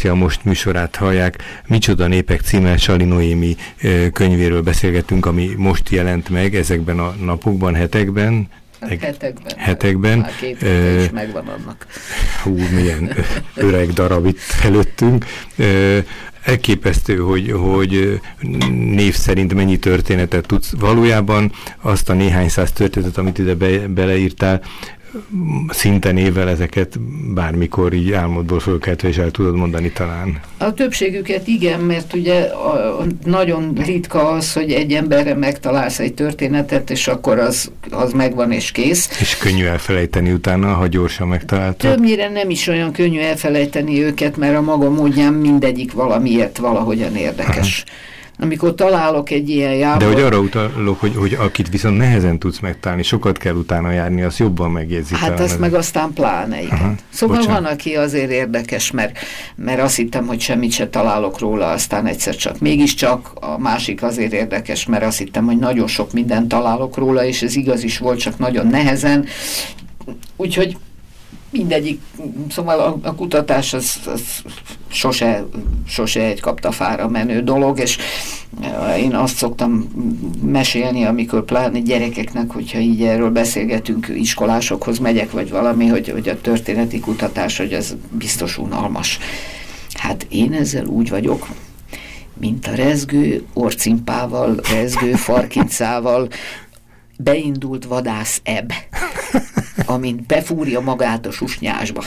Demokrácia 0.05 0.15
Most 0.15 0.45
műsorát 0.45 0.97
hallják. 0.97 1.43
Micsoda 1.67 2.07
népek 2.07 2.41
címmel 2.41 2.77
Sali 2.77 3.05
Noémi 3.05 3.57
könyvéről 4.13 4.63
beszélgetünk, 4.63 5.27
ami 5.27 5.51
most 5.57 5.89
jelent 5.89 6.29
meg 6.29 6.55
ezekben 6.55 6.99
a 6.99 7.15
napokban, 7.21 7.75
hetekben. 7.75 8.49
Meg- 8.81 9.01
Hetekben. 9.01 9.53
Hetekben. 9.57 10.19
Már 10.19 10.33
két 10.41 10.59
hete 10.59 11.03
is 11.03 11.11
megvan 11.11 11.47
annak. 11.47 11.87
Hú, 12.43 12.59
milyen 12.75 13.13
öreg 13.55 13.93
darab 13.93 14.27
itt 14.27 14.39
előttünk. 14.63 15.25
Elképesztő, 16.43 17.17
hogy, 17.17 17.51
hogy 17.53 18.21
név 18.71 19.15
szerint 19.15 19.55
mennyi 19.55 19.79
történetet 19.79 20.47
tudsz. 20.47 20.73
Valójában 20.79 21.53
azt 21.81 22.09
a 22.11 22.13
néhány 22.13 22.49
száz 22.49 22.73
történetet, 22.73 23.19
amit 23.19 23.39
ide 23.39 23.55
be, 23.55 23.79
beleírtál, 23.89 24.63
szinte 25.69 26.13
névvel 26.13 26.49
ezeket 26.49 27.01
bármikor 27.35 27.93
így 27.93 28.13
álmodból 28.13 28.61
fölkeltve 28.61 29.09
és 29.09 29.17
el 29.17 29.31
tudod 29.31 29.55
mondani 29.55 29.91
talán. 29.91 30.41
A 30.59 30.75
többségüket 30.75 31.47
igen, 31.47 31.81
mert 31.81 32.15
ugye 32.15 32.41
a, 32.43 33.01
a, 33.01 33.05
nagyon 33.25 33.73
ritka 33.85 34.29
az, 34.29 34.53
hogy 34.53 34.73
egy 34.73 34.93
emberre 34.93 35.35
megtalálsz 35.35 35.99
egy 35.99 36.15
történetet, 36.15 36.91
és 36.91 37.09
akkor 37.09 37.39
az, 37.39 37.71
az 37.91 38.13
megvan 38.13 38.53
és 38.53 38.71
kész. 38.71 39.21
És 39.21 39.37
könnyű 39.37 39.65
elfelejteni 39.65 40.33
utána, 40.33 40.73
ha 40.73 40.87
gyorsan 40.87 41.29
megtaláltad. 41.29 41.91
Többnyire 41.91 42.29
nem 42.29 42.51
is 42.51 42.67
olyan 42.67 42.93
könnyű 42.93 43.21
elfelejteni 43.21 44.03
őket, 44.03 44.37
mert 44.37 44.57
a 44.57 44.61
maga 44.61 44.91
módján 44.91 45.33
mindegyik 45.33 45.93
valamiért 45.93 46.59
valahogyan 46.59 47.17
érdekes. 47.17 47.85
Amikor 48.39 48.75
találok 48.75 49.31
egy 49.31 49.49
ilyen 49.49 49.75
jábor... 49.75 49.99
De 49.99 50.13
hogy 50.13 50.23
arra 50.23 50.39
utalok, 50.39 51.01
hogy, 51.01 51.17
hogy 51.17 51.35
akit 51.35 51.69
viszont 51.69 51.97
nehezen 51.97 52.39
tudsz 52.39 52.59
megtalálni, 52.61 53.03
sokat 53.03 53.39
kell 53.39 53.55
utána 53.55 53.91
járni, 53.91 54.23
az 54.23 54.39
jobban 54.39 54.71
megjegyzi. 54.71 55.15
Hát 55.15 55.29
talán 55.29 55.43
azt 55.43 55.53
ez- 55.53 55.59
meg 55.59 55.75
aztán 55.75 56.13
pláne, 56.13 56.63
igen. 56.63 56.79
Aha, 56.79 56.95
szóval 57.13 57.37
bocsánat. 57.37 57.61
van, 57.63 57.73
aki 57.73 57.95
azért 57.95 58.31
érdekes, 58.31 58.91
mert, 58.91 59.19
mert 59.57 59.81
azt 59.81 59.97
hittem, 59.97 60.27
hogy 60.27 60.41
semmit 60.41 60.73
se 60.73 60.89
találok 60.89 61.39
róla, 61.39 61.67
aztán 61.71 62.07
egyszer 62.07 62.37
csak 62.37 62.59
mégiscsak, 62.59 63.31
a 63.35 63.59
másik 63.59 64.03
azért 64.03 64.33
érdekes, 64.33 64.87
mert 64.87 65.05
azt 65.05 65.19
hittem, 65.19 65.45
hogy 65.45 65.59
nagyon 65.59 65.87
sok 65.87 66.13
mindent 66.13 66.49
találok 66.49 66.97
róla, 66.97 67.25
és 67.25 67.43
ez 67.43 67.57
igaz 67.57 67.85
is 67.85 67.99
volt, 67.99 68.19
csak 68.19 68.39
nagyon 68.39 68.67
nehezen. 68.67 69.27
Úgyhogy 70.37 70.77
mindegyik, 71.57 72.01
szóval 72.51 72.79
a, 72.79 73.09
a 73.09 73.15
kutatás 73.15 73.73
az, 73.73 73.97
az 74.07 74.43
sose, 74.89 75.45
sose 75.87 76.21
egy 76.21 76.41
kaptafára 76.41 77.09
menő 77.09 77.43
dolog, 77.43 77.79
és 77.79 77.99
eh, 78.61 79.03
én 79.03 79.15
azt 79.15 79.37
szoktam 79.37 79.89
mesélni, 80.43 81.05
amikor 81.05 81.45
pláne 81.45 81.79
gyerekeknek, 81.79 82.51
hogyha 82.51 82.79
így 82.79 83.03
erről 83.03 83.31
beszélgetünk, 83.31 84.09
iskolásokhoz 84.15 84.99
megyek, 84.99 85.31
vagy 85.31 85.51
valami, 85.51 85.87
hogy, 85.87 86.09
hogy 86.09 86.29
a 86.29 86.41
történeti 86.41 87.01
kutatás, 87.01 87.57
hogy 87.57 87.73
ez 87.73 87.95
biztos 88.11 88.59
unalmas. 88.59 89.19
Hát 89.95 90.27
én 90.29 90.53
ezzel 90.53 90.85
úgy 90.85 91.11
vagyok, 91.11 91.49
mint 92.41 92.67
a 92.67 92.75
rezgő 92.75 93.45
orcimpával, 93.53 94.61
rezgő 94.71 95.13
farkincával 95.13 96.29
beindult 97.17 97.85
vadász 97.85 98.41
ebb, 98.43 98.73
amint 99.87 100.27
befúrja 100.27 100.81
magát 100.81 101.27
a 101.27 101.31
susnyásba. 101.31 102.05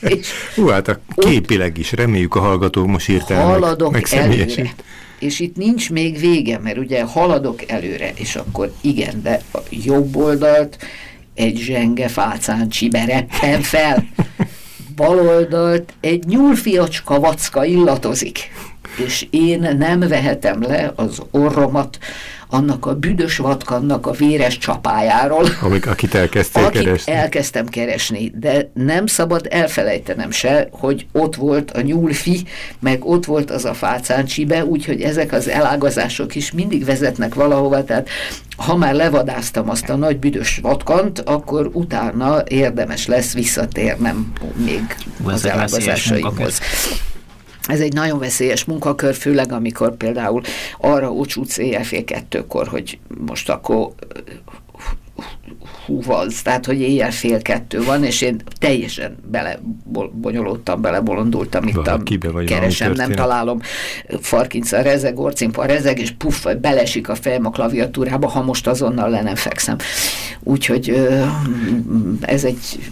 És 0.00 0.28
Hú, 0.54 0.66
hát 0.66 0.88
a 0.88 1.00
képileg 1.16 1.78
is, 1.78 1.92
reméljük 1.92 2.34
a 2.34 2.40
hallgatók 2.40 2.86
most 2.86 3.08
írták 3.08 3.38
haladok 3.42 3.92
meg, 3.92 4.06
előre. 4.10 4.28
megszemélyesít. 4.28 4.84
És 5.18 5.40
itt 5.40 5.56
nincs 5.56 5.90
még 5.90 6.18
vége, 6.18 6.58
mert 6.58 6.78
ugye 6.78 7.02
haladok 7.02 7.70
előre, 7.70 8.12
és 8.14 8.36
akkor 8.36 8.72
igen, 8.80 9.22
de 9.22 9.40
a 9.52 9.58
jobb 9.70 10.16
oldalt 10.16 10.78
egy 11.34 11.56
zsenge 11.58 12.08
fácán 12.08 12.68
csibereppen 12.68 13.60
fel. 13.62 14.08
Bal 14.96 15.18
oldalt 15.18 15.92
egy 16.00 16.24
nyúlfiacska 16.24 17.20
vacka 17.20 17.64
illatozik. 17.64 18.50
És 19.04 19.26
én 19.30 19.76
nem 19.78 20.00
vehetem 20.00 20.62
le 20.62 20.92
az 20.96 21.22
orromat 21.30 21.98
annak 22.50 22.86
a 22.86 22.94
büdös 22.94 23.36
vatkannak 23.36 24.06
a 24.06 24.10
véres 24.10 24.58
csapájáról. 24.58 25.46
Amik, 25.62 25.86
akit 25.86 26.14
elkezdtél 26.14 26.64
Akit 26.64 26.82
keresni. 26.82 27.12
elkezdtem 27.12 27.66
keresni, 27.66 28.32
de 28.34 28.70
nem 28.74 29.06
szabad 29.06 29.46
elfelejtenem 29.50 30.30
se, 30.30 30.68
hogy 30.70 31.06
ott 31.12 31.36
volt 31.36 31.70
a 31.70 31.80
nyúlfi, 31.80 32.42
meg 32.78 33.04
ott 33.04 33.24
volt 33.24 33.50
az 33.50 33.64
a 33.64 33.74
fácáncsibe, 33.74 34.64
úgyhogy 34.64 35.00
ezek 35.02 35.32
az 35.32 35.48
elágazások 35.48 36.34
is 36.34 36.52
mindig 36.52 36.84
vezetnek 36.84 37.34
valahova, 37.34 37.84
tehát 37.84 38.08
ha 38.56 38.76
már 38.76 38.94
levadáztam 38.94 39.68
azt 39.68 39.88
a 39.88 39.96
nagy 39.96 40.18
büdös 40.18 40.58
vatkant, 40.62 41.18
akkor 41.18 41.70
utána 41.72 42.42
érdemes 42.48 43.06
lesz 43.06 43.32
visszatérnem 43.32 44.32
még 44.64 44.96
Ú, 45.24 45.28
az 45.28 45.44
elágazásaimhoz. 45.44 46.60
Ez 47.70 47.80
egy 47.80 47.92
nagyon 47.92 48.18
veszélyes 48.18 48.64
munkakör, 48.64 49.14
főleg 49.14 49.52
amikor 49.52 49.96
például 49.96 50.42
arra 50.78 51.12
ocsútsz 51.12 51.58
éjjel 51.58 51.84
fél 51.84 52.04
kettőkor, 52.04 52.68
hogy 52.68 52.98
most 53.26 53.50
akkor 53.50 53.92
húvaz, 55.86 56.42
tehát 56.42 56.66
hogy 56.66 56.80
éjjel 56.80 57.10
fél 57.10 57.42
kettő 57.42 57.82
van, 57.82 58.04
és 58.04 58.20
én 58.20 58.42
teljesen 58.58 59.16
belebonyolódtam, 59.30 60.80
belebolondultam 60.80 61.66
itt 61.66 61.86
a 61.86 62.02
keresem, 62.46 62.92
nem 62.92 63.12
találom, 63.12 63.60
farkinca 64.20 64.82
rezeg, 64.82 65.18
orcimpa 65.18 65.64
rezeg, 65.64 65.98
és 65.98 66.10
puff, 66.10 66.46
belesik 66.60 67.08
a 67.08 67.14
fejem 67.14 67.46
a 67.46 67.50
klaviatúrába, 67.50 68.28
ha 68.28 68.42
most 68.42 68.66
azonnal 68.66 69.10
le 69.10 69.22
nem 69.22 69.34
fekszem. 69.34 69.76
Úgyhogy 70.42 71.08
ez 72.20 72.44
egy 72.44 72.90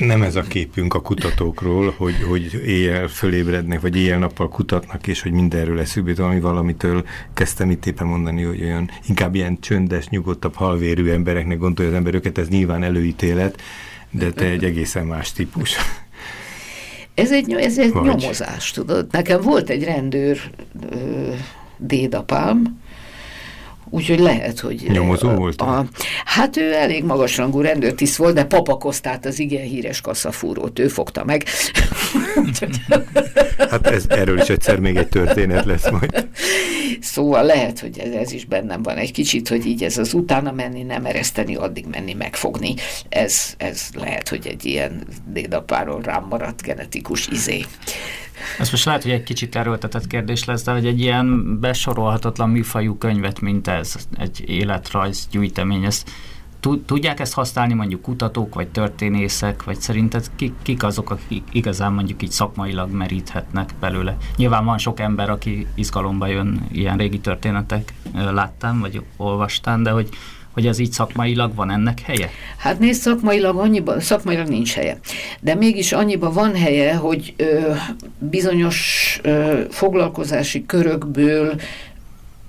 Nem 0.00 0.22
ez 0.22 0.36
a 0.36 0.42
képünk 0.42 0.94
a 0.94 1.00
kutatókról, 1.00 1.94
hogy, 1.96 2.22
hogy 2.28 2.62
éjjel 2.66 3.08
fölébrednek, 3.08 3.80
vagy 3.80 3.96
éjjel-nappal 3.96 4.48
kutatnak, 4.48 5.06
és 5.06 5.22
hogy 5.22 5.32
mindenről 5.32 5.80
eszükbe 5.80 6.14
valami 6.14 6.40
valamitől 6.40 7.04
kezdtem 7.34 7.70
itt 7.70 7.86
éppen 7.86 8.06
mondani, 8.06 8.42
hogy 8.42 8.62
olyan 8.62 8.90
inkább 9.08 9.34
ilyen 9.34 9.60
csöndes, 9.60 10.08
nyugodtabb, 10.08 10.54
halvérű 10.54 11.10
embereknek 11.10 11.58
gondolja 11.58 11.90
az 11.90 11.96
ember 11.96 12.14
őket, 12.14 12.38
ez 12.38 12.48
nyilván 12.48 12.82
előítélet, 12.82 13.60
de 14.10 14.30
te 14.32 14.44
egy 14.44 14.64
egészen 14.64 15.06
más 15.06 15.32
típus. 15.32 15.76
Ez 17.14 17.32
egy, 17.32 17.52
ez 17.52 17.78
egy 17.78 17.92
Vagy. 17.92 18.04
nyomozás, 18.04 18.70
tudod. 18.70 19.06
Nekem 19.10 19.40
volt 19.40 19.70
egy 19.70 19.84
rendőr 19.84 20.40
ö, 20.90 21.32
dédapám, 21.76 22.80
úgyhogy 23.90 24.18
lehet, 24.18 24.60
hogy... 24.60 24.86
Nyomozó 24.88 25.28
volt? 25.28 25.60
A, 25.60 25.86
hát 26.24 26.56
ő 26.56 26.74
elég 26.74 27.04
magasrangú 27.04 27.60
rendőrtiszt 27.60 28.16
volt, 28.16 28.34
de 28.34 28.44
papakosztát 28.44 29.26
az 29.26 29.38
igen 29.38 29.62
híres 29.62 30.00
kasszafúrót, 30.00 30.78
ő 30.78 30.88
fogta 30.88 31.24
meg. 31.24 31.44
Hát 33.70 33.86
ez, 33.86 34.04
erről 34.08 34.40
is 34.40 34.48
egyszer 34.48 34.78
még 34.78 34.96
egy 34.96 35.08
történet 35.08 35.64
lesz 35.64 35.90
majd. 35.90 36.28
Szóval 37.00 37.44
lehet, 37.44 37.80
hogy 37.80 37.98
ez, 37.98 38.12
ez 38.12 38.32
is 38.32 38.44
bennem 38.44 38.82
van 38.82 38.96
egy 38.96 39.12
kicsit, 39.12 39.48
hogy 39.48 39.66
így 39.66 39.84
ez 39.84 39.98
az 39.98 40.14
utána 40.14 40.52
menni, 40.52 40.82
nem 40.82 41.04
ereszteni, 41.04 41.54
addig 41.54 41.86
menni, 41.90 42.12
megfogni. 42.12 42.74
Ez, 43.08 43.54
ez 43.56 43.88
lehet, 43.94 44.28
hogy 44.28 44.46
egy 44.46 44.64
ilyen 44.64 45.06
dédapáról 45.26 46.00
rám 46.00 46.26
maradt 46.30 46.62
genetikus 46.62 47.28
izé. 47.28 47.64
Ez 48.58 48.70
most 48.70 48.84
lehet, 48.84 49.02
hogy 49.02 49.12
egy 49.12 49.22
kicsit 49.22 49.56
erőltetett 49.56 50.06
kérdés 50.06 50.44
lesz, 50.44 50.62
de 50.62 50.72
hogy 50.72 50.86
egy 50.86 51.00
ilyen 51.00 51.58
besorolhatatlan 51.60 52.50
műfajú 52.50 52.98
könyvet, 52.98 53.40
mint 53.40 53.68
ez, 53.68 53.94
egy 54.18 54.44
életrajz 54.46 55.28
gyűjtemény, 55.30 55.84
ezt 55.84 56.10
tud- 56.60 56.84
tudják 56.86 57.20
ezt 57.20 57.34
használni 57.34 57.74
mondjuk 57.74 58.02
kutatók, 58.02 58.54
vagy 58.54 58.68
történészek, 58.68 59.64
vagy 59.64 59.80
szerinted 59.80 60.30
kik, 60.36 60.52
kik 60.62 60.82
azok, 60.82 61.10
akik 61.10 61.42
igazán 61.52 61.92
mondjuk 61.92 62.22
így 62.22 62.30
szakmailag 62.30 62.90
meríthetnek 62.90 63.70
belőle? 63.80 64.16
Nyilván 64.36 64.64
van 64.64 64.78
sok 64.78 65.00
ember, 65.00 65.30
aki 65.30 65.66
izgalomba 65.74 66.26
jön 66.26 66.66
ilyen 66.72 66.96
régi 66.96 67.20
történetek, 67.20 67.92
láttam, 68.14 68.80
vagy 68.80 69.02
olvastam, 69.16 69.82
de 69.82 69.90
hogy, 69.90 70.08
hogy 70.60 70.68
az 70.68 70.78
így 70.78 70.92
szakmailag 70.92 71.54
van 71.54 71.70
ennek 71.70 72.00
helye? 72.00 72.30
Hát 72.56 72.78
nézd, 72.78 73.00
szakmailag, 73.00 73.58
annyiba, 73.58 74.00
szakmailag 74.00 74.48
nincs 74.48 74.72
helye. 74.72 74.98
De 75.40 75.54
mégis 75.54 75.92
annyiba 75.92 76.32
van 76.32 76.54
helye, 76.54 76.94
hogy 76.94 77.34
ö, 77.36 77.72
bizonyos 78.18 79.18
ö, 79.22 79.60
foglalkozási 79.70 80.66
körökből 80.66 81.60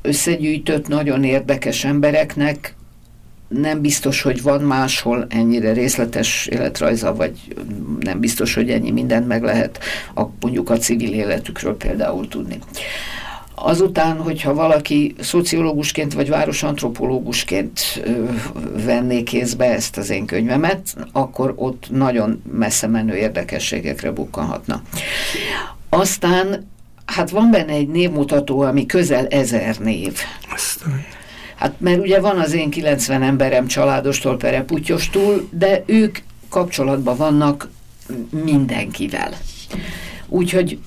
összegyűjtött 0.01 0.87
nagyon 0.87 1.23
érdekes 1.23 1.83
embereknek 1.83 2.75
nem 3.47 3.81
biztos, 3.81 4.21
hogy 4.21 4.41
van 4.41 4.61
máshol 4.61 5.25
ennyire 5.29 5.73
részletes 5.73 6.45
életrajza, 6.45 7.15
vagy 7.15 7.39
nem 7.99 8.19
biztos, 8.19 8.53
hogy 8.53 8.69
ennyi 8.69 8.91
mindent 8.91 9.27
meg 9.27 9.43
lehet 9.43 9.79
a, 10.15 10.21
mondjuk 10.39 10.69
a 10.69 10.77
civil 10.77 11.13
életükről 11.13 11.77
például 11.77 12.27
tudni. 12.27 12.59
Azután, 13.63 14.17
hogyha 14.17 14.53
valaki 14.53 15.15
szociológusként 15.19 16.13
vagy 16.13 16.29
városantropológusként 16.29 18.03
venné 18.85 19.23
kézbe 19.23 19.65
ezt 19.65 19.97
az 19.97 20.09
én 20.09 20.25
könyvemet, 20.25 20.95
akkor 21.11 21.53
ott 21.55 21.87
nagyon 21.89 22.41
messze 22.51 22.87
menő 22.87 23.15
érdekességekre 23.15 24.11
bukkanhatna. 24.11 24.81
Aztán, 25.89 26.69
hát 27.05 27.29
van 27.29 27.51
benne 27.51 27.73
egy 27.73 27.87
névmutató, 27.87 28.59
ami 28.61 28.85
közel 28.85 29.27
ezer 29.27 29.77
név. 29.77 30.17
Aztán. 30.53 31.05
Hát 31.55 31.73
mert 31.77 31.99
ugye 31.99 32.19
van 32.19 32.39
az 32.39 32.53
én 32.53 32.69
90 32.69 33.23
emberem 33.23 33.67
családostól 33.67 34.37
pereputyostól, 34.37 35.47
de 35.51 35.83
ők 35.85 36.17
kapcsolatban 36.49 37.17
vannak 37.17 37.69
mindenkivel. 38.43 39.33
Úgyhogy 40.27 40.79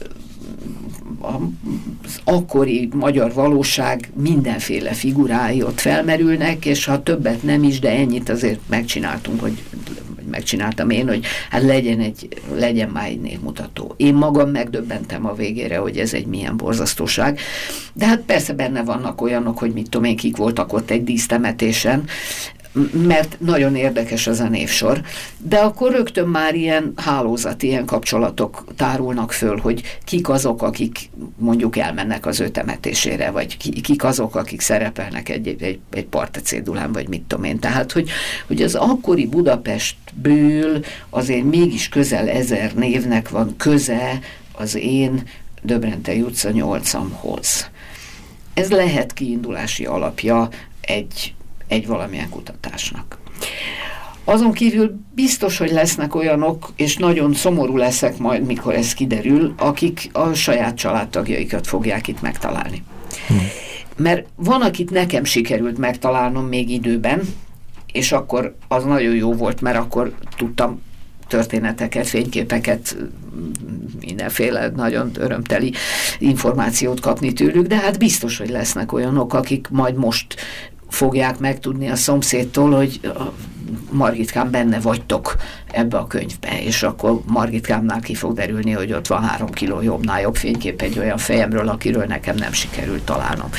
az 1.26 2.20
akkori 2.24 2.88
magyar 2.94 3.32
valóság 3.32 4.10
mindenféle 4.14 4.92
figurái 4.92 5.62
ott 5.62 5.80
felmerülnek, 5.80 6.66
és 6.66 6.84
ha 6.84 7.02
többet 7.02 7.42
nem 7.42 7.62
is, 7.62 7.78
de 7.78 7.90
ennyit 7.90 8.28
azért 8.28 8.60
megcsináltunk, 8.66 9.40
hogy 9.40 9.62
megcsináltam 10.30 10.90
én, 10.90 11.08
hogy 11.08 11.24
hát 11.50 11.62
legyen, 11.62 12.00
egy, 12.00 12.28
legyen 12.54 12.88
már 12.88 13.06
egy 13.06 13.20
névmutató. 13.20 13.94
Én 13.96 14.14
magam 14.14 14.50
megdöbbentem 14.50 15.26
a 15.26 15.34
végére, 15.34 15.76
hogy 15.76 15.98
ez 15.98 16.14
egy 16.14 16.26
milyen 16.26 16.56
borzasztóság. 16.56 17.38
De 17.92 18.06
hát 18.06 18.20
persze 18.20 18.52
benne 18.52 18.82
vannak 18.82 19.20
olyanok, 19.20 19.58
hogy 19.58 19.72
mit 19.72 19.88
tudom 19.88 20.04
én, 20.04 20.16
kik 20.16 20.36
voltak 20.36 20.72
ott 20.72 20.90
egy 20.90 21.04
dísztemetésen, 21.04 22.04
mert 22.92 23.36
nagyon 23.40 23.76
érdekes 23.76 24.26
az 24.26 24.40
a 24.40 24.48
névsor. 24.48 25.00
De 25.38 25.58
akkor 25.58 25.92
rögtön 25.92 26.28
már 26.28 26.54
ilyen 26.54 26.92
hálózat, 26.96 27.62
ilyen 27.62 27.84
kapcsolatok 27.84 28.64
tárulnak 28.76 29.32
föl, 29.32 29.58
hogy 29.58 29.82
kik 30.04 30.28
azok, 30.28 30.62
akik 30.62 31.10
mondjuk 31.36 31.76
elmennek 31.76 32.26
az 32.26 32.40
ő 32.40 32.48
temetésére, 32.48 33.30
vagy 33.30 33.56
kik 33.82 34.04
azok, 34.04 34.36
akik 34.36 34.60
szerepelnek 34.60 35.28
egy, 35.28 35.48
egy, 35.48 35.78
egy 35.90 36.06
partecédulán, 36.06 36.92
vagy 36.92 37.08
mit 37.08 37.22
tudom 37.22 37.44
én. 37.44 37.58
Tehát, 37.58 37.92
hogy, 37.92 38.10
hogy 38.46 38.62
az 38.62 38.74
akkori 38.74 39.26
Budapestből 39.26 40.84
azért 41.10 41.44
mégis 41.44 41.88
közel 41.88 42.28
ezer 42.28 42.74
névnek 42.74 43.28
van 43.28 43.56
köze 43.56 44.18
az 44.52 44.74
én 44.74 45.22
Döbrentei 45.62 46.20
utca 46.20 46.50
8-amhoz. 46.52 47.66
Ez 48.54 48.70
lehet 48.70 49.12
kiindulási 49.12 49.84
alapja 49.84 50.48
egy 50.80 51.34
egy 51.68 51.86
valamilyen 51.86 52.28
kutatásnak. 52.28 53.18
Azon 54.24 54.52
kívül 54.52 55.00
biztos, 55.14 55.58
hogy 55.58 55.70
lesznek 55.70 56.14
olyanok, 56.14 56.72
és 56.76 56.96
nagyon 56.96 57.34
szomorú 57.34 57.76
leszek 57.76 58.18
majd, 58.18 58.46
mikor 58.46 58.74
ez 58.74 58.94
kiderül, 58.94 59.54
akik 59.58 60.10
a 60.12 60.32
saját 60.32 60.76
családtagjaikat 60.76 61.66
fogják 61.66 62.08
itt 62.08 62.20
megtalálni. 62.20 62.82
Hm. 63.28 63.34
Mert 63.96 64.26
van, 64.36 64.62
akit 64.62 64.90
nekem 64.90 65.24
sikerült 65.24 65.78
megtalálnom 65.78 66.46
még 66.46 66.70
időben, 66.70 67.20
és 67.92 68.12
akkor 68.12 68.54
az 68.68 68.84
nagyon 68.84 69.14
jó 69.14 69.32
volt, 69.32 69.60
mert 69.60 69.76
akkor 69.76 70.14
tudtam 70.36 70.82
történeteket, 71.26 72.06
fényképeket, 72.06 72.96
mindenféle 74.00 74.68
nagyon 74.68 75.10
örömteli 75.18 75.72
információt 76.18 77.00
kapni 77.00 77.32
tőlük, 77.32 77.66
de 77.66 77.76
hát 77.76 77.98
biztos, 77.98 78.38
hogy 78.38 78.50
lesznek 78.50 78.92
olyanok, 78.92 79.34
akik 79.34 79.68
majd 79.70 79.94
most 79.96 80.34
fogják 80.94 81.38
megtudni 81.38 81.88
a 81.88 81.96
szomszédtól, 81.96 82.70
hogy 82.70 83.00
Margitkám 83.90 84.50
benne 84.50 84.80
vagytok 84.80 85.36
ebbe 85.70 85.96
a 85.96 86.06
könyvbe, 86.06 86.62
és 86.62 86.82
akkor 86.82 87.20
Margitkámnál 87.26 88.00
ki 88.00 88.14
fog 88.14 88.34
derülni, 88.34 88.70
hogy 88.70 88.92
ott 88.92 89.06
van 89.06 89.22
három 89.22 89.50
kiló 89.50 89.82
jobbnál 89.82 90.20
jobb 90.20 90.36
fénykép 90.36 90.82
egy 90.82 90.98
olyan 90.98 91.18
fejemről, 91.18 91.68
akiről 91.68 92.04
nekem 92.04 92.36
nem 92.36 92.52
sikerült 92.52 93.02
találnom. 93.02 93.50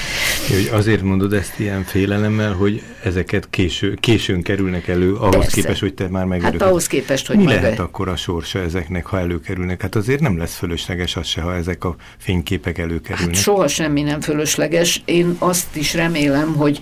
Hogy 0.48 0.70
azért 0.74 1.02
mondod 1.02 1.34
ezt 1.34 1.60
ilyen 1.60 1.84
félelemmel, 1.84 2.54
hogy 2.54 2.82
ezeket 3.04 3.48
késő, 3.50 3.94
későn 4.00 4.42
kerülnek 4.42 4.88
elő, 4.88 5.14
ahhoz 5.16 5.36
Persze. 5.36 5.62
képest, 5.62 5.80
hogy 5.80 5.94
te 5.94 6.08
már 6.08 6.26
megöröked. 6.26 6.62
Hát 6.62 6.70
ahhoz 6.70 6.88
képest, 6.88 7.28
hogy 7.28 7.38
Mi 7.38 7.46
lehet 7.46 7.80
akkor 7.80 8.08
a 8.08 8.16
sorsa 8.16 8.60
ezeknek, 8.60 9.06
ha 9.06 9.20
előkerülnek? 9.20 9.82
Hát 9.82 9.96
azért 9.96 10.20
nem 10.20 10.38
lesz 10.38 10.56
fölösleges 10.56 11.16
az 11.16 11.28
se, 11.28 11.42
ha 11.42 11.56
ezek 11.56 11.84
a 11.84 11.96
fényképek 12.18 12.78
előkerülnek. 12.78 13.36
Hát 13.36 13.44
soha 13.44 13.68
semmi 13.68 14.02
nem 14.02 14.22
fölösleges. 14.22 15.02
Én 15.06 15.36
azt 15.40 15.76
is 15.76 15.94
remélem, 15.94 16.54
hogy 16.54 16.80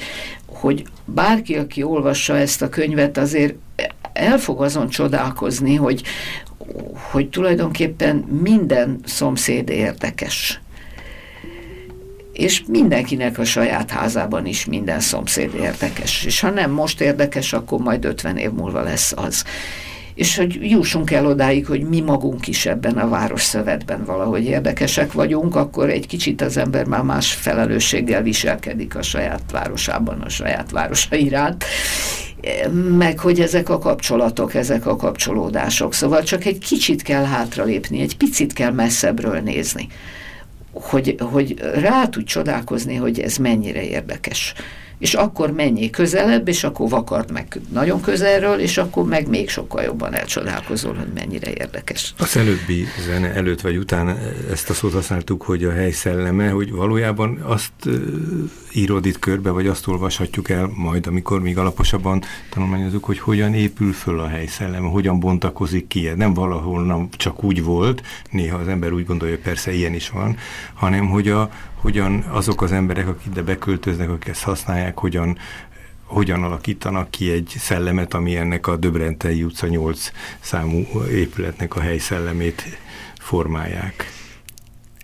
hogy 0.63 0.83
bárki, 1.05 1.55
aki 1.55 1.83
olvassa 1.83 2.37
ezt 2.37 2.61
a 2.61 2.69
könyvet, 2.69 3.17
azért 3.17 3.55
el 4.13 4.37
fog 4.37 4.61
azon 4.61 4.89
csodálkozni, 4.89 5.75
hogy, 5.75 6.03
hogy 7.11 7.29
tulajdonképpen 7.29 8.15
minden 8.41 8.99
szomszéd 9.05 9.69
érdekes. 9.69 10.61
És 12.33 12.63
mindenkinek 12.67 13.37
a 13.37 13.45
saját 13.45 13.91
házában 13.91 14.45
is 14.45 14.65
minden 14.65 14.99
szomszéd 14.99 15.53
érdekes. 15.53 16.25
És 16.25 16.39
ha 16.39 16.49
nem 16.49 16.71
most 16.71 17.01
érdekes, 17.01 17.53
akkor 17.53 17.79
majd 17.79 18.05
50 18.05 18.37
év 18.37 18.51
múlva 18.51 18.81
lesz 18.81 19.13
az 19.15 19.43
és 20.15 20.37
hogy 20.37 20.69
jussunk 20.69 21.11
el 21.11 21.25
odáig, 21.25 21.65
hogy 21.65 21.81
mi 21.81 21.99
magunk 21.99 22.47
is 22.47 22.65
ebben 22.65 22.97
a 22.97 23.09
város 23.09 23.41
szövetben 23.41 24.05
valahogy 24.05 24.45
érdekesek 24.45 25.11
vagyunk, 25.11 25.55
akkor 25.55 25.89
egy 25.89 26.07
kicsit 26.07 26.41
az 26.41 26.57
ember 26.57 26.85
már 26.85 27.01
más 27.01 27.33
felelősséggel 27.33 28.21
viselkedik 28.21 28.95
a 28.95 29.01
saját 29.01 29.51
városában, 29.51 30.21
a 30.21 30.29
saját 30.29 30.71
városa 30.71 31.15
iránt, 31.15 31.65
meg 32.97 33.19
hogy 33.19 33.39
ezek 33.39 33.69
a 33.69 33.77
kapcsolatok, 33.77 34.53
ezek 34.53 34.85
a 34.85 34.95
kapcsolódások. 34.95 35.93
Szóval 35.93 36.23
csak 36.23 36.45
egy 36.45 36.57
kicsit 36.57 37.01
kell 37.01 37.23
hátralépni, 37.23 38.01
egy 38.01 38.17
picit 38.17 38.53
kell 38.53 38.71
messzebbről 38.71 39.39
nézni, 39.39 39.87
hogy, 40.71 41.15
hogy 41.19 41.59
rá 41.75 42.05
tud 42.05 42.23
csodálkozni, 42.23 42.95
hogy 42.95 43.19
ez 43.19 43.37
mennyire 43.37 43.83
érdekes 43.83 44.53
és 44.97 45.13
akkor 45.13 45.51
menjél 45.51 45.89
közelebb, 45.89 46.47
és 46.47 46.63
akkor 46.63 46.89
vakard 46.89 47.31
meg 47.31 47.59
nagyon 47.71 48.01
közelről, 48.01 48.59
és 48.59 48.77
akkor 48.77 49.05
meg 49.05 49.27
még 49.27 49.49
sokkal 49.49 49.83
jobban 49.83 50.13
elcsodálkozol, 50.13 50.93
hogy 50.93 51.11
mennyire 51.13 51.51
érdekes. 51.53 52.13
Az 52.17 52.37
előbbi 52.37 52.85
zene 53.05 53.33
előtt 53.33 53.61
vagy 53.61 53.77
után 53.77 54.17
ezt 54.51 54.69
a 54.69 54.73
szót 54.73 54.93
használtuk, 54.93 55.41
hogy 55.41 55.63
a 55.63 55.71
hely 55.71 55.91
szelleme, 55.91 56.49
hogy 56.49 56.71
valójában 56.71 57.37
azt 57.41 57.71
írod 58.73 59.05
itt 59.05 59.19
körbe, 59.19 59.49
vagy 59.49 59.67
azt 59.67 59.87
olvashatjuk 59.87 60.49
el 60.49 60.71
majd, 60.75 61.07
amikor 61.07 61.41
még 61.41 61.57
alaposabban 61.57 62.23
tanulmányozunk, 62.49 63.03
hogy 63.05 63.19
hogyan 63.19 63.53
épül 63.53 63.93
föl 63.93 64.19
a 64.19 64.27
hely 64.27 64.45
szelleme, 64.45 64.87
hogyan 64.87 65.19
bontakozik 65.19 65.87
ki. 65.87 66.09
Nem 66.15 66.33
valahol 66.33 66.85
nem 66.85 67.09
csak 67.17 67.43
úgy 67.43 67.63
volt, 67.63 68.01
néha 68.31 68.57
az 68.57 68.67
ember 68.67 68.91
úgy 68.91 69.05
gondolja, 69.05 69.35
hogy 69.35 69.43
persze 69.43 69.73
ilyen 69.73 69.93
is 69.93 70.09
van, 70.09 70.37
hanem 70.73 71.09
hogy 71.09 71.27
a, 71.27 71.49
hogyan 71.75 72.25
azok 72.29 72.61
az 72.61 72.71
emberek, 72.71 73.07
akik 73.07 73.25
ide 73.25 73.41
beköltöznek, 73.41 74.09
akik 74.09 74.27
ezt 74.27 74.43
használják, 74.43 74.92
hogyan 74.97 75.37
hogyan 76.13 76.43
alakítanak 76.43 77.11
ki 77.11 77.31
egy 77.31 77.53
szellemet, 77.57 78.13
ami 78.13 78.35
ennek 78.35 78.67
a 78.67 78.75
Döbrentei 78.75 79.43
utca 79.43 79.67
8 79.67 80.11
számú 80.39 80.85
épületnek 81.11 81.75
a 81.75 81.79
helyszellemét 81.79 82.63
formálják. 83.19 84.11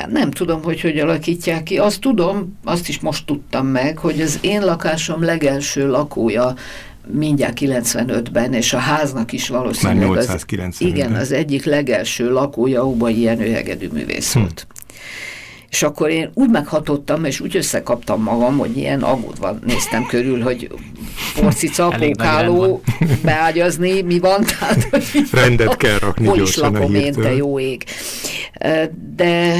Nem 0.07 0.31
tudom, 0.31 0.63
hogy 0.63 0.81
hogy 0.81 0.99
alakítják 0.99 1.63
ki. 1.63 1.77
Azt 1.77 2.01
tudom, 2.01 2.57
azt 2.63 2.89
is 2.89 2.99
most 2.99 3.25
tudtam 3.25 3.67
meg, 3.67 3.97
hogy 3.97 4.21
az 4.21 4.37
én 4.41 4.61
lakásom 4.61 5.23
legelső 5.23 5.87
lakója 5.87 6.53
mindjárt 7.11 7.57
95-ben, 7.61 8.53
és 8.53 8.73
a 8.73 8.77
háznak 8.77 9.31
is 9.31 9.47
valószínűleg 9.47 9.97
Már 9.97 10.07
890 10.07 10.67
az, 10.69 10.81
igen, 10.81 11.15
az 11.15 11.31
egyik 11.31 11.65
legelső 11.65 12.31
lakója 12.31 12.85
Ubai 12.85 13.21
Jenő 13.21 13.51
hegedű 13.51 13.87
művész 13.87 14.33
hm. 14.33 14.39
volt. 14.39 14.67
És 15.69 15.83
akkor 15.83 16.09
én 16.09 16.29
úgy 16.33 16.49
meghatottam, 16.49 17.23
és 17.25 17.39
úgy 17.39 17.55
összekaptam 17.55 18.21
magam, 18.21 18.57
hogy 18.57 18.77
ilyen 18.77 19.03
aggódva 19.03 19.59
néztem 19.65 20.05
körül, 20.05 20.41
hogy 20.41 20.71
porcica, 21.39 21.95
pókáló, 21.99 22.81
beágyazni, 23.23 24.01
mi 24.01 24.19
van, 24.19 24.43
tehát 24.59 24.87
hogy 24.89 25.03
rendet 25.31 25.77
kell 25.77 25.97
rakni 25.99 26.27
hol 26.27 26.39
is 26.39 26.55
lakom 26.55 26.95
én, 26.95 27.13
te 27.13 27.35
jó 27.35 27.59
ég. 27.59 27.83
De, 29.15 29.55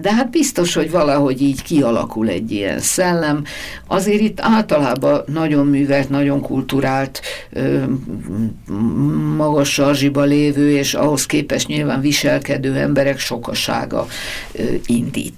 de 0.00 0.14
hát 0.14 0.30
biztos, 0.30 0.74
hogy 0.74 0.90
valahogy 0.90 1.42
így 1.42 1.62
kialakul 1.62 2.28
egy 2.28 2.50
ilyen 2.50 2.80
szellem. 2.80 3.44
Azért 3.86 4.20
itt 4.20 4.40
általában 4.40 5.22
nagyon 5.26 5.66
művelt, 5.66 6.08
nagyon 6.08 6.40
kulturált, 6.40 7.20
magas 9.36 9.72
sarzsiba 9.72 10.22
lévő, 10.22 10.76
és 10.76 10.94
ahhoz 10.94 11.26
képest 11.26 11.66
nyilván 11.66 12.00
viselkedő 12.00 12.76
emberek 12.76 13.18
sokasága 13.18 14.06
indít 14.86 15.33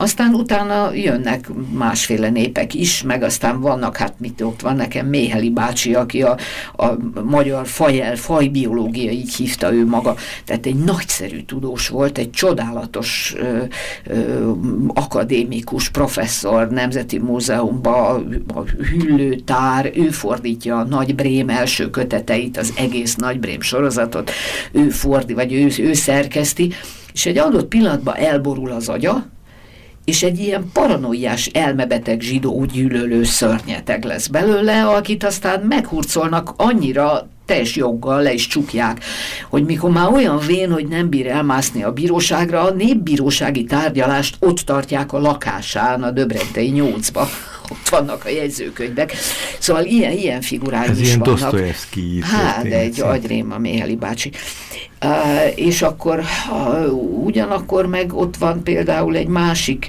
Aztán 0.00 0.34
utána 0.34 0.92
jönnek 0.94 1.50
másféle 1.72 2.30
népek 2.30 2.74
is, 2.74 3.02
meg 3.02 3.22
aztán 3.22 3.60
vannak, 3.60 3.96
hát 3.96 4.14
mit 4.18 4.40
ott 4.40 4.60
van 4.60 4.76
nekem 4.76 5.06
Méheli 5.06 5.50
bácsi, 5.50 5.94
aki 5.94 6.22
a, 6.22 6.36
a 6.76 6.86
magyar 7.24 7.66
fajel, 7.66 8.16
fajbiológia, 8.16 9.10
így 9.10 9.34
hívta 9.34 9.72
ő 9.72 9.86
maga, 9.86 10.14
tehát 10.44 10.66
egy 10.66 10.74
nagyszerű 10.74 11.42
tudós 11.42 11.88
volt, 11.88 12.18
egy 12.18 12.30
csodálatos 12.30 13.34
ö, 13.38 13.62
ö, 14.04 14.50
akadémikus 14.88 15.88
professzor, 15.88 16.68
Nemzeti 16.68 17.18
Múzeumban, 17.18 18.44
a 18.54 18.60
hüllőtár, 18.60 19.90
ő 19.94 20.10
fordítja 20.10 20.78
a 20.78 20.84
Nagy 20.84 21.14
Brém 21.14 21.48
első 21.48 21.90
köteteit, 21.90 22.56
az 22.56 22.72
egész 22.76 23.14
Nagy 23.14 23.40
Brém 23.40 23.60
sorozatot, 23.60 24.30
ő 24.72 24.88
fordi, 24.88 25.34
vagy 25.34 25.52
ő, 25.52 25.68
ő 25.78 25.92
szerkeszti, 25.92 26.72
és 27.12 27.26
egy 27.26 27.38
adott 27.38 27.68
pillanatban 27.68 28.14
elborul 28.14 28.70
az 28.70 28.88
agya, 28.88 29.26
és 30.10 30.22
egy 30.22 30.38
ilyen 30.38 30.70
paranoiás, 30.72 31.46
elmebeteg 31.46 32.20
zsidó 32.20 32.64
gyűlölő 32.64 33.24
szörnyeteg 33.24 34.04
lesz 34.04 34.26
belőle, 34.26 34.86
akit 34.86 35.24
aztán 35.24 35.60
meghurcolnak 35.60 36.52
annyira 36.56 37.28
teljes 37.46 37.76
joggal 37.76 38.22
le 38.22 38.32
is 38.32 38.46
csukják, 38.46 39.04
hogy 39.48 39.64
mikor 39.64 39.90
már 39.90 40.12
olyan 40.12 40.38
vén, 40.46 40.72
hogy 40.72 40.88
nem 40.88 41.08
bír 41.08 41.26
elmászni 41.26 41.82
a 41.82 41.92
bíróságra, 41.92 42.62
a 42.62 42.70
népbírósági 42.70 43.64
tárgyalást 43.64 44.36
ott 44.38 44.58
tartják 44.58 45.12
a 45.12 45.18
lakásán, 45.18 46.02
a 46.02 46.10
Döbrentei 46.10 46.68
nyolcba. 46.68 47.28
Ott 47.70 47.88
vannak 47.88 48.24
a 48.24 48.28
jegyzőkönyvek. 48.28 49.12
Szóval 49.58 49.84
ilyen, 49.84 50.12
ilyen 50.12 50.40
figurái 50.40 50.88
Ez 50.88 51.00
is 51.00 51.06
ilyen 51.06 51.18
vannak. 51.18 51.38
Hát, 52.22 52.64
egy 52.64 52.92
szerint. 52.92 53.14
agyrém 53.14 53.52
a 53.52 53.58
Méheli 53.58 53.96
bácsi. 53.96 54.30
Uh, 55.04 55.58
és 55.58 55.82
akkor 55.82 56.22
uh, 56.50 56.92
ugyanakkor 57.24 57.86
meg 57.86 58.14
ott 58.14 58.36
van 58.36 58.62
például 58.62 59.16
egy 59.16 59.26
másik, 59.26 59.88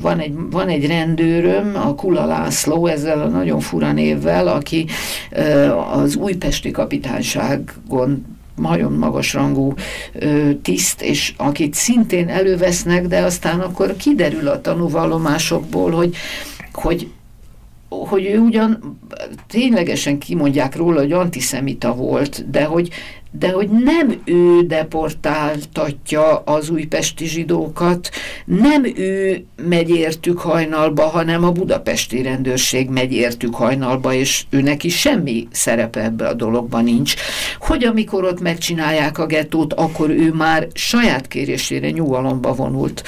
van 0.00 0.18
egy, 0.18 0.32
van 0.50 0.68
egy 0.68 0.86
rendőröm, 0.86 1.76
a 1.76 1.94
Kula 1.94 2.24
László, 2.24 2.86
ezzel 2.86 3.20
a 3.20 3.26
nagyon 3.26 3.60
fura 3.60 3.92
névvel, 3.92 4.48
aki 4.48 4.86
uh, 5.32 5.98
az 5.98 6.16
újpesti 6.16 6.70
kapitányságon 6.70 8.38
nagyon 8.56 8.92
magasrangú 8.92 9.74
ö, 10.12 10.50
tiszt, 10.62 11.02
és 11.02 11.34
akit 11.36 11.74
szintén 11.74 12.28
elővesznek, 12.28 13.06
de 13.06 13.20
aztán 13.20 13.60
akkor 13.60 13.96
kiderül 13.96 14.48
a 14.48 14.60
tanúvallomásokból, 14.60 15.90
hogy, 15.90 16.16
hogy 16.72 17.08
hogy 17.90 18.26
ő 18.26 18.38
ugyan 18.38 18.98
ténylegesen 19.48 20.18
kimondják 20.18 20.76
róla, 20.76 21.00
hogy 21.00 21.12
antiszemita 21.12 21.94
volt, 21.94 22.50
de 22.50 22.64
hogy, 22.64 22.88
de 23.30 23.50
hogy 23.50 23.68
nem 23.68 24.20
ő 24.24 24.62
deportáltatja 24.62 26.38
az 26.38 26.70
újpesti 26.70 27.26
zsidókat, 27.26 28.10
nem 28.44 28.84
ő 28.84 29.44
megy 29.62 29.90
értük 29.90 30.38
hajnalba, 30.38 31.02
hanem 31.02 31.44
a 31.44 31.52
budapesti 31.52 32.22
rendőrség 32.22 32.88
megy 32.88 33.12
értük 33.12 33.54
hajnalba, 33.54 34.12
és 34.12 34.44
őnek 34.50 34.84
is 34.84 34.98
semmi 34.98 35.48
szerepe 35.50 36.02
ebbe 36.02 36.28
a 36.28 36.34
dologban 36.34 36.84
nincs. 36.84 37.14
Hogy 37.58 37.84
amikor 37.84 38.24
ott 38.24 38.40
megcsinálják 38.40 39.18
a 39.18 39.26
gettót, 39.26 39.72
akkor 39.72 40.10
ő 40.10 40.32
már 40.32 40.66
saját 40.74 41.28
kérésére 41.28 41.90
nyugalomba 41.90 42.54
vonult 42.54 43.02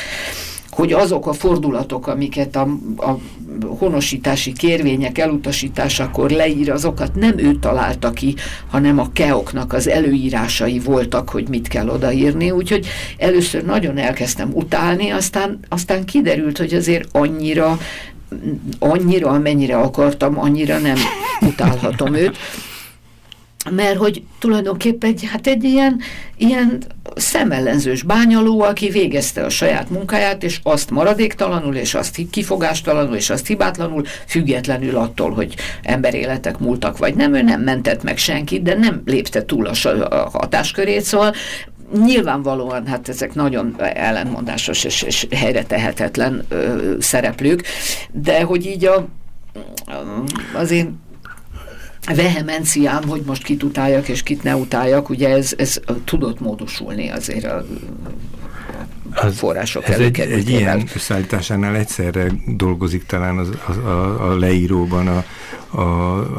hogy 0.74 0.92
azok 0.92 1.26
a 1.26 1.32
fordulatok, 1.32 2.06
amiket 2.06 2.56
a, 2.56 2.68
a 2.96 3.18
honosítási 3.66 4.52
kérvények 4.52 5.18
elutasításakor 5.18 6.30
leír, 6.30 6.70
azokat 6.70 7.14
nem 7.14 7.38
ő 7.38 7.58
találta 7.58 8.10
ki, 8.10 8.34
hanem 8.70 8.98
a 8.98 9.12
keoknak 9.12 9.72
az 9.72 9.88
előírásai 9.88 10.78
voltak, 10.78 11.28
hogy 11.28 11.48
mit 11.48 11.68
kell 11.68 11.88
odaírni, 11.88 12.50
úgyhogy 12.50 12.86
először 13.16 13.64
nagyon 13.64 13.98
elkezdtem 13.98 14.50
utálni, 14.52 15.10
aztán, 15.10 15.58
aztán 15.68 16.04
kiderült, 16.04 16.58
hogy 16.58 16.74
azért 16.74 17.08
annyira 17.12 17.78
annyira, 18.78 19.30
amennyire 19.30 19.76
akartam, 19.76 20.38
annyira 20.38 20.78
nem 20.78 20.96
utálhatom 21.40 22.14
őt, 22.14 22.36
mert 23.70 23.96
hogy 23.96 24.22
tulajdonképpen 24.38 25.14
hát 25.32 25.46
egy 25.46 25.64
ilyen, 25.64 26.00
ilyen 26.36 26.82
szemellenzős 27.16 28.02
bányaló, 28.02 28.60
aki 28.60 28.88
végezte 28.88 29.44
a 29.44 29.48
saját 29.48 29.90
munkáját, 29.90 30.42
és 30.42 30.60
azt 30.62 30.90
maradéktalanul, 30.90 31.74
és 31.74 31.94
azt 31.94 32.20
kifogástalanul, 32.30 33.14
és 33.14 33.30
azt 33.30 33.46
hibátlanul, 33.46 34.04
függetlenül 34.26 34.96
attól, 34.96 35.30
hogy 35.30 35.54
emberéletek 35.82 36.58
múltak, 36.58 36.98
vagy 36.98 37.14
nem, 37.14 37.34
ő 37.34 37.42
nem 37.42 37.60
mentett 37.60 38.02
meg 38.02 38.18
senkit, 38.18 38.62
de 38.62 38.74
nem 38.74 39.02
lépte 39.04 39.44
túl 39.44 39.66
a, 39.66 40.28
hatáskörét, 40.32 41.02
szóval 41.02 41.34
nyilvánvalóan 42.04 42.86
hát 42.86 43.08
ezek 43.08 43.34
nagyon 43.34 43.74
ellentmondásos 43.78 44.84
és, 44.84 45.02
és 45.02 45.26
helyre 45.30 45.64
tehetetlen 45.64 46.44
ö, 46.48 46.94
szereplők, 47.00 47.64
de 48.12 48.42
hogy 48.42 48.66
így 48.66 48.84
a, 48.84 49.06
az 50.54 50.70
én 50.70 51.00
vehemenciám, 52.06 53.08
hogy 53.08 53.22
most 53.26 53.42
kit 53.42 53.62
utáljak 53.62 54.08
és 54.08 54.22
kit 54.22 54.42
ne 54.42 54.56
utáljak, 54.56 55.08
ugye 55.08 55.28
ez, 55.28 55.52
ez 55.56 55.80
tudott 56.04 56.40
módosulni 56.40 57.10
azért 57.10 57.44
a, 57.44 57.64
a 59.14 59.26
források 59.26 59.88
ez 59.88 59.98
egy, 59.98 60.20
egy 60.20 60.48
ilyen 60.48 60.88
összeállításánál 60.94 61.76
egyszerre 61.76 62.26
dolgozik 62.46 63.06
talán 63.06 63.38
az, 63.38 63.48
az, 63.66 63.76
a, 63.76 64.30
a 64.30 64.36
leíróban 64.36 65.06
a, 65.06 65.24
a, 65.68 65.80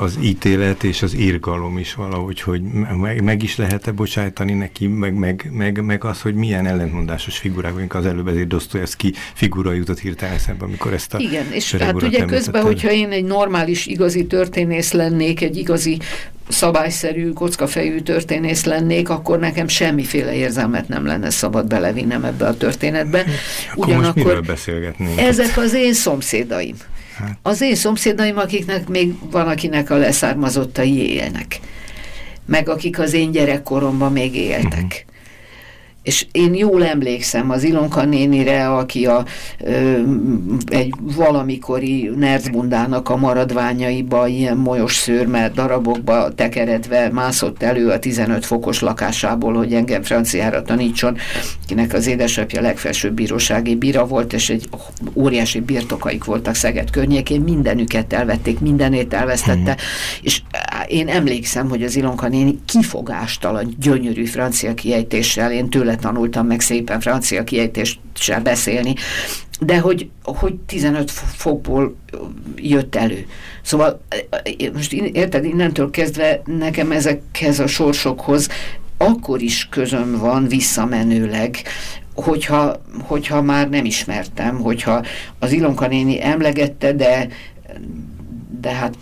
az 0.01 0.17
ítélet 0.21 0.83
és 0.83 1.01
az 1.01 1.15
írgalom 1.15 1.77
is 1.77 1.93
valahogy, 1.93 2.41
hogy 2.41 2.61
meg, 2.97 3.23
meg 3.23 3.43
is 3.43 3.55
lehet-e 3.55 3.91
bocsájtani 3.91 4.53
neki, 4.53 4.87
meg, 4.87 5.13
meg, 5.13 5.49
meg, 5.51 5.83
meg 5.83 6.03
az, 6.03 6.21
hogy 6.21 6.35
milyen 6.35 6.65
ellentmondásos 6.65 7.37
figurák, 7.37 7.75
mint 7.75 7.93
az 7.93 8.05
előbb 8.05 8.27
ezért 8.27 8.47
Dostoyevsky 8.47 9.13
figura 9.33 9.71
jutott 9.71 9.99
hirtelen 9.99 10.35
eszembe, 10.35 10.65
amikor 10.65 10.93
ezt 10.93 11.13
a 11.13 11.17
Igen, 11.17 11.51
és 11.51 11.71
hát 11.71 11.81
ugye 11.81 12.03
említetted. 12.03 12.29
közben, 12.29 12.63
hogyha 12.63 12.91
én 12.91 13.09
egy 13.11 13.25
normális, 13.25 13.85
igazi 13.85 14.25
történész 14.25 14.91
lennék, 14.91 15.41
egy 15.41 15.57
igazi 15.57 15.99
szabályszerű, 16.47 17.31
kockafejű 17.31 17.99
történész 17.99 18.63
lennék, 18.63 19.09
akkor 19.09 19.39
nekem 19.39 19.67
semmiféle 19.67 20.33
érzelmet 20.33 20.87
nem 20.87 21.05
lenne 21.05 21.29
szabad 21.29 21.67
belevinnem 21.67 22.23
ebbe 22.23 22.47
a 22.47 22.57
történetbe. 22.57 23.25
Akkor 23.75 23.95
most 23.95 24.15
miről 24.15 24.41
beszélgetnénk? 24.41 25.19
ezek 25.19 25.57
az 25.57 25.73
én 25.73 25.93
szomszédaim. 25.93 26.75
Hát. 27.15 27.37
Az 27.41 27.61
én 27.61 27.75
szomszédaim, 27.75 28.37
akiknek 28.37 28.87
még 28.87 29.13
van, 29.31 29.47
akinek 29.47 29.89
a 29.89 29.95
leszármazottai 29.95 31.13
élnek. 31.13 31.59
Meg 32.45 32.69
akik 32.69 32.99
az 32.99 33.13
én 33.13 33.31
gyerekkoromban 33.31 34.11
még 34.11 34.35
éltek. 34.35 34.71
Mhm. 34.71 34.83
Uh-huh. 34.83 35.12
És 36.03 36.25
én 36.31 36.55
jól 36.55 36.85
emlékszem 36.85 37.49
az 37.49 37.63
Ilonka 37.63 38.05
nénire, 38.05 38.69
aki 38.69 39.05
a, 39.05 39.25
ö, 39.59 40.01
egy 40.65 40.93
valamikori 40.99 42.11
nercbundának 42.17 43.09
a 43.09 43.17
maradványaiba, 43.17 44.27
ilyen 44.27 44.57
molyos 44.57 44.95
szőrmel 44.95 45.51
darabokba 45.51 46.33
tekeredve 46.33 47.09
mászott 47.11 47.63
elő 47.63 47.89
a 47.89 47.99
15 47.99 48.45
fokos 48.45 48.79
lakásából, 48.79 49.53
hogy 49.53 49.73
engem 49.73 50.03
franciára 50.03 50.61
tanítson, 50.61 51.17
kinek 51.67 51.93
az 51.93 52.07
édesapja 52.07 52.61
legfelsőbb 52.61 53.13
bírósági 53.13 53.75
bíra 53.75 54.05
volt, 54.05 54.33
és 54.33 54.49
egy 54.49 54.69
óriási 55.13 55.59
birtokaik 55.59 56.23
voltak 56.23 56.55
Szeged 56.55 56.89
környékén, 56.89 57.41
mindenüket 57.41 58.13
elvették, 58.13 58.59
mindenét 58.59 59.13
elvesztette, 59.13 59.77
és 60.21 60.41
á, 60.51 60.83
én 60.87 61.07
emlékszem, 61.07 61.69
hogy 61.69 61.83
az 61.83 61.95
Ilonka 61.95 62.27
néni 62.27 62.59
kifogástalan, 62.65 63.75
gyönyörű 63.79 64.25
francia 64.25 64.73
kiejtéssel, 64.73 65.51
én 65.51 65.69
tőle 65.69 65.92
tanultam 65.95 66.47
meg 66.47 66.59
szépen 66.59 66.99
francia 66.99 67.43
kiejtéssel 67.43 68.41
beszélni, 68.43 68.93
de 69.59 69.79
hogy, 69.79 70.09
hogy 70.23 70.55
15 70.55 71.11
fokból 71.11 71.95
jött 72.55 72.95
elő. 72.95 73.25
Szóval 73.61 74.01
most 74.73 74.93
érted, 74.93 75.45
innentől 75.45 75.89
kezdve 75.89 76.41
nekem 76.45 76.91
ezekhez 76.91 77.59
a 77.59 77.67
sorsokhoz 77.67 78.49
akkor 78.97 79.41
is 79.41 79.67
közöm 79.69 80.17
van 80.17 80.47
visszamenőleg, 80.47 81.57
hogyha, 82.15 82.81
hogyha 83.01 83.41
már 83.41 83.69
nem 83.69 83.85
ismertem, 83.85 84.59
hogyha 84.61 85.03
az 85.39 85.51
Ilonka 85.51 85.87
néni 85.87 86.23
emlegette, 86.23 86.93
de 86.93 87.27
de 88.63 88.71
hát 88.71 88.97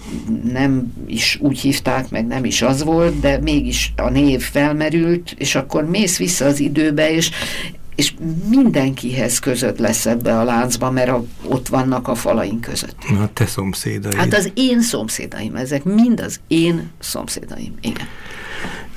nem 0.52 0.94
is 1.08 1.38
úgy 1.42 1.60
hívták, 1.60 2.10
meg 2.10 2.28
nem 2.28 2.46
is 2.46 2.62
az 2.62 2.84
volt, 2.84 3.20
de 3.20 3.40
mégis 3.42 3.94
a 3.96 4.10
név 4.10 4.42
felmerült, 4.42 5.36
és 5.38 5.56
akkor 5.56 5.86
mész 5.86 6.18
vissza 6.18 6.46
az 6.46 6.60
időbe, 6.60 7.12
és, 7.12 7.32
és 7.96 8.14
mindenkihez 8.50 9.40
között 9.40 9.78
lesz 9.78 10.06
ebbe 10.06 10.40
a 10.40 10.44
láncba, 10.44 10.92
mert 10.92 11.10
a, 11.10 11.26
ott 11.44 11.68
vannak 11.68 12.08
a 12.08 12.16
falaink 12.16 12.62
között. 12.62 12.96
Na, 13.10 13.30
te 13.34 13.46
szomszédaid. 13.46 14.14
Hát 14.14 14.34
az 14.34 14.52
én 14.54 14.82
szomszédaim, 14.82 15.56
ezek 15.56 15.84
mind 15.84 16.20
az 16.20 16.40
én 16.48 16.90
szomszédaim, 17.00 17.74
igen. 17.82 18.08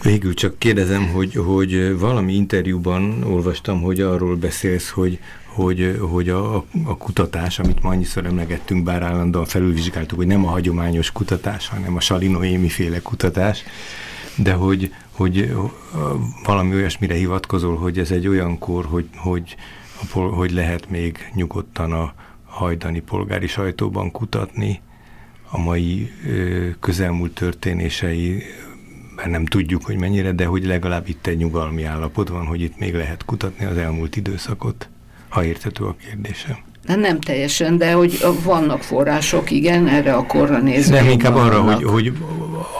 Végül 0.03 0.35
csak 0.35 0.59
kérdezem, 0.59 1.09
hogy, 1.09 1.35
hogy 1.35 1.99
valami 1.99 2.35
interjúban 2.35 3.23
olvastam, 3.23 3.83
hogy 3.83 4.01
arról 4.01 4.37
beszélsz, 4.37 4.89
hogy, 4.89 5.19
hogy, 5.55 5.98
hogy 6.11 6.28
a, 6.28 6.57
a 6.84 6.96
kutatás, 6.98 7.59
amit 7.59 7.82
ma 7.82 7.90
annyiszor 7.90 8.26
emlegettünk, 8.26 8.84
bár 8.84 9.02
állandóan 9.02 9.44
felülvizsgáltuk, 9.44 10.18
hogy 10.18 10.26
nem 10.26 10.46
a 10.46 10.50
hagyományos 10.50 11.12
kutatás, 11.12 11.68
hanem 11.68 11.96
a 11.96 12.00
Salinoémi 12.00 12.68
féle 12.68 13.00
kutatás, 13.02 13.62
de 14.36 14.52
hogy, 14.52 14.94
hogy 15.11 15.55
valami 16.44 16.74
olyasmire 16.74 17.14
hivatkozol, 17.14 17.76
hogy 17.76 17.98
ez 17.98 18.11
egy 18.11 18.28
olyan 18.28 18.59
kor, 18.59 18.84
hogy, 18.84 19.09
hogy, 19.16 19.57
hogy 20.11 20.50
lehet 20.52 20.90
még 20.90 21.30
nyugodtan 21.34 21.92
a 21.92 22.14
hajdani 22.44 23.00
polgári 23.00 23.46
sajtóban 23.46 24.11
kutatni 24.11 24.80
a 25.50 25.59
mai 25.59 26.11
közelmúlt 26.80 27.32
történései, 27.32 28.42
mert 29.16 29.30
nem 29.30 29.44
tudjuk, 29.46 29.84
hogy 29.84 29.98
mennyire, 29.98 30.32
de 30.32 30.44
hogy 30.44 30.64
legalább 30.64 31.09
itt 31.09 31.26
egy 31.26 31.36
nyugalmi 31.36 31.84
állapot 31.84 32.28
van, 32.28 32.46
hogy 32.46 32.61
itt 32.61 32.78
még 32.78 32.94
lehet 32.94 33.24
kutatni 33.24 33.64
az 33.64 33.76
elmúlt 33.76 34.16
időszakot, 34.16 34.88
ha 35.35 35.45
értető 35.45 35.85
a 35.85 35.97
kérdésem. 36.07 36.57
De 36.87 36.95
nem 36.95 37.20
teljesen, 37.20 37.78
de 37.78 37.93
hogy 37.93 38.24
vannak 38.45 38.82
források, 38.82 39.51
igen, 39.51 39.89
erre 39.89 40.14
a 40.14 40.26
korra 40.26 40.59
nézve. 40.59 41.01
Nem, 41.01 41.11
inkább 41.11 41.35
arra, 41.35 41.62
vannak. 41.62 41.85
hogy, 41.85 41.91
hogy, 41.91 42.12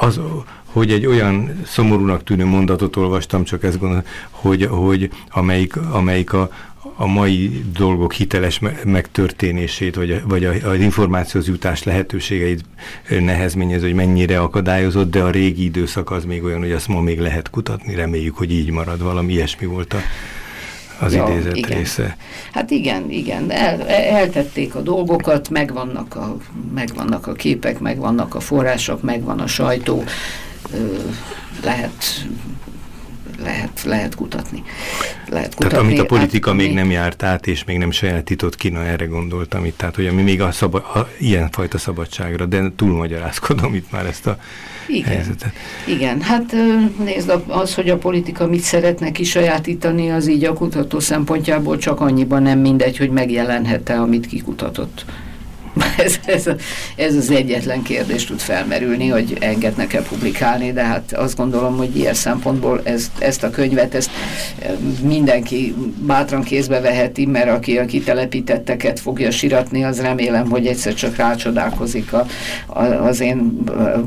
az, 0.00 0.20
hogy 0.64 0.92
egy 0.92 1.07
olyan 1.07 1.61
szomorúnak 1.66 2.24
tűnő 2.24 2.44
mondatot 2.44 2.96
olvastam, 2.96 3.44
csak 3.44 3.64
ezt 3.64 3.78
gondolom, 3.78 4.05
hogy, 4.30 4.66
hogy 4.70 5.11
amelyik, 5.30 5.76
amelyik 5.76 6.32
a, 6.32 6.50
a 6.96 7.07
mai 7.07 7.64
dolgok 7.76 8.12
hiteles 8.12 8.59
me- 8.59 8.84
megtörténését, 8.84 9.94
vagy, 9.94 10.11
a, 10.11 10.16
vagy 10.24 10.44
a, 10.44 10.68
az 10.68 10.80
információhoz 10.80 11.48
jutás 11.48 11.82
lehetőségeit 11.82 12.64
nehezményez, 13.09 13.80
hogy 13.80 13.94
mennyire 13.94 14.40
akadályozott, 14.40 15.11
de 15.11 15.22
a 15.22 15.30
régi 15.30 15.64
időszak 15.64 16.11
az 16.11 16.24
még 16.24 16.42
olyan, 16.42 16.59
hogy 16.59 16.72
azt 16.72 16.88
ma 16.88 17.00
még 17.00 17.20
lehet 17.20 17.50
kutatni, 17.50 17.94
reméljük, 17.94 18.36
hogy 18.36 18.52
így 18.52 18.70
marad, 18.70 19.02
valami 19.02 19.32
ilyesmi 19.32 19.66
volt 19.66 19.92
a, 19.92 19.98
az 20.99 21.14
Ja, 21.14 21.28
idézet 21.28 21.57
igen. 21.57 21.78
része. 21.78 22.16
Hát 22.53 22.70
igen, 22.70 23.11
igen, 23.11 23.51
el, 23.51 23.88
eltették 23.88 24.74
a 24.74 24.80
dolgokat, 24.80 25.49
megvannak 25.49 26.16
a, 26.16 26.36
megvannak 26.74 27.26
a 27.26 27.32
képek, 27.32 27.78
megvannak 27.78 28.34
a 28.34 28.40
források, 28.40 29.03
megvan 29.03 29.40
a 29.40 29.47
sajtó, 29.47 30.05
lehet, 31.64 32.26
lehet, 33.45 33.82
lehet 33.84 34.14
kutatni. 34.14 34.62
Lehet 35.28 35.55
kutatni. 35.55 35.68
Tehát 35.68 35.84
amit 35.84 35.99
a 35.99 36.05
politika 36.05 36.49
hát, 36.49 36.59
még 36.59 36.74
nem 36.74 36.90
járt 36.90 37.22
át, 37.22 37.47
és 37.47 37.64
még 37.64 37.78
nem 37.78 37.90
sajátított 37.90 38.57
ki, 38.57 38.68
na 38.68 38.84
erre 38.84 39.05
gondoltam 39.05 39.64
itt, 39.64 39.78
tehát 39.78 39.95
hogy 39.95 40.07
ami 40.07 40.22
még 40.22 40.40
a, 40.40 40.53
szaba, 40.53 40.78
a 40.78 41.09
ilyenfajta 41.18 41.78
szabadságra, 41.78 42.47
de 42.47 42.72
túlmagyarázkodom 42.76 43.74
itt 43.74 43.90
már 43.90 44.07
ezt 44.07 44.26
a 44.26 44.38
Igen. 44.88 45.09
helyzetet. 45.09 45.53
Igen, 45.86 46.20
hát 46.20 46.55
nézd, 47.05 47.32
az, 47.47 47.74
hogy 47.74 47.90
a 47.90 47.97
politika 47.97 48.47
mit 48.47 48.62
szeretne 48.62 49.11
kisajátítani, 49.11 50.11
az 50.11 50.28
így 50.28 50.45
a 50.45 50.53
kutató 50.53 51.01
szempontjából 51.01 51.78
csak 51.78 52.01
annyiban 52.01 52.42
nem 52.42 52.59
mindegy, 52.59 52.97
hogy 52.97 53.11
megjelenhet-e, 53.11 54.01
amit 54.01 54.26
kikutatott. 54.26 55.05
Ez, 55.96 56.18
ez, 56.26 56.48
ez 56.96 57.14
az 57.14 57.30
egyetlen 57.30 57.82
kérdés 57.82 58.24
tud 58.24 58.40
felmerülni, 58.40 59.08
hogy 59.08 59.36
engednek-e 59.40 60.02
publikálni, 60.02 60.72
de 60.72 60.84
hát 60.84 61.12
azt 61.12 61.36
gondolom, 61.36 61.76
hogy 61.76 61.96
ilyen 61.96 62.14
szempontból 62.14 62.80
ezt, 62.84 63.10
ezt 63.18 63.42
a 63.42 63.50
könyvet, 63.50 63.94
ezt 63.94 64.10
ö, 64.62 64.72
mindenki 65.06 65.74
bátran 65.98 66.42
kézbe 66.42 66.80
veheti, 66.80 67.26
mert 67.26 67.48
aki 67.48 67.78
a 67.78 67.84
kitelepítetteket 67.84 69.00
fogja 69.00 69.30
siratni, 69.30 69.84
az 69.84 70.00
remélem, 70.00 70.50
hogy 70.50 70.66
egyszer 70.66 70.94
csak 70.94 71.16
rácsodálkozik 71.16 72.12
a, 72.12 72.26
a, 72.66 72.82
az 72.82 73.20
én 73.20 73.58
ö, 73.66 73.98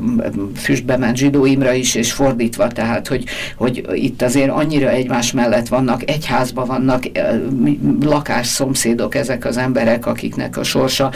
füstbe 0.56 0.96
ment 0.96 1.16
zsidóimra 1.16 1.72
is, 1.72 1.94
és 1.94 2.12
fordítva, 2.12 2.68
tehát, 2.68 3.08
hogy, 3.08 3.24
hogy 3.56 3.86
itt 3.92 4.22
azért 4.22 4.50
annyira 4.50 4.90
egymás 4.90 5.32
mellett 5.32 5.68
vannak, 5.68 6.10
egy 6.10 6.26
házban 6.26 6.66
vannak 6.66 7.04
ö, 7.12 7.48
mi- 7.48 7.80
lakás 8.02 8.46
szomszédok 8.46 9.14
ezek 9.14 9.44
az 9.44 9.56
emberek, 9.56 10.06
akiknek 10.06 10.56
a 10.56 10.62
sorsa 10.62 11.10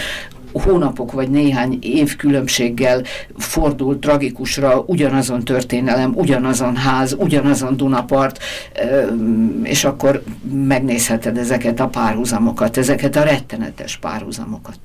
hónapok 0.53 1.12
vagy 1.12 1.30
néhány 1.30 1.78
év 1.80 2.16
különbséggel 2.16 3.03
fordul 3.36 3.98
tragikusra 3.98 4.84
ugyanazon 4.86 5.44
történelem, 5.44 6.12
ugyanazon 6.14 6.76
ház, 6.76 7.16
ugyanazon 7.18 7.76
Dunapart, 7.76 8.42
és 9.62 9.84
akkor 9.84 10.22
megnézheted 10.53 11.38
ezeket 11.38 11.80
a 11.80 11.88
párhuzamokat, 11.88 12.76
ezeket 12.76 13.16
a 13.16 13.22
rettenetes 13.22 13.96
párhuzamokat. 13.96 14.78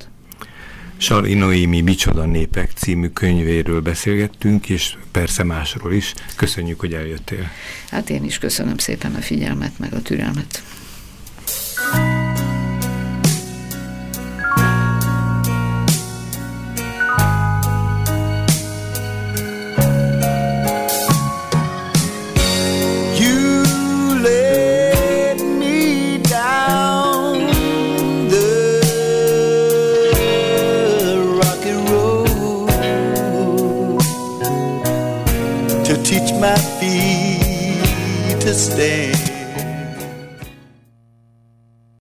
Sari 0.98 1.34
Noémi 1.34 1.82
Micsoda 1.82 2.26
Népek 2.26 2.72
című 2.76 3.08
könyvéről 3.08 3.82
beszélgettünk, 3.82 4.70
és 4.70 4.96
persze 5.12 5.44
másról 5.44 5.94
is. 5.94 6.14
Köszönjük, 6.36 6.80
hogy 6.80 6.94
eljöttél. 6.94 7.50
Hát 7.90 8.10
én 8.10 8.24
is 8.24 8.38
köszönöm 8.38 8.78
szépen 8.78 9.16
a 9.16 9.22
figyelmet, 9.22 9.72
meg 9.80 9.94
a 9.94 10.02
türelmet. 10.02 10.64